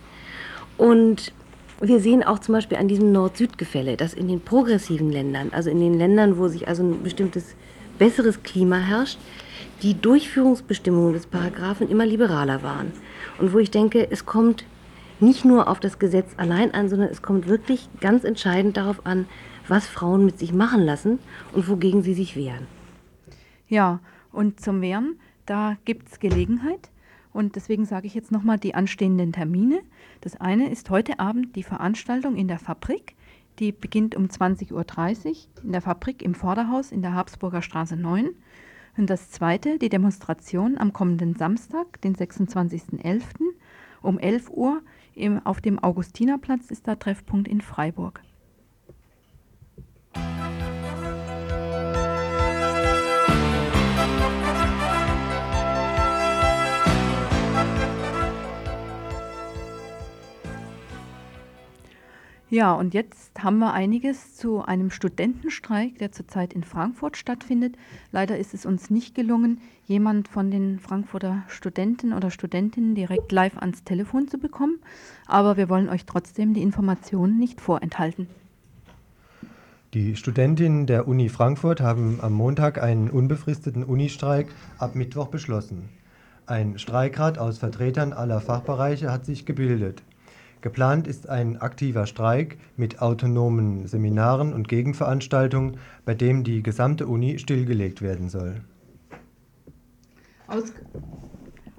Und 0.77 1.33
wir 1.81 1.99
sehen 1.99 2.23
auch 2.23 2.39
zum 2.39 2.53
Beispiel 2.53 2.77
an 2.77 2.87
diesem 2.87 3.11
Nord-Süd-Gefälle, 3.11 3.97
dass 3.97 4.13
in 4.13 4.27
den 4.27 4.41
progressiven 4.41 5.11
Ländern, 5.11 5.49
also 5.51 5.69
in 5.69 5.79
den 5.79 5.93
Ländern, 5.93 6.37
wo 6.37 6.47
sich 6.47 6.67
also 6.67 6.83
ein 6.83 7.03
bestimmtes 7.03 7.55
besseres 7.97 8.43
Klima 8.43 8.77
herrscht, 8.77 9.19
die 9.83 9.99
Durchführungsbestimmungen 9.99 11.13
des 11.13 11.27
Paragraphen 11.27 11.89
immer 11.89 12.05
liberaler 12.05 12.63
waren. 12.63 12.91
Und 13.39 13.53
wo 13.53 13.59
ich 13.59 13.71
denke, 13.71 14.09
es 14.09 14.25
kommt 14.25 14.65
nicht 15.19 15.45
nur 15.45 15.67
auf 15.67 15.79
das 15.79 15.99
Gesetz 15.99 16.31
allein 16.37 16.73
an, 16.73 16.89
sondern 16.89 17.09
es 17.09 17.21
kommt 17.21 17.47
wirklich 17.47 17.89
ganz 18.01 18.23
entscheidend 18.23 18.77
darauf 18.77 19.05
an, 19.05 19.25
was 19.67 19.87
Frauen 19.87 20.25
mit 20.25 20.39
sich 20.39 20.53
machen 20.53 20.81
lassen 20.81 21.19
und 21.53 21.67
wogegen 21.67 22.03
sie 22.03 22.13
sich 22.13 22.35
wehren. 22.35 22.67
Ja, 23.67 23.99
und 24.31 24.59
zum 24.61 24.81
Wehren, 24.81 25.19
da 25.45 25.77
gibt 25.85 26.09
es 26.09 26.19
Gelegenheit. 26.19 26.89
Und 27.33 27.55
deswegen 27.55 27.85
sage 27.85 28.07
ich 28.07 28.13
jetzt 28.13 28.31
nochmal 28.31 28.57
die 28.57 28.73
anstehenden 28.73 29.31
Termine. 29.31 29.81
Das 30.21 30.39
eine 30.39 30.69
ist 30.69 30.89
heute 30.89 31.19
Abend 31.19 31.55
die 31.55 31.63
Veranstaltung 31.63 32.35
in 32.35 32.47
der 32.47 32.59
Fabrik. 32.59 33.15
Die 33.59 33.71
beginnt 33.71 34.15
um 34.15 34.25
20.30 34.25 34.73
Uhr 34.73 35.63
in 35.63 35.71
der 35.71 35.81
Fabrik 35.81 36.21
im 36.21 36.33
Vorderhaus 36.33 36.91
in 36.91 37.01
der 37.01 37.13
Habsburger 37.13 37.61
Straße 37.61 37.95
9. 37.95 38.29
Und 38.97 39.09
das 39.09 39.29
zweite, 39.29 39.77
die 39.77 39.89
Demonstration 39.89 40.77
am 40.77 40.93
kommenden 40.93 41.35
Samstag, 41.35 42.01
den 42.01 42.15
26.11. 42.15 43.21
um 44.01 44.17
11 44.17 44.49
Uhr 44.49 44.81
im, 45.13 45.45
auf 45.45 45.61
dem 45.61 45.77
Augustinerplatz 45.77 46.71
ist 46.71 46.87
der 46.87 46.97
Treffpunkt 46.97 47.47
in 47.47 47.61
Freiburg. 47.61 48.21
Ja, 62.49 62.73
und 62.73 62.93
jetzt 62.93 63.43
haben 63.43 63.59
wir 63.59 63.73
einiges 63.73 64.37
zu 64.37 64.61
einem 64.61 64.89
Studentenstreik, 64.89 65.97
der 65.97 66.13
zurzeit 66.13 66.53
in 66.53 66.63
Frankfurt 66.63 67.17
stattfindet. 67.17 67.75
Leider 68.13 68.37
ist 68.37 68.53
es 68.53 68.65
uns 68.65 68.89
nicht 68.89 69.15
gelungen, 69.15 69.59
jemand 69.85 70.29
von 70.29 70.49
den 70.49 70.79
Frankfurter 70.79 71.43
Studenten 71.49 72.13
oder 72.13 72.31
Studentinnen 72.31 72.95
direkt 72.95 73.33
live 73.33 73.57
ans 73.57 73.83
Telefon 73.83 74.29
zu 74.29 74.37
bekommen, 74.37 74.79
aber 75.25 75.57
wir 75.57 75.67
wollen 75.67 75.89
euch 75.89 76.05
trotzdem 76.05 76.53
die 76.53 76.61
Informationen 76.61 77.37
nicht 77.37 77.59
vorenthalten. 77.59 78.27
Die 79.93 80.15
Studentinnen 80.15 80.85
der 80.85 81.05
Uni 81.05 81.27
Frankfurt 81.27 81.81
haben 81.81 82.19
am 82.21 82.31
Montag 82.31 82.81
einen 82.81 83.09
unbefristeten 83.09 83.83
Unistreik 83.83 84.47
ab 84.77 84.95
Mittwoch 84.95 85.27
beschlossen. 85.27 85.89
Ein 86.45 86.79
Streikrat 86.79 87.39
aus 87.39 87.57
Vertretern 87.57 88.13
aller 88.13 88.39
Fachbereiche 88.39 89.11
hat 89.11 89.25
sich 89.25 89.45
gebildet. 89.45 90.01
Geplant 90.61 91.07
ist 91.07 91.29
ein 91.29 91.57
aktiver 91.57 92.07
Streik 92.07 92.57
mit 92.75 93.01
autonomen 93.01 93.87
Seminaren 93.87 94.53
und 94.53 94.67
Gegenveranstaltungen, 94.67 95.77
bei 96.03 96.15
dem 96.15 96.43
die 96.43 96.63
gesamte 96.63 97.07
Uni 97.07 97.39
stillgelegt 97.39 98.01
werden 98.01 98.29
soll. 98.29 98.61
Aus 100.47 100.73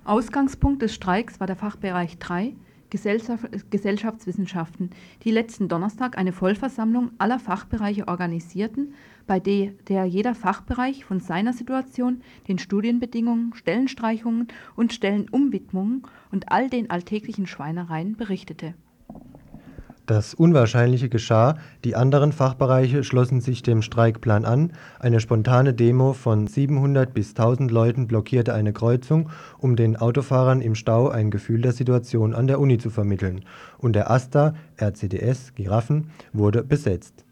Ausgangspunkt 0.04 0.82
des 0.82 0.94
Streiks 0.94 1.40
war 1.40 1.46
der 1.46 1.56
Fachbereich 1.56 2.18
3 2.18 2.54
Gesellschaftswissenschaften, 2.90 4.90
die 5.22 5.30
letzten 5.30 5.68
Donnerstag 5.68 6.16
eine 6.16 6.32
Vollversammlung 6.32 7.10
aller 7.18 7.38
Fachbereiche 7.38 8.08
organisierten, 8.08 8.94
bei 9.28 9.38
der, 9.38 9.68
der 9.86 10.04
jeder 10.06 10.34
Fachbereich 10.34 11.04
von 11.04 11.20
seiner 11.20 11.52
Situation, 11.52 12.22
den 12.48 12.58
Studienbedingungen, 12.58 13.54
Stellenstreichungen 13.54 14.48
und 14.74 14.92
Stellenumwidmungen 14.92 16.02
und 16.32 16.50
all 16.50 16.68
den 16.68 16.90
alltäglichen 16.90 17.46
Schweinereien 17.46 18.16
berichtete. 18.16 18.74
Das 20.06 20.32
Unwahrscheinliche 20.32 21.10
geschah, 21.10 21.58
die 21.84 21.94
anderen 21.94 22.32
Fachbereiche 22.32 23.04
schlossen 23.04 23.42
sich 23.42 23.62
dem 23.62 23.82
Streikplan 23.82 24.46
an, 24.46 24.72
eine 24.98 25.20
spontane 25.20 25.74
Demo 25.74 26.14
von 26.14 26.46
700 26.46 27.12
bis 27.12 27.30
1000 27.36 27.70
Leuten 27.70 28.06
blockierte 28.06 28.54
eine 28.54 28.72
Kreuzung, 28.72 29.28
um 29.58 29.76
den 29.76 29.98
Autofahrern 29.98 30.62
im 30.62 30.74
Stau 30.74 31.10
ein 31.10 31.30
Gefühl 31.30 31.60
der 31.60 31.72
Situation 31.72 32.32
an 32.34 32.46
der 32.46 32.58
Uni 32.58 32.78
zu 32.78 32.88
vermitteln, 32.88 33.44
und 33.76 33.92
der 33.92 34.10
AStA 34.10 34.54
(RCDS 34.78 35.54
Giraffen) 35.54 36.08
wurde 36.32 36.64
besetzt. 36.64 37.26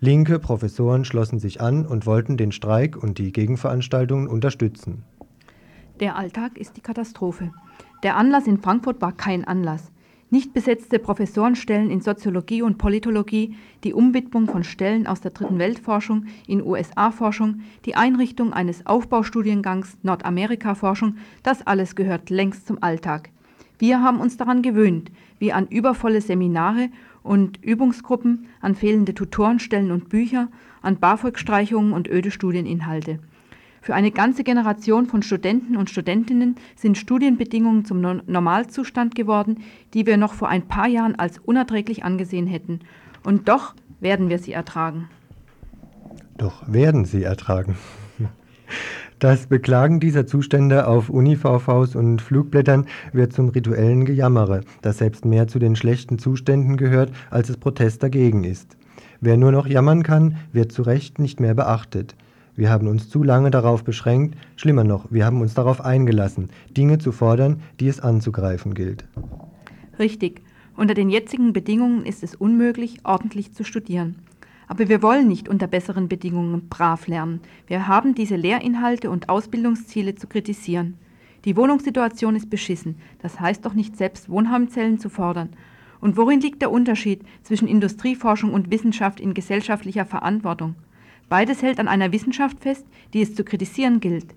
Linke 0.00 0.38
Professoren 0.38 1.06
schlossen 1.06 1.38
sich 1.38 1.62
an 1.62 1.86
und 1.86 2.04
wollten 2.04 2.36
den 2.36 2.52
Streik 2.52 3.02
und 3.02 3.16
die 3.16 3.32
Gegenveranstaltungen 3.32 4.28
unterstützen. 4.28 5.04
Der 6.00 6.16
Alltag 6.16 6.58
ist 6.58 6.76
die 6.76 6.82
Katastrophe. 6.82 7.50
Der 8.02 8.16
Anlass 8.16 8.46
in 8.46 8.58
Frankfurt 8.58 9.00
war 9.00 9.12
kein 9.12 9.44
Anlass. 9.44 9.90
Nicht 10.28 10.52
besetzte 10.52 10.98
Professorenstellen 10.98 11.90
in 11.90 12.02
Soziologie 12.02 12.60
und 12.60 12.76
Politologie, 12.76 13.56
die 13.84 13.94
Umwidmung 13.94 14.48
von 14.48 14.64
Stellen 14.64 15.06
aus 15.06 15.22
der 15.22 15.30
Dritten 15.30 15.58
Weltforschung 15.58 16.26
in 16.46 16.62
USA-Forschung, 16.62 17.60
die 17.86 17.94
Einrichtung 17.94 18.52
eines 18.52 18.84
Aufbaustudiengangs 18.84 19.96
Nordamerika-Forschung, 20.02 21.16
das 21.42 21.66
alles 21.66 21.94
gehört 21.94 22.28
längst 22.28 22.66
zum 22.66 22.82
Alltag. 22.82 23.30
Wir 23.78 24.02
haben 24.02 24.20
uns 24.20 24.36
daran 24.36 24.62
gewöhnt, 24.62 25.10
wie 25.38 25.52
an 25.52 25.68
übervolle 25.68 26.20
Seminare 26.20 26.88
und 27.26 27.62
Übungsgruppen, 27.62 28.46
an 28.60 28.74
fehlende 28.74 29.14
Tutorenstellen 29.14 29.90
und 29.90 30.08
Bücher, 30.08 30.48
an 30.82 30.98
BAföG-Streichungen 30.98 31.92
und 31.92 32.08
öde 32.08 32.30
Studieninhalte. 32.30 33.18
Für 33.82 33.94
eine 33.94 34.10
ganze 34.10 34.42
Generation 34.42 35.06
von 35.06 35.22
Studenten 35.22 35.76
und 35.76 35.90
Studentinnen 35.90 36.56
sind 36.74 36.98
Studienbedingungen 36.98 37.84
zum 37.84 38.00
Normalzustand 38.00 39.14
geworden, 39.14 39.62
die 39.94 40.06
wir 40.06 40.16
noch 40.16 40.34
vor 40.34 40.48
ein 40.48 40.66
paar 40.66 40.88
Jahren 40.88 41.16
als 41.16 41.38
unerträglich 41.38 42.02
angesehen 42.02 42.48
hätten. 42.48 42.80
Und 43.22 43.48
doch 43.48 43.74
werden 44.00 44.28
wir 44.28 44.38
sie 44.38 44.52
ertragen. 44.52 45.08
Doch 46.36 46.64
werden 46.66 47.04
sie 47.04 47.22
ertragen. 47.22 47.76
Das 49.18 49.46
Beklagen 49.46 49.98
dieser 49.98 50.26
Zustände 50.26 50.86
auf 50.86 51.08
Uni-VVs 51.08 51.96
und 51.96 52.20
Flugblättern 52.20 52.84
wird 53.14 53.32
zum 53.32 53.48
rituellen 53.48 54.04
Gejammere, 54.04 54.60
das 54.82 54.98
selbst 54.98 55.24
mehr 55.24 55.48
zu 55.48 55.58
den 55.58 55.74
schlechten 55.74 56.18
Zuständen 56.18 56.76
gehört, 56.76 57.10
als 57.30 57.48
es 57.48 57.56
Protest 57.56 58.02
dagegen 58.02 58.44
ist. 58.44 58.76
Wer 59.22 59.38
nur 59.38 59.52
noch 59.52 59.66
jammern 59.66 60.02
kann, 60.02 60.36
wird 60.52 60.70
zu 60.70 60.82
Recht 60.82 61.18
nicht 61.18 61.40
mehr 61.40 61.54
beachtet. 61.54 62.14
Wir 62.56 62.68
haben 62.68 62.88
uns 62.88 63.08
zu 63.08 63.22
lange 63.22 63.50
darauf 63.50 63.84
beschränkt, 63.84 64.36
schlimmer 64.56 64.84
noch, 64.84 65.10
wir 65.10 65.24
haben 65.24 65.40
uns 65.40 65.54
darauf 65.54 65.82
eingelassen, 65.82 66.50
Dinge 66.76 66.98
zu 66.98 67.10
fordern, 67.10 67.62
die 67.80 67.88
es 67.88 68.00
anzugreifen 68.00 68.74
gilt. 68.74 69.06
Richtig. 69.98 70.42
Unter 70.76 70.92
den 70.92 71.08
jetzigen 71.08 71.54
Bedingungen 71.54 72.04
ist 72.04 72.22
es 72.22 72.34
unmöglich, 72.34 72.98
ordentlich 73.02 73.54
zu 73.54 73.64
studieren. 73.64 74.25
Aber 74.68 74.88
wir 74.88 75.02
wollen 75.02 75.28
nicht 75.28 75.48
unter 75.48 75.66
besseren 75.66 76.08
Bedingungen 76.08 76.68
brav 76.68 77.06
lernen. 77.06 77.40
Wir 77.66 77.86
haben 77.86 78.14
diese 78.14 78.36
Lehrinhalte 78.36 79.10
und 79.10 79.28
Ausbildungsziele 79.28 80.14
zu 80.14 80.26
kritisieren. 80.26 80.98
Die 81.44 81.56
Wohnungssituation 81.56 82.34
ist 82.34 82.50
beschissen. 82.50 82.96
Das 83.20 83.38
heißt 83.38 83.64
doch 83.64 83.74
nicht 83.74 83.96
selbst 83.96 84.28
Wohnheimzellen 84.28 84.98
zu 84.98 85.08
fordern. 85.08 85.50
Und 86.00 86.16
worin 86.16 86.40
liegt 86.40 86.60
der 86.60 86.72
Unterschied 86.72 87.22
zwischen 87.42 87.68
Industrieforschung 87.68 88.52
und 88.52 88.70
Wissenschaft 88.70 89.20
in 89.20 89.34
gesellschaftlicher 89.34 90.04
Verantwortung? 90.04 90.74
Beides 91.28 91.62
hält 91.62 91.80
an 91.80 91.88
einer 91.88 92.12
Wissenschaft 92.12 92.60
fest, 92.60 92.86
die 93.12 93.22
es 93.22 93.34
zu 93.34 93.44
kritisieren 93.44 94.00
gilt. 94.00 94.34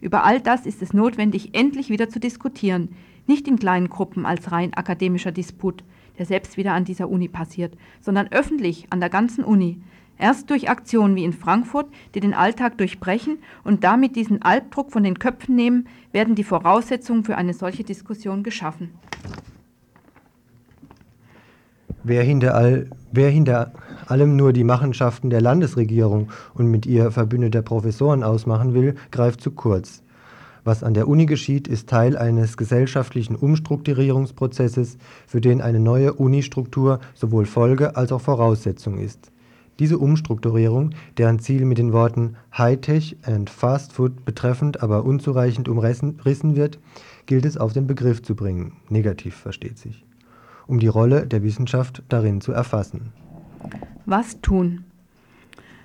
Über 0.00 0.24
all 0.24 0.40
das 0.40 0.66
ist 0.66 0.82
es 0.82 0.92
notwendig, 0.92 1.54
endlich 1.54 1.88
wieder 1.88 2.08
zu 2.08 2.18
diskutieren, 2.18 2.90
nicht 3.26 3.46
in 3.46 3.58
kleinen 3.58 3.88
Gruppen 3.88 4.26
als 4.26 4.50
rein 4.50 4.74
akademischer 4.74 5.32
Disput, 5.32 5.84
der 6.18 6.26
selbst 6.26 6.56
wieder 6.56 6.72
an 6.72 6.84
dieser 6.84 7.08
Uni 7.08 7.28
passiert, 7.28 7.76
sondern 8.00 8.28
öffentlich 8.30 8.86
an 8.90 9.00
der 9.00 9.10
ganzen 9.10 9.44
Uni. 9.44 9.80
Erst 10.18 10.50
durch 10.50 10.70
Aktionen 10.70 11.16
wie 11.16 11.24
in 11.24 11.32
Frankfurt, 11.32 11.86
die 12.14 12.20
den 12.20 12.34
Alltag 12.34 12.78
durchbrechen 12.78 13.38
und 13.64 13.82
damit 13.82 14.14
diesen 14.14 14.42
Albdruck 14.42 14.92
von 14.92 15.02
den 15.02 15.18
Köpfen 15.18 15.56
nehmen, 15.56 15.88
werden 16.12 16.34
die 16.34 16.44
Voraussetzungen 16.44 17.24
für 17.24 17.36
eine 17.36 17.54
solche 17.54 17.82
Diskussion 17.82 18.42
geschaffen. 18.42 18.90
Wer 22.04 22.22
hinter, 22.22 22.54
all, 22.54 22.90
wer 23.12 23.30
hinter 23.30 23.72
allem 24.06 24.36
nur 24.36 24.52
die 24.52 24.64
Machenschaften 24.64 25.30
der 25.30 25.40
Landesregierung 25.40 26.30
und 26.54 26.66
mit 26.66 26.84
ihr 26.84 27.10
verbündeter 27.10 27.62
Professoren 27.62 28.22
ausmachen 28.22 28.74
will, 28.74 28.96
greift 29.10 29.40
zu 29.40 29.52
kurz. 29.52 30.02
Was 30.64 30.82
an 30.82 30.94
der 30.94 31.08
Uni 31.08 31.26
geschieht, 31.26 31.66
ist 31.66 31.88
Teil 31.88 32.16
eines 32.16 32.56
gesellschaftlichen 32.56 33.36
Umstrukturierungsprozesses, 33.36 34.98
für 35.26 35.40
den 35.40 35.60
eine 35.60 35.80
neue 35.80 36.12
Unistruktur 36.12 37.00
sowohl 37.14 37.46
Folge 37.46 37.96
als 37.96 38.12
auch 38.12 38.20
Voraussetzung 38.20 38.98
ist. 38.98 39.32
Diese 39.78 39.98
Umstrukturierung, 39.98 40.90
deren 41.18 41.38
Ziel 41.38 41.64
mit 41.64 41.78
den 41.78 41.92
Worten 41.92 42.36
Hightech 42.56 43.16
and 43.22 43.50
Fast 43.50 43.92
Food 43.92 44.24
betreffend, 44.24 44.82
aber 44.82 45.04
unzureichend 45.04 45.68
umrissen 45.68 46.56
wird, 46.56 46.78
gilt 47.26 47.44
es 47.44 47.56
auf 47.56 47.72
den 47.72 47.86
Begriff 47.86 48.22
zu 48.22 48.36
bringen, 48.36 48.74
negativ 48.88 49.34
versteht 49.34 49.78
sich 49.78 50.04
um 50.66 50.78
die 50.78 50.88
Rolle 50.88 51.26
der 51.26 51.42
Wissenschaft 51.42 52.02
darin 52.08 52.40
zu 52.40 52.52
erfassen. 52.52 53.12
Was 54.06 54.40
tun? 54.40 54.84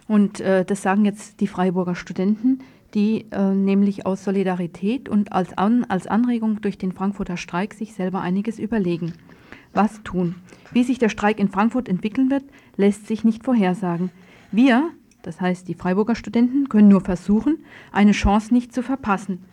Und 0.07 0.39
äh, 0.39 0.63
das 0.63 0.82
sagen 0.82 1.05
jetzt 1.05 1.41
die 1.41 1.47
Freiburger 1.47 1.95
Studenten, 1.95 2.59
die 2.93 3.25
äh, 3.31 3.53
nämlich 3.53 4.05
aus 4.05 4.23
Solidarität 4.23 5.09
und 5.09 5.33
als, 5.33 5.57
An 5.57 5.83
als 5.85 6.07
Anregung 6.07 6.61
durch 6.61 6.77
den 6.77 6.91
Frankfurter 6.91 7.38
Streik 7.38 7.73
sich 7.73 7.93
selber 7.93 8.21
einiges 8.21 8.59
überlegen. 8.59 9.13
Was 9.73 10.01
tun? 10.03 10.35
Wie 10.71 10.83
sich 10.83 10.97
der 10.97 11.09
Streik 11.09 11.39
in 11.39 11.49
Frankfurt 11.49 11.89
entwickeln 11.89 12.29
wird, 12.29 12.43
lässt 12.77 13.07
sich 13.07 13.23
nicht 13.23 13.43
vorhersagen. 13.43 14.11
Wir, 14.51 14.89
das 15.21 15.41
heißt 15.41 15.67
die 15.67 15.75
Freiburger 15.75 16.15
Studenten, 16.15 16.69
können 16.69 16.88
nur 16.88 17.01
versuchen, 17.01 17.59
eine 17.91 18.13
Chance 18.13 18.53
nicht 18.53 18.73
zu 18.73 18.81
verpassen. 18.81 19.43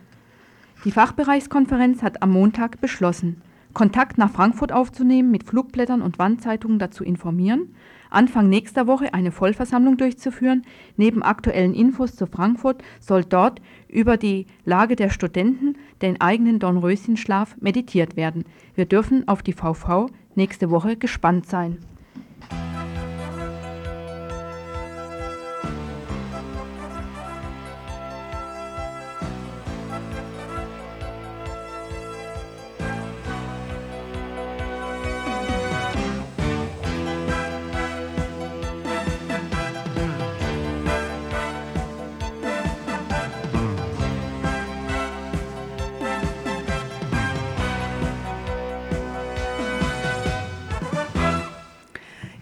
Die 0.84 0.92
Fachbereichskonferenz 0.92 2.02
hat 2.02 2.22
am 2.22 2.30
Montag 2.30 2.80
beschlossen, 2.80 3.42
Kontakt 3.72 4.18
nach 4.18 4.30
Frankfurt 4.30 4.70
aufzunehmen, 4.70 5.30
mit 5.30 5.44
Flugblättern 5.44 6.00
und 6.00 6.18
Wandzeitungen 6.18 6.78
dazu 6.78 7.02
informieren, 7.02 7.74
Anfang 8.14 8.48
nächster 8.48 8.86
Woche 8.86 9.12
eine 9.12 9.32
Vollversammlung 9.32 9.96
durchzuführen. 9.96 10.62
Neben 10.96 11.22
aktuellen 11.22 11.74
Infos 11.74 12.16
zu 12.16 12.26
Frankfurt 12.26 12.82
soll 13.00 13.24
dort 13.24 13.60
über 13.88 14.16
die 14.16 14.46
Lage 14.64 14.96
der 14.96 15.10
Studenten, 15.10 15.76
den 16.02 16.20
eigenen 16.20 16.58
Dornröschenschlaf 16.58 17.56
meditiert 17.60 18.16
werden. 18.16 18.44
Wir 18.74 18.86
dürfen 18.86 19.28
auf 19.28 19.42
die 19.42 19.52
VV 19.52 20.06
nächste 20.34 20.70
Woche 20.70 20.96
gespannt 20.96 21.46
sein. 21.46 21.78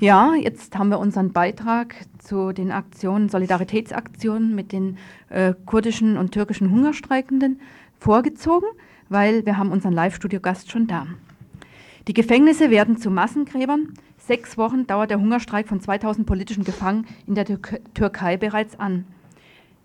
Ja, 0.03 0.35
jetzt 0.35 0.77
haben 0.77 0.89
wir 0.89 0.99
unseren 0.99 1.33
Beitrag 1.33 1.95
zu 2.19 2.51
den 2.53 2.73
Aktionen, 2.73 3.29
Solidaritätsaktionen 3.29 4.53
mit 4.53 4.73
den 4.73 4.99
äh, 5.29 5.55
kurdischen 5.65 6.17
und 6.17 6.33
türkischen 6.33 6.73
Hungerstreikenden 6.73 7.61
vorgezogen, 8.01 8.67
weil 9.11 9.47
wir 9.47 9.59
haben 9.59 9.71
unseren 9.71 9.93
Live-Studio-Gast 9.93 10.73
schon 10.73 10.89
da. 10.89 11.07
Die 12.09 12.15
Gefängnisse 12.15 12.69
werden 12.69 12.97
zu 12.97 13.13
Massengräbern. 13.13 13.95
Sechs 14.19 14.59
Wochen 14.59 14.89
dauert 14.89 15.11
der 15.11 15.21
Hungerstreik 15.21 15.69
von 15.69 15.81
2000 15.81 16.27
politischen 16.27 16.65
Gefangenen 16.65 17.07
in 17.29 17.37
der 17.37 17.45
Tür 17.45 17.61
Türkei 17.95 18.37
bereits 18.37 18.81
an. 18.81 19.05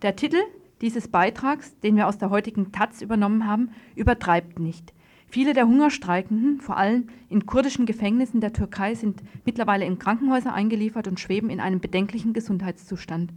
Der 0.01 0.15
Titel 0.15 0.39
dieses 0.82 1.09
Beitrags, 1.09 1.80
den 1.82 1.95
wir 1.95 2.07
aus 2.07 2.18
der 2.18 2.32
heutigen 2.32 2.72
Taz 2.72 3.03
übernommen 3.03 3.45
haben, 3.45 3.70
übertreibt 3.95 4.57
nicht. 4.57 4.93
Viele 5.30 5.53
der 5.53 5.67
Hungerstreikenden, 5.67 6.61
vor 6.61 6.78
allem 6.78 7.09
in 7.30 7.45
kurdischen 7.45 7.86
Gefängnissen 7.86 8.39
der 8.39 8.53
Türkei, 8.53 8.95
sind 8.95 9.21
mittlerweile 9.45 9.86
in 9.86 9.99
Krankenhäuser 9.99 10.53
eingeliefert 10.53 11.07
und 11.07 11.19
schweben 11.19 11.49
in 11.49 11.59
einem 11.59 11.82
bedenklichen 11.82 12.32
Gesundheitszustand. 12.32 13.34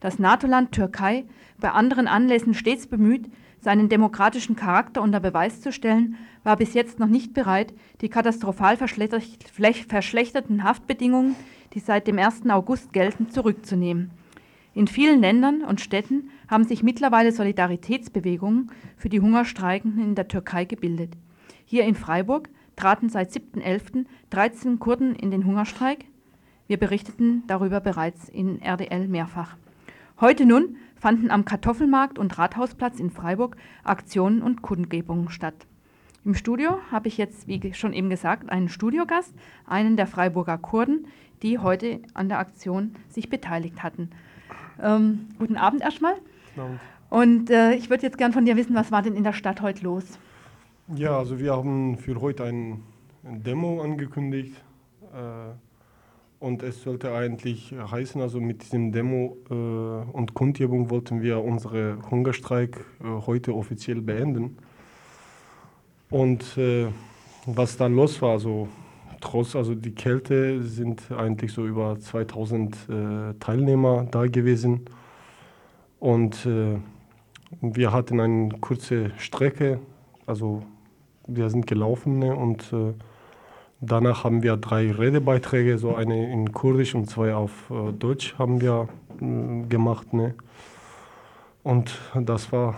Das 0.00 0.18
NATO-Land 0.18 0.72
Türkei, 0.72 1.24
bei 1.60 1.70
anderen 1.70 2.08
Anlässen 2.08 2.54
stets 2.54 2.88
bemüht, 2.88 3.30
seinen 3.60 3.88
demokratischen 3.88 4.56
Charakter 4.56 5.00
unter 5.00 5.20
Beweis 5.20 5.60
zu 5.60 5.70
stellen, 5.70 6.16
war 6.42 6.56
bis 6.56 6.74
jetzt 6.74 6.98
noch 6.98 7.06
nicht 7.06 7.32
bereit, 7.34 7.72
die 8.00 8.08
katastrophal 8.08 8.76
verschlechterten 8.76 10.64
Haftbedingungen, 10.64 11.36
die 11.72 11.78
seit 11.78 12.08
dem 12.08 12.18
1. 12.18 12.50
August 12.50 12.92
gelten, 12.92 13.30
zurückzunehmen. 13.30 14.10
In 14.74 14.86
vielen 14.86 15.20
Ländern 15.20 15.62
und 15.62 15.82
Städten 15.82 16.30
haben 16.48 16.64
sich 16.64 16.82
mittlerweile 16.82 17.32
Solidaritätsbewegungen 17.32 18.70
für 18.96 19.10
die 19.10 19.20
Hungerstreikenden 19.20 20.02
in 20.02 20.14
der 20.14 20.28
Türkei 20.28 20.64
gebildet. 20.64 21.12
Hier 21.66 21.84
in 21.84 21.94
Freiburg 21.94 22.48
traten 22.74 23.10
seit 23.10 23.30
7.11. 23.30 24.06
13 24.30 24.78
Kurden 24.78 25.14
in 25.14 25.30
den 25.30 25.44
Hungerstreik. 25.44 26.06
Wir 26.68 26.78
berichteten 26.78 27.42
darüber 27.46 27.80
bereits 27.80 28.30
in 28.30 28.62
RDL 28.62 29.08
mehrfach. 29.08 29.56
Heute 30.20 30.46
nun 30.46 30.76
fanden 30.96 31.30
am 31.30 31.44
Kartoffelmarkt 31.44 32.18
und 32.18 32.38
Rathausplatz 32.38 32.98
in 32.98 33.10
Freiburg 33.10 33.56
Aktionen 33.84 34.40
und 34.40 34.62
Kundgebungen 34.62 35.28
statt. 35.28 35.66
Im 36.24 36.34
Studio 36.34 36.78
habe 36.90 37.08
ich 37.08 37.18
jetzt, 37.18 37.46
wie 37.46 37.74
schon 37.74 37.92
eben 37.92 38.08
gesagt, 38.08 38.48
einen 38.48 38.68
Studiogast, 38.68 39.34
einen 39.66 39.96
der 39.96 40.06
Freiburger 40.06 40.56
Kurden, 40.56 41.08
die 41.42 41.58
heute 41.58 42.00
an 42.14 42.28
der 42.28 42.38
Aktion 42.38 42.94
sich 43.08 43.28
beteiligt 43.28 43.82
hatten. 43.82 44.10
Ähm, 44.80 45.28
guten 45.38 45.56
Abend 45.56 45.82
erstmal. 45.82 46.14
Und 47.10 47.50
äh, 47.50 47.74
ich 47.74 47.90
würde 47.90 48.04
jetzt 48.04 48.18
gern 48.18 48.32
von 48.32 48.44
dir 48.44 48.56
wissen, 48.56 48.74
was 48.74 48.90
war 48.92 49.02
denn 49.02 49.16
in 49.16 49.24
der 49.24 49.32
Stadt 49.32 49.60
heute 49.60 49.84
los? 49.84 50.04
Ja, 50.94 51.18
also 51.18 51.38
wir 51.38 51.52
haben 51.52 51.98
für 51.98 52.20
heute 52.20 52.44
ein, 52.44 52.82
ein 53.24 53.42
Demo 53.42 53.82
angekündigt. 53.82 54.54
Äh, 55.12 55.54
und 56.42 56.64
es 56.64 56.82
sollte 56.82 57.14
eigentlich 57.14 57.72
heißen, 57.72 58.20
also 58.20 58.40
mit 58.40 58.64
diesem 58.64 58.90
Demo 58.90 59.36
äh, 59.48 59.54
und 59.54 60.34
Kundgebung 60.34 60.90
wollten 60.90 61.22
wir 61.22 61.42
unseren 61.42 62.10
Hungerstreik 62.10 62.84
äh, 63.00 63.04
heute 63.26 63.54
offiziell 63.54 64.00
beenden. 64.00 64.58
Und 66.10 66.58
äh, 66.58 66.88
was 67.46 67.76
dann 67.76 67.94
los 67.94 68.20
war, 68.20 68.32
also 68.32 68.68
trotz, 69.22 69.56
also 69.56 69.74
die 69.74 69.94
Kälte 69.94 70.62
sind 70.62 71.10
eigentlich 71.10 71.52
so 71.52 71.66
über 71.66 71.98
2000 71.98 72.74
äh, 72.74 73.34
Teilnehmer 73.40 74.06
da 74.10 74.26
gewesen. 74.26 74.82
Und 75.98 76.44
äh, 76.44 76.78
wir 77.60 77.92
hatten 77.92 78.20
eine 78.20 78.50
kurze 78.60 79.12
Strecke, 79.18 79.78
also 80.26 80.62
wir 81.26 81.48
sind 81.48 81.66
gelaufen 81.66 82.18
ne, 82.18 82.34
und 82.34 82.72
äh, 82.72 82.92
danach 83.80 84.24
haben 84.24 84.42
wir 84.42 84.56
drei 84.56 84.90
Redebeiträge, 84.90 85.78
so 85.78 85.94
eine 85.94 86.32
in 86.32 86.52
Kurdisch 86.52 86.94
und 86.94 87.08
zwei 87.08 87.34
auf 87.34 87.70
äh, 87.70 87.92
Deutsch 87.92 88.34
haben 88.38 88.60
wir 88.60 88.88
äh, 89.20 89.66
gemacht. 89.68 90.12
Ne. 90.12 90.34
Und 91.62 91.98
das 92.14 92.50
war 92.50 92.74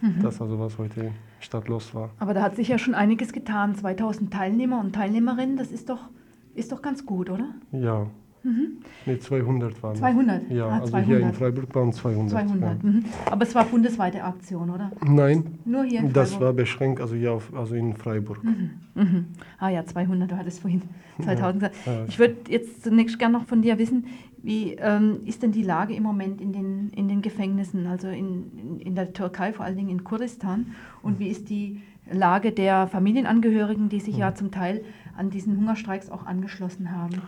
mhm. 0.00 0.22
das, 0.22 0.40
also 0.40 0.58
was 0.60 0.78
heute 0.78 1.12
Stadt 1.40 1.68
los 1.68 1.94
war. 1.94 2.10
Aber 2.18 2.34
da 2.34 2.42
hat 2.42 2.56
sich 2.56 2.68
ja 2.68 2.78
schon 2.78 2.94
einiges 2.94 3.32
getan. 3.32 3.74
2000 3.74 4.32
Teilnehmer 4.32 4.80
und 4.80 4.94
Teilnehmerinnen, 4.94 5.56
das 5.56 5.70
ist 5.70 5.88
doch, 5.88 6.08
ist 6.54 6.72
doch 6.72 6.82
ganz 6.82 7.06
gut, 7.06 7.30
oder? 7.30 7.54
Ja, 7.72 8.06
Mhm. 8.42 8.78
Ne, 9.06 9.18
200 9.18 9.82
waren 9.82 9.96
200? 9.96 10.50
Ja, 10.50 10.66
ah, 10.66 10.78
also 10.80 10.90
200. 10.90 11.06
hier 11.06 11.20
in 11.20 11.32
Freiburg 11.32 11.74
waren 11.74 11.92
200. 11.92 12.30
200, 12.30 12.82
ja. 12.82 12.88
mhm. 12.90 13.04
Aber 13.26 13.42
es 13.42 13.54
war 13.54 13.64
bundesweite 13.64 14.22
Aktion, 14.22 14.70
oder? 14.70 14.90
Nein. 15.04 15.58
Nur 15.64 15.84
hier 15.84 16.00
in 16.00 16.10
Freiburg? 16.10 16.14
Das 16.14 16.40
war 16.40 16.52
beschränkt, 16.52 17.00
also 17.00 17.14
hier 17.14 17.32
auf, 17.32 17.52
also 17.54 17.74
in 17.74 17.94
Freiburg. 17.94 18.42
Mhm. 18.44 18.70
Mhm. 18.94 19.26
Ah 19.58 19.68
ja, 19.70 19.84
200, 19.84 20.30
du 20.30 20.36
hattest 20.36 20.60
vorhin 20.60 20.82
2000 21.22 21.60
gesagt. 21.60 21.76
Ja. 21.86 22.04
Ich 22.08 22.18
würde 22.18 22.36
jetzt 22.48 22.82
zunächst 22.82 23.18
gerne 23.18 23.38
noch 23.38 23.46
von 23.46 23.62
dir 23.62 23.78
wissen, 23.78 24.06
wie 24.42 24.74
ähm, 24.74 25.20
ist 25.24 25.42
denn 25.42 25.52
die 25.52 25.62
Lage 25.62 25.94
im 25.94 26.04
Moment 26.04 26.40
in 26.40 26.52
den, 26.52 26.90
in 26.90 27.08
den 27.08 27.22
Gefängnissen, 27.22 27.86
also 27.86 28.08
in, 28.08 28.50
in, 28.56 28.80
in 28.80 28.94
der 28.94 29.12
Türkei, 29.12 29.52
vor 29.52 29.64
allen 29.64 29.76
Dingen 29.76 29.90
in 29.90 30.04
Kurdistan? 30.04 30.74
Und 31.02 31.18
wie 31.18 31.28
ist 31.28 31.50
die 31.50 31.82
Lage 32.10 32.52
der 32.52 32.86
Familienangehörigen, 32.86 33.88
die 33.88 34.00
sich 34.00 34.16
ja 34.16 34.34
zum 34.34 34.50
Teil 34.50 34.82
an 35.16 35.30
diesen 35.30 35.56
Hungerstreiks 35.56 36.10
auch 36.10 36.24
angeschlossen 36.24 36.92
haben? 36.92 37.22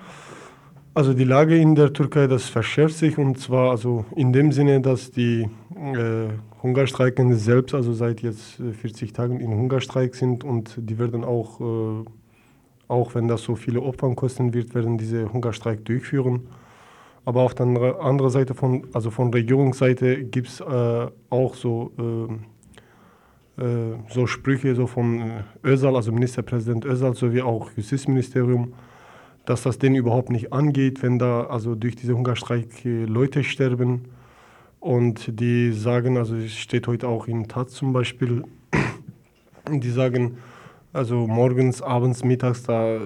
Also 0.93 1.15
die 1.15 1.25
Lage 1.25 1.57
in 1.57 1.77
der 1.77 1.93
Türkei, 1.93 2.27
das 2.27 2.49
verschärft 2.49 2.97
sich 2.97 3.17
und 3.17 3.39
zwar 3.39 3.71
also 3.71 4.05
in 4.17 4.33
dem 4.33 4.51
Sinne, 4.51 4.81
dass 4.81 5.13
die 5.13 5.49
äh, 5.77 6.29
Hungerstreikenden 6.65 7.39
selbst 7.39 7.75
also 7.75 7.93
seit 7.93 8.23
jetzt 8.23 8.61
40 8.81 9.11
äh, 9.11 9.13
Tagen 9.13 9.39
in 9.39 9.53
Hungerstreik 9.53 10.17
sind 10.17 10.43
und 10.43 10.75
die 10.77 10.99
werden 10.99 11.25
auch, 11.25 11.61
äh, 11.61 12.05
auch 12.89 13.15
wenn 13.15 13.29
das 13.29 13.43
so 13.43 13.55
viele 13.55 13.81
Opfer 13.83 14.13
kosten 14.17 14.53
wird, 14.53 14.75
werden 14.75 14.99
diese 14.99 15.33
Hungerstreik 15.33 15.85
durchführen. 15.85 16.49
Aber 17.25 17.43
auf 17.43 17.55
der 17.55 17.67
anderen 18.01 18.31
Seite, 18.31 18.55
von, 18.55 18.89
also 18.93 19.13
von 19.13 19.33
Regierungsseite, 19.33 20.25
gibt 20.25 20.49
es 20.49 20.61
äh, 20.61 21.07
auch 21.29 21.55
so, 21.55 21.93
äh, 23.59 23.63
äh, 23.63 23.97
so 24.09 24.27
Sprüche 24.27 24.75
so 24.75 24.89
von 24.89 25.45
Özal, 25.65 25.95
also 25.95 26.11
Ministerpräsident 26.11 26.85
Özal, 26.85 27.15
sowie 27.15 27.43
auch 27.43 27.71
Justizministerium, 27.77 28.73
dass 29.51 29.63
das 29.63 29.79
denen 29.79 29.97
überhaupt 29.97 30.31
nicht 30.31 30.53
angeht, 30.53 31.03
wenn 31.03 31.19
da 31.19 31.43
also 31.43 31.75
durch 31.75 31.97
diese 31.97 32.17
Hungerstreik 32.17 32.69
Leute 32.85 33.43
sterben. 33.43 34.03
Und 34.79 35.41
die 35.41 35.73
sagen, 35.73 36.17
also 36.17 36.37
es 36.37 36.55
steht 36.55 36.87
heute 36.87 37.09
auch 37.09 37.27
in 37.27 37.49
Taz 37.49 37.73
zum 37.73 37.93
Beispiel, 37.93 38.45
die 39.69 39.91
sagen, 39.91 40.39
also 40.93 41.27
morgens, 41.27 41.83
abends, 41.83 42.23
mittags, 42.23 42.63
da 42.63 43.01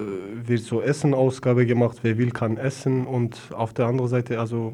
wird 0.45 0.61
so 0.61 0.81
Essenausgabe 0.81 1.65
gemacht, 1.65 1.97
wer 2.03 2.19
will, 2.19 2.29
kann 2.29 2.57
essen. 2.57 3.07
Und 3.07 3.39
auf 3.51 3.73
der 3.73 3.87
anderen 3.87 4.09
Seite, 4.09 4.39
also 4.39 4.73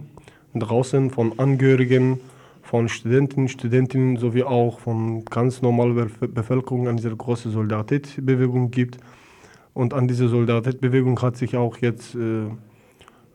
draußen 0.53 1.09
von 1.09 1.39
Angehörigen, 1.39 2.19
von 2.61 2.89
Studenten, 2.89 3.47
Studentinnen 3.47 4.17
sowie 4.17 4.43
auch 4.43 4.79
von 4.79 5.23
ganz 5.23 5.61
normaler 5.61 6.07
Bevölkerung 6.19 6.89
an 6.89 6.97
dieser 6.97 7.15
großen 7.15 7.49
Solidaritätsbewegung 7.49 8.71
gibt. 8.71 8.97
Und 9.73 9.93
an 9.93 10.07
dieser 10.07 10.27
Solidaritätsbewegung 10.27 11.21
hat 11.21 11.37
sich 11.37 11.55
auch 11.55 11.77
jetzt 11.77 12.15
äh, 12.15 12.45
äh 12.45 12.49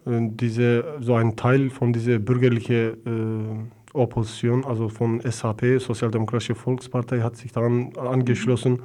diese, 0.06 0.84
so 1.00 1.14
ein 1.14 1.36
Teil 1.36 1.70
von 1.70 1.92
dieser 1.92 2.18
bürgerlichen 2.18 3.68
äh, 3.94 3.96
Opposition, 3.96 4.64
also 4.64 4.88
von 4.88 5.20
SHP, 5.20 5.78
Sozialdemokratische 5.78 6.54
Volkspartei, 6.54 7.20
hat 7.20 7.36
sich 7.36 7.52
daran 7.52 7.92
angeschlossen. 7.96 8.80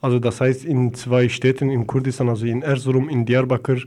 Also 0.00 0.18
das 0.18 0.40
heißt 0.40 0.64
in 0.64 0.94
zwei 0.94 1.28
Städten 1.28 1.70
in 1.70 1.86
Kurdistan, 1.86 2.28
also 2.28 2.46
in 2.46 2.62
Erzurum, 2.62 3.08
in 3.08 3.24
Diyarbakir, 3.24 3.82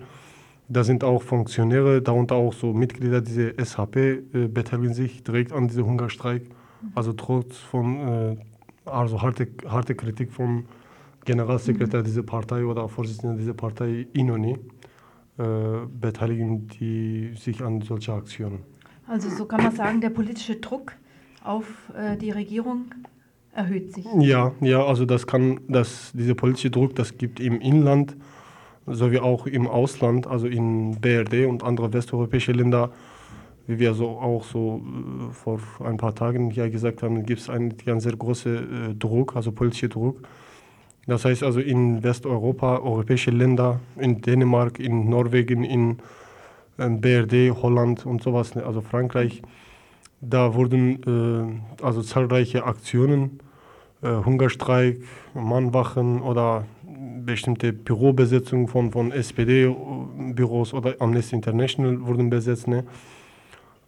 da 0.72 0.84
sind 0.84 1.04
auch 1.04 1.24
Funktionäre, 1.24 2.02
darunter 2.02 2.36
auch 2.36 2.54
so 2.54 2.74
Mitglieder 2.74 3.22
dieser 3.22 3.54
SHP, 3.58 3.98
äh, 3.98 4.48
beteiligen 4.48 4.94
sich 4.94 5.24
direkt 5.24 5.52
an 5.52 5.68
diesem 5.68 5.86
Hungerstreik. 5.86 6.44
Also 6.96 7.14
trotz 7.14 7.58
von 7.58 8.08
äh, 8.08 8.38
also 8.86 9.22
harte, 9.22 9.48
harte 9.68 9.96
Kritik 9.96 10.32
vom 10.32 10.66
Generalsekretär 11.26 12.04
dieser 12.04 12.24
Partei 12.24 12.66
oder 12.66 12.88
Vorsitzender 12.88 13.36
dieser 13.36 13.54
Partei 13.54 14.08
Inoni, 14.14 14.58
äh, 15.38 15.44
beteiligen 16.02 16.68
die 16.68 17.34
sich 17.36 17.62
an 17.62 17.82
solchen 17.82 18.16
Aktionen. 18.16 18.60
Also 19.08 19.30
so 19.30 19.46
kann 19.46 19.64
man 19.64 19.76
sagen, 19.76 20.02
der 20.02 20.10
politische 20.10 20.58
Druck 20.58 20.94
auf 21.44 21.66
äh, 21.96 22.18
die 22.18 22.32
Regierung 22.32 22.86
erhöht 23.54 23.94
sich. 23.94 24.06
Ja, 24.20 24.52
ja, 24.62 24.84
also 24.84 25.06
das 25.06 25.26
kann, 25.26 25.62
das, 25.68 26.12
dieser 26.14 26.36
politische 26.36 26.70
Druck, 26.70 26.96
das 26.96 27.18
gibt 27.18 27.40
im 27.40 27.60
Inland 27.60 28.16
sowie 28.86 29.20
auch 29.20 29.46
im 29.46 29.68
Ausland, 29.68 30.28
also 30.28 30.48
in 30.48 31.00
BRD 31.00 31.46
und 31.48 31.64
andere 31.64 31.94
westeuropäische 31.94 32.52
Länder, 32.52 32.92
wie 33.68 33.80
wir 33.80 33.94
so 33.94 34.10
auch 34.10 34.44
so 34.44 34.82
äh, 35.30 35.34
vor 35.34 35.60
ein 35.84 35.98
paar 35.98 36.16
Tagen 36.16 36.50
hier 36.50 36.70
gesagt 36.70 37.04
haben, 37.04 37.24
gibt 37.24 37.42
es 37.42 37.50
einen 37.50 37.78
ganz 37.78 38.04
sehr 38.04 38.16
großen 38.16 38.92
äh, 38.92 38.96
Druck, 38.96 39.36
also 39.36 39.52
politischer 39.52 39.90
Druck. 39.90 40.22
Das 41.10 41.26
heißt 41.26 41.44
also 41.44 41.60
in 41.60 42.04
Westeuropa, 42.04 42.78
europäische 42.78 43.32
Länder, 43.32 43.80
in 43.98 44.22
Dänemark, 44.22 44.80
in 44.80 45.10
Norwegen, 45.10 45.64
in 45.64 45.98
BRD, 46.78 47.52
Holland 47.62 48.06
und 48.06 48.22
sowas, 48.22 48.54
ne, 48.54 48.64
also 48.64 48.82
Frankreich, 48.82 49.42
da 50.22 50.54
wurden 50.54 51.62
äh, 51.82 51.84
also 51.84 52.04
zahlreiche 52.04 52.64
Aktionen, 52.64 53.40
äh, 54.02 54.08
Hungerstreik, 54.24 55.02
Mannwachen 55.34 56.22
oder 56.22 56.66
bestimmte 57.26 57.74
Bürobesetzungen 57.74 58.68
von, 58.68 58.92
von 58.92 59.12
SPD-Büros 59.12 60.74
oder 60.74 60.96
Amnesty 61.00 61.36
International 61.36 62.06
wurden 62.06 62.30
besetzt. 62.30 62.68
Ne? 62.68 62.84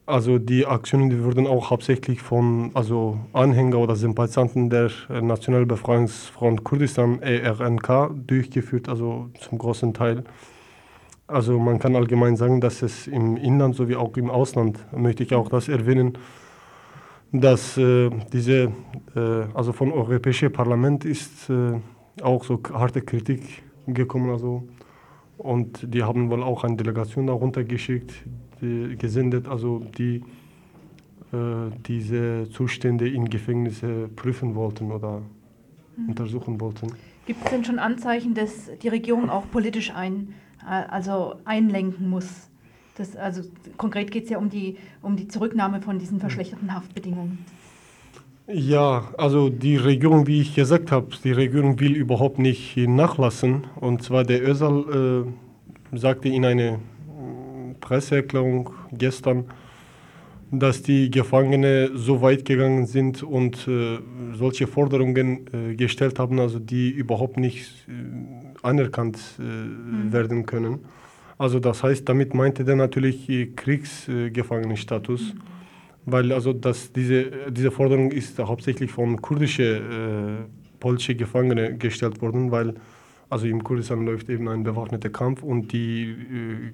Also 0.05 0.39
die 0.39 0.65
Aktionen, 0.65 1.09
die 1.09 1.23
wurden 1.23 1.47
auch 1.47 1.69
hauptsächlich 1.69 2.21
von 2.21 2.71
also 2.73 3.19
Anhänger 3.33 3.77
oder 3.77 3.95
Sympathisanten 3.95 4.69
der 4.69 4.89
Nationalbefreiungsfront 5.09 6.63
Kurdistan, 6.63 7.21
ERNK, 7.21 8.11
durchgeführt, 8.27 8.89
also 8.89 9.29
zum 9.39 9.57
großen 9.57 9.93
Teil. 9.93 10.23
Also 11.27 11.57
man 11.59 11.79
kann 11.79 11.95
allgemein 11.95 12.35
sagen, 12.35 12.59
dass 12.59 12.81
es 12.81 13.07
im 13.07 13.37
Inland 13.37 13.75
sowie 13.75 13.95
auch 13.95 14.17
im 14.17 14.29
Ausland, 14.29 14.79
möchte 14.91 15.23
ich 15.23 15.33
auch 15.33 15.47
das 15.47 15.69
erwähnen, 15.69 16.17
dass 17.31 17.77
äh, 17.77 18.09
diese, 18.33 18.73
äh, 19.15 19.45
also 19.53 19.71
vom 19.71 19.93
Europäischen 19.93 20.51
Parlament 20.51 21.05
ist 21.05 21.49
äh, 21.49 21.79
auch 22.21 22.43
so 22.43 22.59
harte 22.73 23.01
Kritik 23.01 23.63
gekommen, 23.87 24.29
also 24.29 24.67
und 25.41 25.93
die 25.93 26.03
haben 26.03 26.29
wohl 26.29 26.43
auch 26.43 26.63
eine 26.63 26.75
Delegation 26.75 27.27
darunter 27.27 27.63
geschickt, 27.63 28.13
die, 28.61 28.95
gesendet, 28.97 29.47
also 29.47 29.79
die 29.97 30.23
äh, 31.33 31.71
diese 31.87 32.49
Zustände 32.51 33.09
in 33.09 33.29
Gefängnisse 33.29 34.07
prüfen 34.15 34.53
wollten 34.55 34.91
oder 34.91 35.21
mhm. 35.97 36.09
untersuchen 36.09 36.59
wollten. 36.59 36.93
Gibt 37.25 37.43
es 37.43 37.51
denn 37.51 37.65
schon 37.65 37.79
Anzeichen, 37.79 38.33
dass 38.33 38.69
die 38.81 38.89
Regierung 38.89 39.29
auch 39.29 39.49
politisch 39.49 39.93
ein 39.93 40.33
also 40.65 41.35
einlenken 41.45 42.09
muss. 42.09 42.49
Das, 42.95 43.15
also 43.15 43.41
konkret 43.77 44.11
geht 44.11 44.25
es 44.25 44.29
ja 44.29 44.37
um 44.37 44.49
die, 44.49 44.77
um 45.01 45.15
die 45.15 45.27
Zurücknahme 45.27 45.81
von 45.81 45.97
diesen 45.97 46.19
verschlechterten 46.19 46.73
Haftbedingungen. 46.73 47.39
Ja, 48.53 49.13
also 49.17 49.49
die 49.49 49.77
Regierung, 49.77 50.27
wie 50.27 50.41
ich 50.41 50.55
gesagt 50.55 50.91
habe, 50.91 51.07
die 51.23 51.31
Regierung 51.31 51.79
will 51.79 51.95
überhaupt 51.95 52.37
nicht 52.37 52.75
nachlassen. 52.75 53.65
Und 53.79 54.03
zwar 54.03 54.23
der 54.23 54.45
Özal 54.45 55.25
äh, 55.93 55.97
sagte 55.97 56.27
in 56.27 56.43
einer 56.43 56.79
Presseerklärung 57.79 58.69
gestern, 58.91 59.45
dass 60.51 60.83
die 60.83 61.09
Gefangene 61.09 61.91
so 61.95 62.21
weit 62.21 62.43
gegangen 62.43 62.85
sind 62.85 63.23
und 63.23 63.67
äh, 63.67 63.99
solche 64.33 64.67
Forderungen 64.67 65.45
äh, 65.53 65.75
gestellt 65.75 66.19
haben, 66.19 66.39
also 66.39 66.59
die 66.59 66.89
überhaupt 66.89 67.37
nicht 67.37 67.87
äh, 67.87 68.67
anerkannt 68.67 69.17
äh, 69.39 69.43
mhm. 69.43 70.11
werden 70.11 70.45
können. 70.45 70.79
Also 71.37 71.59
das 71.59 71.83
heißt, 71.83 72.07
damit 72.07 72.33
meinte 72.33 72.67
er 72.67 72.75
natürlich 72.75 73.27
Kriegsgefangenenstatus, 73.55 75.33
mhm. 75.33 75.39
Weil 76.05 76.31
also 76.31 76.53
das, 76.53 76.91
diese, 76.91 77.51
diese 77.51 77.71
Forderung 77.71 78.11
ist 78.11 78.39
hauptsächlich 78.39 78.91
von 78.91 79.21
kurdischen 79.21 79.65
äh, 79.65 80.79
polnische 80.79 81.15
Gefangene 81.15 81.77
gestellt 81.77 82.21
worden, 82.21 82.51
weil 82.51 82.75
also 83.29 83.47
im 83.47 83.63
Kurdistan 83.63 84.05
läuft 84.05 84.29
eben 84.29 84.49
ein 84.49 84.63
bewaffneter 84.63 85.09
Kampf 85.09 85.41
und 85.41 85.71
die 85.71 86.09
äh, 86.11 86.71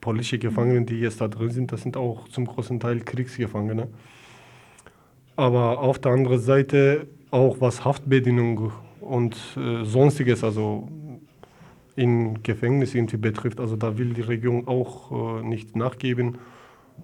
polnische 0.00 0.38
Gefangenen, 0.38 0.86
die 0.86 1.00
jetzt 1.00 1.20
da 1.20 1.28
drin 1.28 1.50
sind, 1.50 1.72
das 1.72 1.82
sind 1.82 1.96
auch 1.96 2.28
zum 2.28 2.46
großen 2.46 2.78
Teil 2.78 3.00
Kriegsgefangene. 3.00 3.88
Aber 5.34 5.80
auf 5.80 5.98
der 5.98 6.12
anderen 6.12 6.38
Seite 6.38 7.08
auch 7.30 7.60
was 7.60 7.84
Haftbedingungen 7.84 8.72
und 9.00 9.36
äh, 9.56 9.84
sonstiges, 9.84 10.44
also 10.44 10.88
in 11.96 12.42
Gefängnis 12.42 12.94
irgendwie 12.94 13.16
betrifft, 13.16 13.58
also 13.58 13.74
da 13.74 13.98
will 13.98 14.14
die 14.14 14.20
Regierung 14.20 14.68
auch 14.68 15.40
äh, 15.40 15.42
nicht 15.42 15.74
nachgeben. 15.74 16.38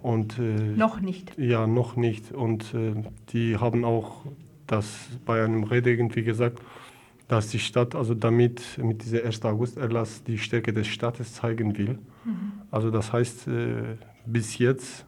Und, 0.01 0.39
äh, 0.39 0.75
noch 0.75 0.99
nicht? 0.99 1.37
Ja, 1.37 1.67
noch 1.67 1.95
nicht. 1.95 2.31
Und 2.31 2.73
äh, 2.73 2.93
die 3.29 3.57
haben 3.57 3.85
auch 3.85 4.25
das 4.67 5.09
bei 5.25 5.43
einem 5.43 5.63
Rede 5.63 5.91
irgendwie 5.91 6.23
gesagt, 6.23 6.61
dass 7.27 7.49
die 7.49 7.59
Stadt 7.59 7.95
also 7.95 8.13
damit 8.13 8.61
mit 8.77 9.03
diesem 9.03 9.25
1. 9.25 9.43
August-Erlass 9.43 10.23
die 10.23 10.37
Stärke 10.37 10.73
des 10.73 10.87
Staates 10.87 11.33
zeigen 11.33 11.77
will. 11.77 11.99
Mhm. 12.23 12.51
Also 12.71 12.91
das 12.91 13.11
heißt, 13.11 13.47
äh, 13.47 13.97
bis 14.25 14.57
jetzt 14.57 15.05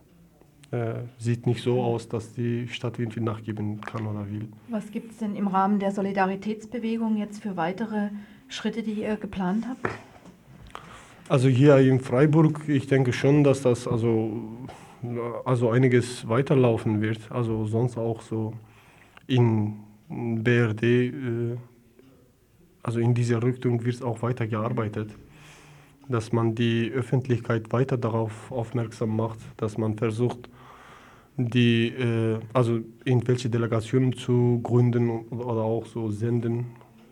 äh, 0.72 0.96
sieht 1.18 1.46
nicht 1.46 1.64
so 1.64 1.82
aus, 1.82 2.10
dass 2.10 2.34
die 2.34 2.68
Stadt 2.68 3.00
irgendwie 3.00 3.22
nachgeben 3.22 3.82
kann 3.82 4.08
oder 4.08 4.30
will. 4.30 4.48
Was 4.70 4.92
gibt 4.92 5.12
es 5.12 5.18
denn 5.18 5.36
im 5.36 5.48
Rahmen 5.48 5.80
der 5.80 5.92
Solidaritätsbewegung 5.92 7.18
jetzt 7.18 7.42
für 7.42 7.56
weitere 7.56 8.10
Schritte, 8.50 8.84
die 8.84 9.02
ihr 9.02 9.16
geplant 9.18 9.66
habt? 9.68 9.88
Also 11.30 11.50
hier 11.50 11.78
in 11.80 12.00
Freiburg, 12.00 12.70
ich 12.70 12.88
denke 12.88 13.12
schon, 13.12 13.44
dass 13.44 13.62
das 13.62 13.86
also, 13.86 14.32
also 15.44 15.70
einiges 15.70 16.26
weiterlaufen 16.30 17.02
wird. 17.02 17.20
Also 17.30 17.66
sonst 17.66 17.98
auch 17.98 18.22
so 18.22 18.54
in 19.28 19.74
BRD, 20.08 20.84
äh, 20.84 21.12
also 22.82 23.02
in 23.02 23.14
dieser 23.14 23.44
Richtung 23.44 23.84
wird 23.84 24.02
auch 24.04 24.22
weiter 24.22 24.48
gearbeitet. 24.48 25.10
Dass 26.08 26.32
man 26.32 26.56
die 26.56 26.90
Öffentlichkeit 26.94 27.74
weiter 27.74 27.98
darauf 27.98 28.50
aufmerksam 28.50 29.14
macht, 29.18 29.40
dass 29.58 29.78
man 29.78 29.98
versucht, 29.98 30.48
die, 31.36 31.90
äh, 31.90 32.40
also 32.54 32.80
irgendwelche 33.04 33.50
Delegationen 33.50 34.14
zu 34.14 34.62
gründen 34.64 35.10
oder 35.28 35.64
auch 35.64 35.86
so 35.88 36.10
senden. 36.10 36.68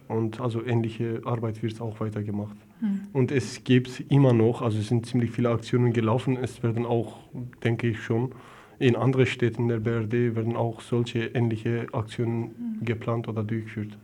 Und 0.08 0.40
also 0.40 0.64
ähnliche 0.64 1.20
Arbeit 1.26 1.62
wird 1.62 1.82
auch 1.82 2.00
weitergemacht. 2.00 2.65
Mhm. 2.82 3.02
Und 3.14 3.32
es 3.32 3.64
gibt 3.64 4.04
immer 4.10 4.34
noch, 4.34 4.62
also 4.62 4.80
es 4.80 4.88
sind 4.88 5.06
ziemlich 5.06 5.32
viele 5.32 5.50
Aktionen 5.50 5.94
gelaufen. 5.94 6.38
Es 6.42 6.64
werden 6.64 6.86
auch, 6.86 7.18
denke 7.64 7.88
ich 7.88 8.02
schon, 8.02 8.32
in 8.80 8.96
anderen 8.96 9.26
Städten 9.26 9.68
der 9.68 9.80
BRD 9.80 10.36
werden 10.36 10.56
auch 10.56 10.82
solche 10.82 11.28
ähnliche 11.28 11.88
Aktionen 11.94 12.78
mhm. 12.80 12.86
geplant 12.86 13.28
oder 13.28 13.44
durchgeführt. 13.44 13.98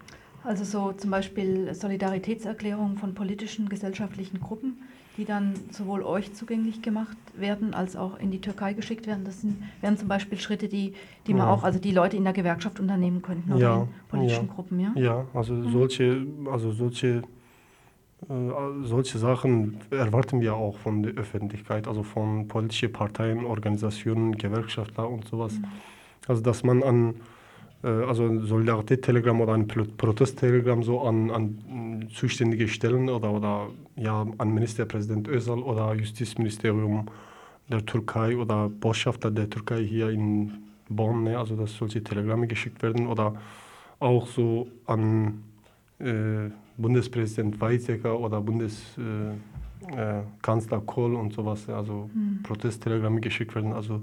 Also 0.43 0.63
so 0.63 0.91
zum 0.93 1.11
Beispiel 1.11 1.74
Solidaritätserklärungen 1.74 2.97
von 2.97 3.13
politischen, 3.13 3.69
gesellschaftlichen 3.69 4.39
Gruppen, 4.39 4.78
die 5.17 5.26
dann 5.26 5.53
sowohl 5.69 6.01
euch 6.01 6.34
zugänglich 6.34 6.82
gemacht 6.82 7.17
werden, 7.38 7.74
als 7.74 7.95
auch 7.95 8.17
in 8.17 8.32
die 8.32 8.41
Türkei 8.41 8.74
geschickt 8.74 9.05
werden. 9.05 9.24
Das 9.24 9.41
sind, 9.41 9.61
wären 9.82 9.97
zum 9.97 10.07
Beispiel 10.07 10.39
Schritte, 10.39 10.67
die, 10.67 10.93
die 11.28 11.34
man 11.34 11.47
ja. 11.47 11.53
auch, 11.53 11.63
also 11.63 11.80
die 11.80 11.91
Leute 11.91 12.17
in 12.17 12.24
der 12.24 12.34
Gewerkschaft 12.34 12.80
unternehmen 12.80 13.22
könnten 13.22 13.51
oder 13.51 13.61
ja, 13.61 13.82
in 13.84 13.89
politischen 14.07 14.47
ja. 14.47 14.53
Gruppen, 14.53 14.80
ja? 14.80 14.93
Ja, 14.95 15.28
also 15.34 15.53
mhm. 15.53 15.72
solche, 15.72 16.26
also 16.49 16.72
solche 16.72 17.22
solche 18.28 19.17
Sachen 19.17 19.78
erwarten 19.89 20.41
wir 20.41 20.53
auch 20.53 20.78
von 20.78 21.03
der 21.03 21.13
Öffentlichkeit, 21.13 21.88
also 21.88 22.03
von 22.03 22.47
politischen 22.47 22.93
Parteien, 22.93 23.45
Organisationen, 23.45 24.38
Gewerkschafter 24.38 25.09
und 25.09 25.28
sowas. 25.28 25.53
Mhm. 25.53 25.65
Also 26.28 26.41
dass 26.41 26.63
man 26.63 26.84
an 26.84 27.15
äh, 27.84 27.88
also 27.88 28.39
Solidarität-Telegramm 28.45 29.41
oder 29.41 29.53
ein 29.53 29.67
Protest-Telegramm 29.67 30.84
so 30.84 31.01
an, 31.01 31.32
an 31.32 32.07
zuständige 32.13 32.67
Stellen 32.67 33.09
oder, 33.09 33.32
oder 33.32 33.67
ja, 33.95 34.26
an 34.38 34.53
Ministerpräsident 34.53 35.28
Özal 35.28 35.59
oder 35.59 35.93
Justizministerium 35.93 37.07
der 37.69 37.86
Türkei 37.86 38.38
oder 38.38 38.69
Botschafter 38.69 39.32
der 39.32 39.49
Türkei 39.49 39.84
hier 39.84 40.09
in 40.09 40.51
Bonn, 40.89 41.24
ne, 41.24 41.38
also 41.38 41.55
dass 41.55 41.76
solche 41.76 42.03
Telegramme 42.03 42.47
geschickt 42.47 42.84
werden 42.84 43.07
oder 43.07 43.36
auch 43.99 44.28
so 44.28 44.67
an 44.86 45.43
äh, 45.99 46.49
Bundespräsident 46.82 47.60
Weizsäcker 47.62 48.20
oder 48.20 48.42
Bundeskanzler 48.42 50.78
äh, 50.78 50.82
äh, 50.82 50.86
Kohl 50.86 51.16
und 51.16 51.34
sowas, 51.34 51.70
also 51.70 52.10
mhm. 52.14 52.44
Protesttelegramme 52.44 53.22
geschickt 53.22 53.56
werden. 53.56 53.74
Also 53.74 54.02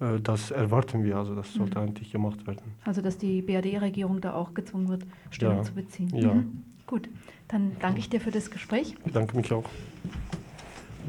äh, 0.00 0.20
das 0.20 0.50
erwarten 0.50 1.04
wir, 1.04 1.16
also 1.16 1.34
das 1.34 1.52
sollte 1.52 1.78
mhm. 1.78 1.86
eigentlich 1.86 2.10
gemacht 2.10 2.46
werden. 2.46 2.62
Also 2.84 3.02
dass 3.02 3.18
die 3.18 3.42
BRD-Regierung 3.42 4.20
da 4.20 4.34
auch 4.34 4.54
gezwungen 4.54 4.88
wird, 4.88 5.06
Stellung 5.30 5.58
ja. 5.58 5.62
zu 5.62 5.74
beziehen. 5.74 6.10
Ja. 6.14 6.34
Mhm. 6.34 6.64
Gut, 6.86 7.08
dann 7.48 7.72
danke 7.80 8.00
ich 8.00 8.08
dir 8.08 8.20
für 8.20 8.32
das 8.32 8.50
Gespräch. 8.50 8.94
Ich 9.04 9.12
danke 9.12 9.36
mich 9.36 9.52
auch. 9.52 9.64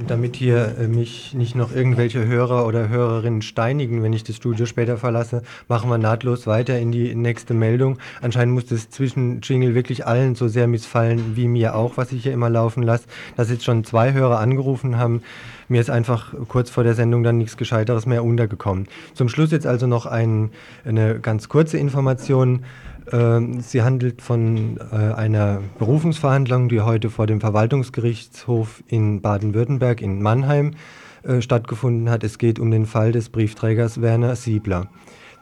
Damit 0.08 0.38
hier 0.38 0.78
äh, 0.80 0.88
mich 0.88 1.34
nicht 1.34 1.54
noch 1.54 1.76
irgendwelche 1.76 2.26
Hörer 2.26 2.66
oder 2.66 2.88
Hörerinnen 2.88 3.42
steinigen, 3.42 4.02
wenn 4.04 4.14
ich 4.14 4.24
das 4.24 4.38
Studio 4.38 4.66
später 4.66 4.98
verlasse, 4.98 5.44
machen 5.68 5.90
wir 5.90 5.98
nahtlos 5.98 6.48
weiter 6.48 6.80
in 6.80 6.92
die 6.92 7.14
nächste 7.14 7.54
Meldung. 7.54 7.98
Anscheinend 8.22 8.54
muss 8.54 8.66
das 8.66 8.90
Zwischenjingle 8.90 9.76
wirklich 9.76 10.08
allen 10.08 10.36
so 10.36 10.48
sehr 10.48 10.68
missfallen 10.68 11.36
wie 11.36 11.48
mir 11.48 11.76
auch, 11.76 11.98
was 11.98 12.14
ich 12.14 12.24
hier 12.24 12.32
immer 12.32 12.50
laufen 12.50 12.84
lasse, 12.84 13.04
dass 13.36 13.50
jetzt 13.50 13.66
schon 13.66 13.84
zwei 13.84 14.14
Hörer 14.14 14.40
angerufen 14.40 14.98
haben. 14.98 15.24
Mir 15.68 15.82
ist 15.82 15.90
einfach 15.90 16.34
kurz 16.48 16.70
vor 16.70 16.84
der 16.84 16.96
Sendung 16.96 17.24
dann 17.24 17.38
nichts 17.38 17.58
Gescheiteres 17.58 18.06
mehr 18.06 18.24
untergekommen. 18.24 18.88
Zum 19.14 19.30
Schluss 19.30 19.52
jetzt 19.52 19.68
also 19.68 19.88
noch 19.88 20.06
ein, 20.06 20.52
eine 20.86 21.20
ganz 21.20 21.50
kurze 21.50 21.78
Information. 21.78 22.64
Ähm, 23.12 23.62
sie 23.62 23.82
handelt 23.82 24.22
von 24.22 24.78
äh, 24.92 24.96
einer 24.96 25.62
Berufungsverhandlung, 25.80 26.70
die 26.70 26.82
heute 26.82 27.10
vor 27.10 27.26
dem 27.28 27.42
Verwaltungsgerichtshof 27.42 28.84
in 28.88 29.22
Baden-Württemberg 29.22 30.02
in 30.02 30.22
Mannheim 30.22 30.76
äh, 31.24 31.42
stattgefunden 31.42 32.10
hat. 32.10 32.24
Es 32.24 32.38
geht 32.38 32.60
um 32.60 32.72
den 32.72 32.86
Fall 32.86 33.12
des 33.12 33.30
Briefträgers 33.30 34.02
Werner 34.02 34.36
Siebler. 34.36 34.88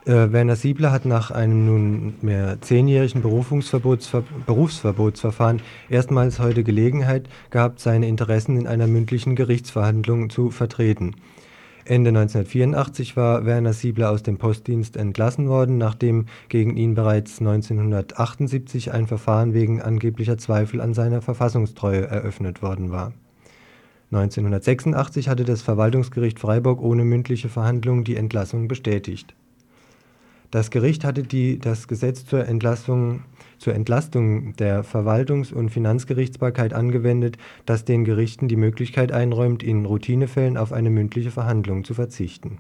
Äh, 0.06 0.32
Werner 0.32 0.56
Siebler 0.56 0.92
hat 0.92 1.06
nach 1.06 1.30
einem 1.30 1.66
nunmehr 1.66 2.60
zehnjährigen 2.62 3.22
Berufsverbotsverfahren 3.22 5.62
erstmals 5.90 6.40
heute 6.40 6.64
Gelegenheit 6.64 7.30
gehabt, 7.52 7.80
seine 7.80 8.08
Interessen 8.08 8.58
in 8.58 8.66
einer 8.66 8.88
mündlichen 8.88 9.36
Gerichtsverhandlung 9.36 10.32
zu 10.32 10.50
vertreten. 10.50 11.14
Ende 11.90 12.10
1984 12.10 13.18
war 13.18 13.48
Werner 13.48 13.74
Siebler 13.74 14.12
aus 14.12 14.22
dem 14.22 14.38
Postdienst 14.38 14.96
entlassen 14.96 15.50
worden, 15.50 15.80
nachdem 15.80 16.28
gegen 16.48 16.78
ihn 16.78 16.94
bereits 16.94 17.40
1978 17.40 18.94
ein 18.94 19.08
Verfahren 19.08 19.56
wegen 19.56 19.82
angeblicher 19.82 20.38
Zweifel 20.38 20.82
an 20.82 20.94
seiner 20.94 21.24
Verfassungstreue 21.24 22.06
eröffnet 22.06 22.62
worden 22.62 22.92
war. 22.92 23.12
1986 24.12 25.30
hatte 25.30 25.46
das 25.46 25.64
Verwaltungsgericht 25.64 26.40
Freiburg 26.40 26.80
ohne 26.80 27.04
mündliche 27.04 27.50
Verhandlung 27.50 28.04
die 28.04 28.18
Entlassung 28.18 28.68
bestätigt. 28.68 29.34
Das 30.52 30.70
Gericht 30.70 31.04
hatte 31.04 31.24
die, 31.24 31.58
das 31.58 31.88
Gesetz 31.88 32.24
zur 32.24 32.48
Entlassung 32.48 33.24
zur 33.60 33.76
Entlastung 33.76 34.56
der 34.56 34.84
Verwaltungs- 34.84 35.54
und 35.54 35.70
Finanzgerichtsbarkeit 35.70 36.74
angewendet, 36.74 37.38
das 37.66 37.86
den 37.86 38.06
Gerichten 38.06 38.48
die 38.48 38.56
Möglichkeit 38.56 39.12
einräumt, 39.12 39.62
in 39.62 39.86
Routinefällen 39.86 40.58
auf 40.58 40.74
eine 40.74 40.90
mündliche 40.90 41.32
Verhandlung 41.32 41.84
zu 41.84 41.94
verzichten. 41.94 42.58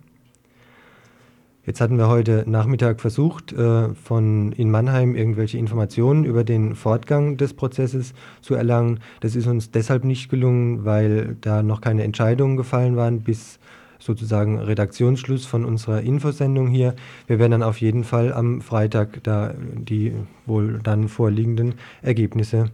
Jetzt 1.66 1.82
hatten 1.82 1.98
wir 1.98 2.08
heute 2.08 2.46
Nachmittag 2.48 3.00
versucht, 3.00 3.54
äh, 3.54 3.90
von 3.94 4.54
in 4.54 4.72
Mannheim 4.72 5.16
irgendwelche 5.16 5.58
Informationen 5.58 6.24
über 6.24 6.44
den 6.44 6.74
Fortgang 6.74 7.38
des 7.38 7.54
Prozesses 7.54 8.14
zu 8.42 8.56
erlangen. 8.56 9.02
Das 9.20 9.36
ist 9.36 9.46
uns 9.46 9.70
deshalb 9.70 10.04
nicht 10.04 10.30
gelungen, 10.30 10.84
weil 10.84 11.38
da 11.42 11.62
noch 11.62 11.82
keine 11.82 12.04
Entscheidungen 12.04 12.58
gefallen 12.58 12.96
waren, 12.96 13.22
bis 13.22 13.60
sozusagen 14.00 14.60
Redaktionsschluss 14.60 15.46
von 15.46 15.66
unserer 15.66 16.02
Infosendung 16.02 16.68
hier. 16.68 16.96
Wir 17.28 17.38
werden 17.38 17.52
dann 17.52 17.64
auf 17.64 17.82
jeden 17.82 18.04
Fall 18.04 18.34
am 18.34 18.62
Freitag 18.62 19.24
da 19.24 19.54
die 19.58 20.16
wohl 20.46 20.80
dann 20.82 21.10
vorliegenden 21.10 21.76
Ergebnisse 22.02 22.72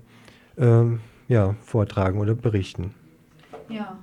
äh, 0.57 0.83
ja, 1.27 1.55
vortragen 1.61 2.19
oder 2.19 2.35
berichten. 2.35 2.93
Ja. 3.67 3.97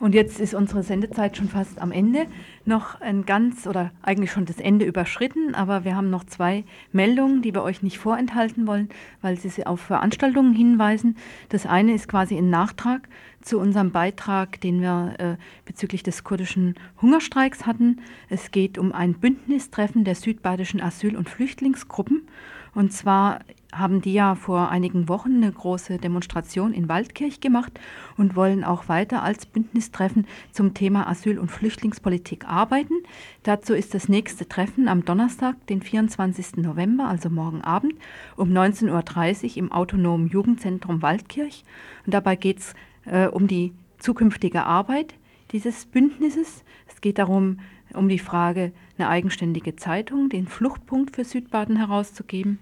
Und 0.00 0.14
jetzt 0.14 0.38
ist 0.38 0.54
unsere 0.54 0.84
Sendezeit 0.84 1.36
schon 1.36 1.48
fast 1.48 1.80
am 1.80 1.90
Ende. 1.90 2.26
Noch 2.64 3.00
ein 3.00 3.26
ganz 3.26 3.66
oder 3.66 3.90
eigentlich 4.02 4.30
schon 4.30 4.44
das 4.44 4.58
Ende 4.60 4.84
überschritten, 4.84 5.56
aber 5.56 5.84
wir 5.84 5.96
haben 5.96 6.08
noch 6.08 6.24
zwei 6.24 6.64
Meldungen, 6.92 7.42
die 7.42 7.52
wir 7.52 7.64
euch 7.64 7.82
nicht 7.82 7.98
vorenthalten 7.98 8.66
wollen, 8.68 8.90
weil 9.22 9.36
sie 9.36 9.66
auf 9.66 9.80
Veranstaltungen 9.80 10.54
hinweisen. 10.54 11.16
Das 11.48 11.66
eine 11.66 11.94
ist 11.94 12.08
quasi 12.08 12.36
ein 12.36 12.48
Nachtrag 12.48 13.08
zu 13.40 13.58
unserem 13.58 13.90
Beitrag, 13.90 14.60
den 14.60 14.80
wir 14.80 15.14
äh, 15.18 15.36
bezüglich 15.64 16.04
des 16.04 16.22
kurdischen 16.22 16.74
Hungerstreiks 17.02 17.66
hatten. 17.66 18.00
Es 18.28 18.52
geht 18.52 18.78
um 18.78 18.92
ein 18.92 19.14
Bündnistreffen 19.14 20.04
der 20.04 20.14
südbadischen 20.14 20.80
Asyl- 20.80 21.16
und 21.16 21.28
Flüchtlingsgruppen. 21.28 22.28
Und 22.74 22.92
zwar 22.92 23.40
haben 23.72 24.00
die 24.00 24.14
ja 24.14 24.34
vor 24.34 24.70
einigen 24.70 25.08
Wochen 25.08 25.36
eine 25.36 25.52
große 25.52 25.98
Demonstration 25.98 26.72
in 26.72 26.88
Waldkirch 26.88 27.40
gemacht 27.40 27.78
und 28.16 28.34
wollen 28.34 28.64
auch 28.64 28.88
weiter 28.88 29.22
als 29.22 29.44
Bündnistreffen 29.44 30.26
zum 30.52 30.72
Thema 30.72 31.06
Asyl- 31.06 31.38
und 31.38 31.50
Flüchtlingspolitik 31.50 32.46
arbeiten. 32.46 32.94
Dazu 33.42 33.74
ist 33.74 33.92
das 33.92 34.08
nächste 34.08 34.48
Treffen 34.48 34.88
am 34.88 35.04
Donnerstag, 35.04 35.54
den 35.66 35.82
24. 35.82 36.56
November, 36.56 37.08
also 37.08 37.28
morgen 37.28 37.60
Abend, 37.60 37.94
um 38.36 38.50
19.30 38.50 39.50
Uhr 39.50 39.56
im 39.58 39.72
autonomen 39.72 40.28
Jugendzentrum 40.28 41.02
Waldkirch. 41.02 41.64
Und 42.06 42.14
dabei 42.14 42.36
geht 42.36 42.60
es 42.60 42.74
äh, 43.04 43.26
um 43.26 43.48
die 43.48 43.72
zukünftige 43.98 44.64
Arbeit 44.64 45.14
dieses 45.52 45.84
Bündnisses. 45.86 46.64
Es 46.86 47.00
geht 47.00 47.18
darum, 47.18 47.58
um 47.94 48.08
die 48.08 48.18
Frage, 48.18 48.72
eine 48.96 49.08
eigenständige 49.08 49.76
Zeitung, 49.76 50.28
den 50.28 50.46
Fluchtpunkt 50.46 51.16
für 51.16 51.24
Südbaden 51.24 51.76
herauszugeben. 51.76 52.58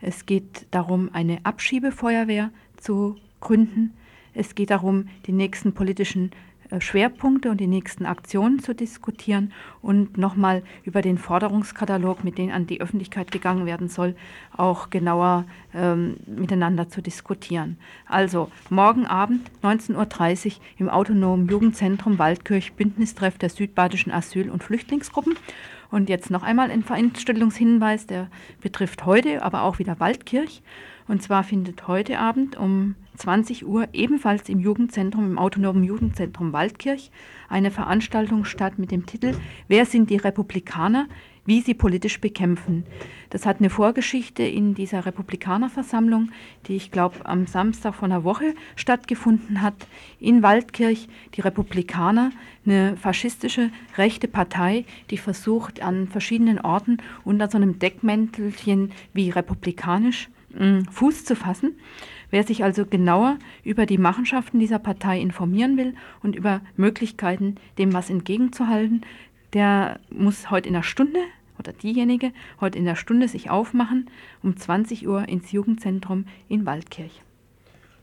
Es 0.00 0.26
geht 0.26 0.66
darum, 0.70 1.10
eine 1.12 1.38
Abschiebefeuerwehr 1.44 2.50
zu 2.76 3.16
gründen. 3.40 3.94
Es 4.34 4.54
geht 4.54 4.70
darum, 4.70 5.08
die 5.26 5.32
nächsten 5.32 5.72
politischen 5.72 6.30
äh, 6.70 6.80
Schwerpunkte 6.80 7.50
und 7.50 7.58
die 7.58 7.66
nächsten 7.66 8.06
Aktionen 8.06 8.60
zu 8.60 8.74
diskutieren 8.74 9.52
und 9.82 10.16
nochmal 10.16 10.62
über 10.84 11.02
den 11.02 11.18
Forderungskatalog, 11.18 12.24
mit 12.24 12.38
dem 12.38 12.50
an 12.50 12.66
die 12.66 12.80
Öffentlichkeit 12.80 13.32
gegangen 13.32 13.66
werden 13.66 13.88
soll, 13.88 14.14
auch 14.56 14.90
genauer 14.90 15.44
ähm, 15.74 16.16
miteinander 16.26 16.88
zu 16.88 17.02
diskutieren. 17.02 17.76
Also 18.06 18.50
morgen 18.68 19.06
Abend 19.06 19.50
19.30 19.62 20.46
Uhr 20.46 20.52
im 20.78 20.88
autonomen 20.88 21.48
Jugendzentrum 21.48 22.18
Waldkirch 22.18 22.72
Bündnistreff 22.74 23.36
der 23.38 23.50
südbadischen 23.50 24.12
Asyl- 24.12 24.50
und 24.50 24.62
Flüchtlingsgruppen. 24.62 25.36
Und 25.90 26.08
jetzt 26.08 26.30
noch 26.30 26.42
einmal 26.42 26.70
ein 26.70 26.82
Veranstaltungshinweis, 26.82 28.06
der 28.06 28.28
betrifft 28.60 29.04
heute, 29.06 29.42
aber 29.42 29.62
auch 29.62 29.78
wieder 29.78 29.98
Waldkirch. 29.98 30.62
Und 31.08 31.22
zwar 31.22 31.42
findet 31.42 31.88
heute 31.88 32.18
Abend 32.18 32.56
um 32.56 32.94
20 33.16 33.66
Uhr 33.66 33.88
ebenfalls 33.92 34.48
im 34.48 34.60
Jugendzentrum, 34.60 35.26
im 35.26 35.38
autonomen 35.38 35.82
Jugendzentrum 35.82 36.52
Waldkirch, 36.52 37.10
eine 37.48 37.70
Veranstaltung 37.70 38.44
statt 38.44 38.78
mit 38.78 38.90
dem 38.90 39.06
Titel 39.06 39.34
Wer 39.68 39.84
sind 39.86 40.10
die 40.10 40.16
Republikaner? 40.16 41.08
Wie 41.50 41.62
sie 41.62 41.74
politisch 41.74 42.20
bekämpfen. 42.20 42.84
Das 43.30 43.44
hat 43.44 43.58
eine 43.58 43.70
Vorgeschichte 43.70 44.44
in 44.44 44.76
dieser 44.76 45.04
Republikanerversammlung, 45.04 46.30
die 46.68 46.76
ich 46.76 46.92
glaube 46.92 47.26
am 47.26 47.48
Samstag 47.48 47.96
von 47.96 48.12
einer 48.12 48.22
Woche 48.22 48.54
stattgefunden 48.76 49.60
hat 49.60 49.74
in 50.20 50.44
Waldkirch. 50.44 51.08
Die 51.34 51.40
Republikaner, 51.40 52.30
eine 52.64 52.96
faschistische 52.96 53.72
rechte 53.98 54.28
Partei, 54.28 54.84
die 55.10 55.18
versucht 55.18 55.82
an 55.82 56.06
verschiedenen 56.06 56.60
Orten 56.60 56.98
unter 57.24 57.50
so 57.50 57.56
einem 57.56 57.80
Deckmäntelchen 57.80 58.92
wie 59.12 59.30
republikanisch 59.30 60.28
mm, 60.56 60.82
Fuß 60.88 61.24
zu 61.24 61.34
fassen. 61.34 61.72
Wer 62.30 62.44
sich 62.44 62.62
also 62.62 62.86
genauer 62.86 63.40
über 63.64 63.86
die 63.86 63.98
Machenschaften 63.98 64.60
dieser 64.60 64.78
Partei 64.78 65.20
informieren 65.20 65.76
will 65.76 65.96
und 66.22 66.36
über 66.36 66.60
Möglichkeiten, 66.76 67.56
dem 67.76 67.92
was 67.92 68.08
entgegenzuhalten, 68.08 69.04
der 69.52 69.98
muss 70.10 70.48
heute 70.52 70.68
in 70.68 70.74
der 70.74 70.84
Stunde 70.84 71.18
oder 71.60 71.72
diejenige 71.72 72.32
heute 72.60 72.78
in 72.78 72.84
der 72.84 72.96
Stunde 72.96 73.28
sich 73.28 73.50
aufmachen 73.50 74.10
um 74.42 74.56
20 74.56 75.06
Uhr 75.06 75.28
ins 75.28 75.52
Jugendzentrum 75.52 76.24
in 76.48 76.66
Waldkirch. 76.66 77.22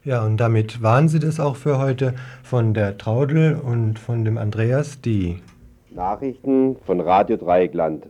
Ja, 0.05 0.23
und 0.23 0.37
damit 0.37 0.81
waren 0.81 1.09
Sie 1.09 1.19
das 1.19 1.41
auch 1.41 1.57
für 1.57 1.79
heute 1.79 2.13
von 2.43 2.73
der 2.73 2.97
Traudel 2.97 3.55
und 3.55 3.99
von 3.99 4.23
dem 4.23 4.37
Andreas, 4.37 5.01
die 5.01 5.41
Nachrichten 5.89 6.77
von 6.85 7.01
Radio 7.01 7.35
Dreieckland. 7.35 8.07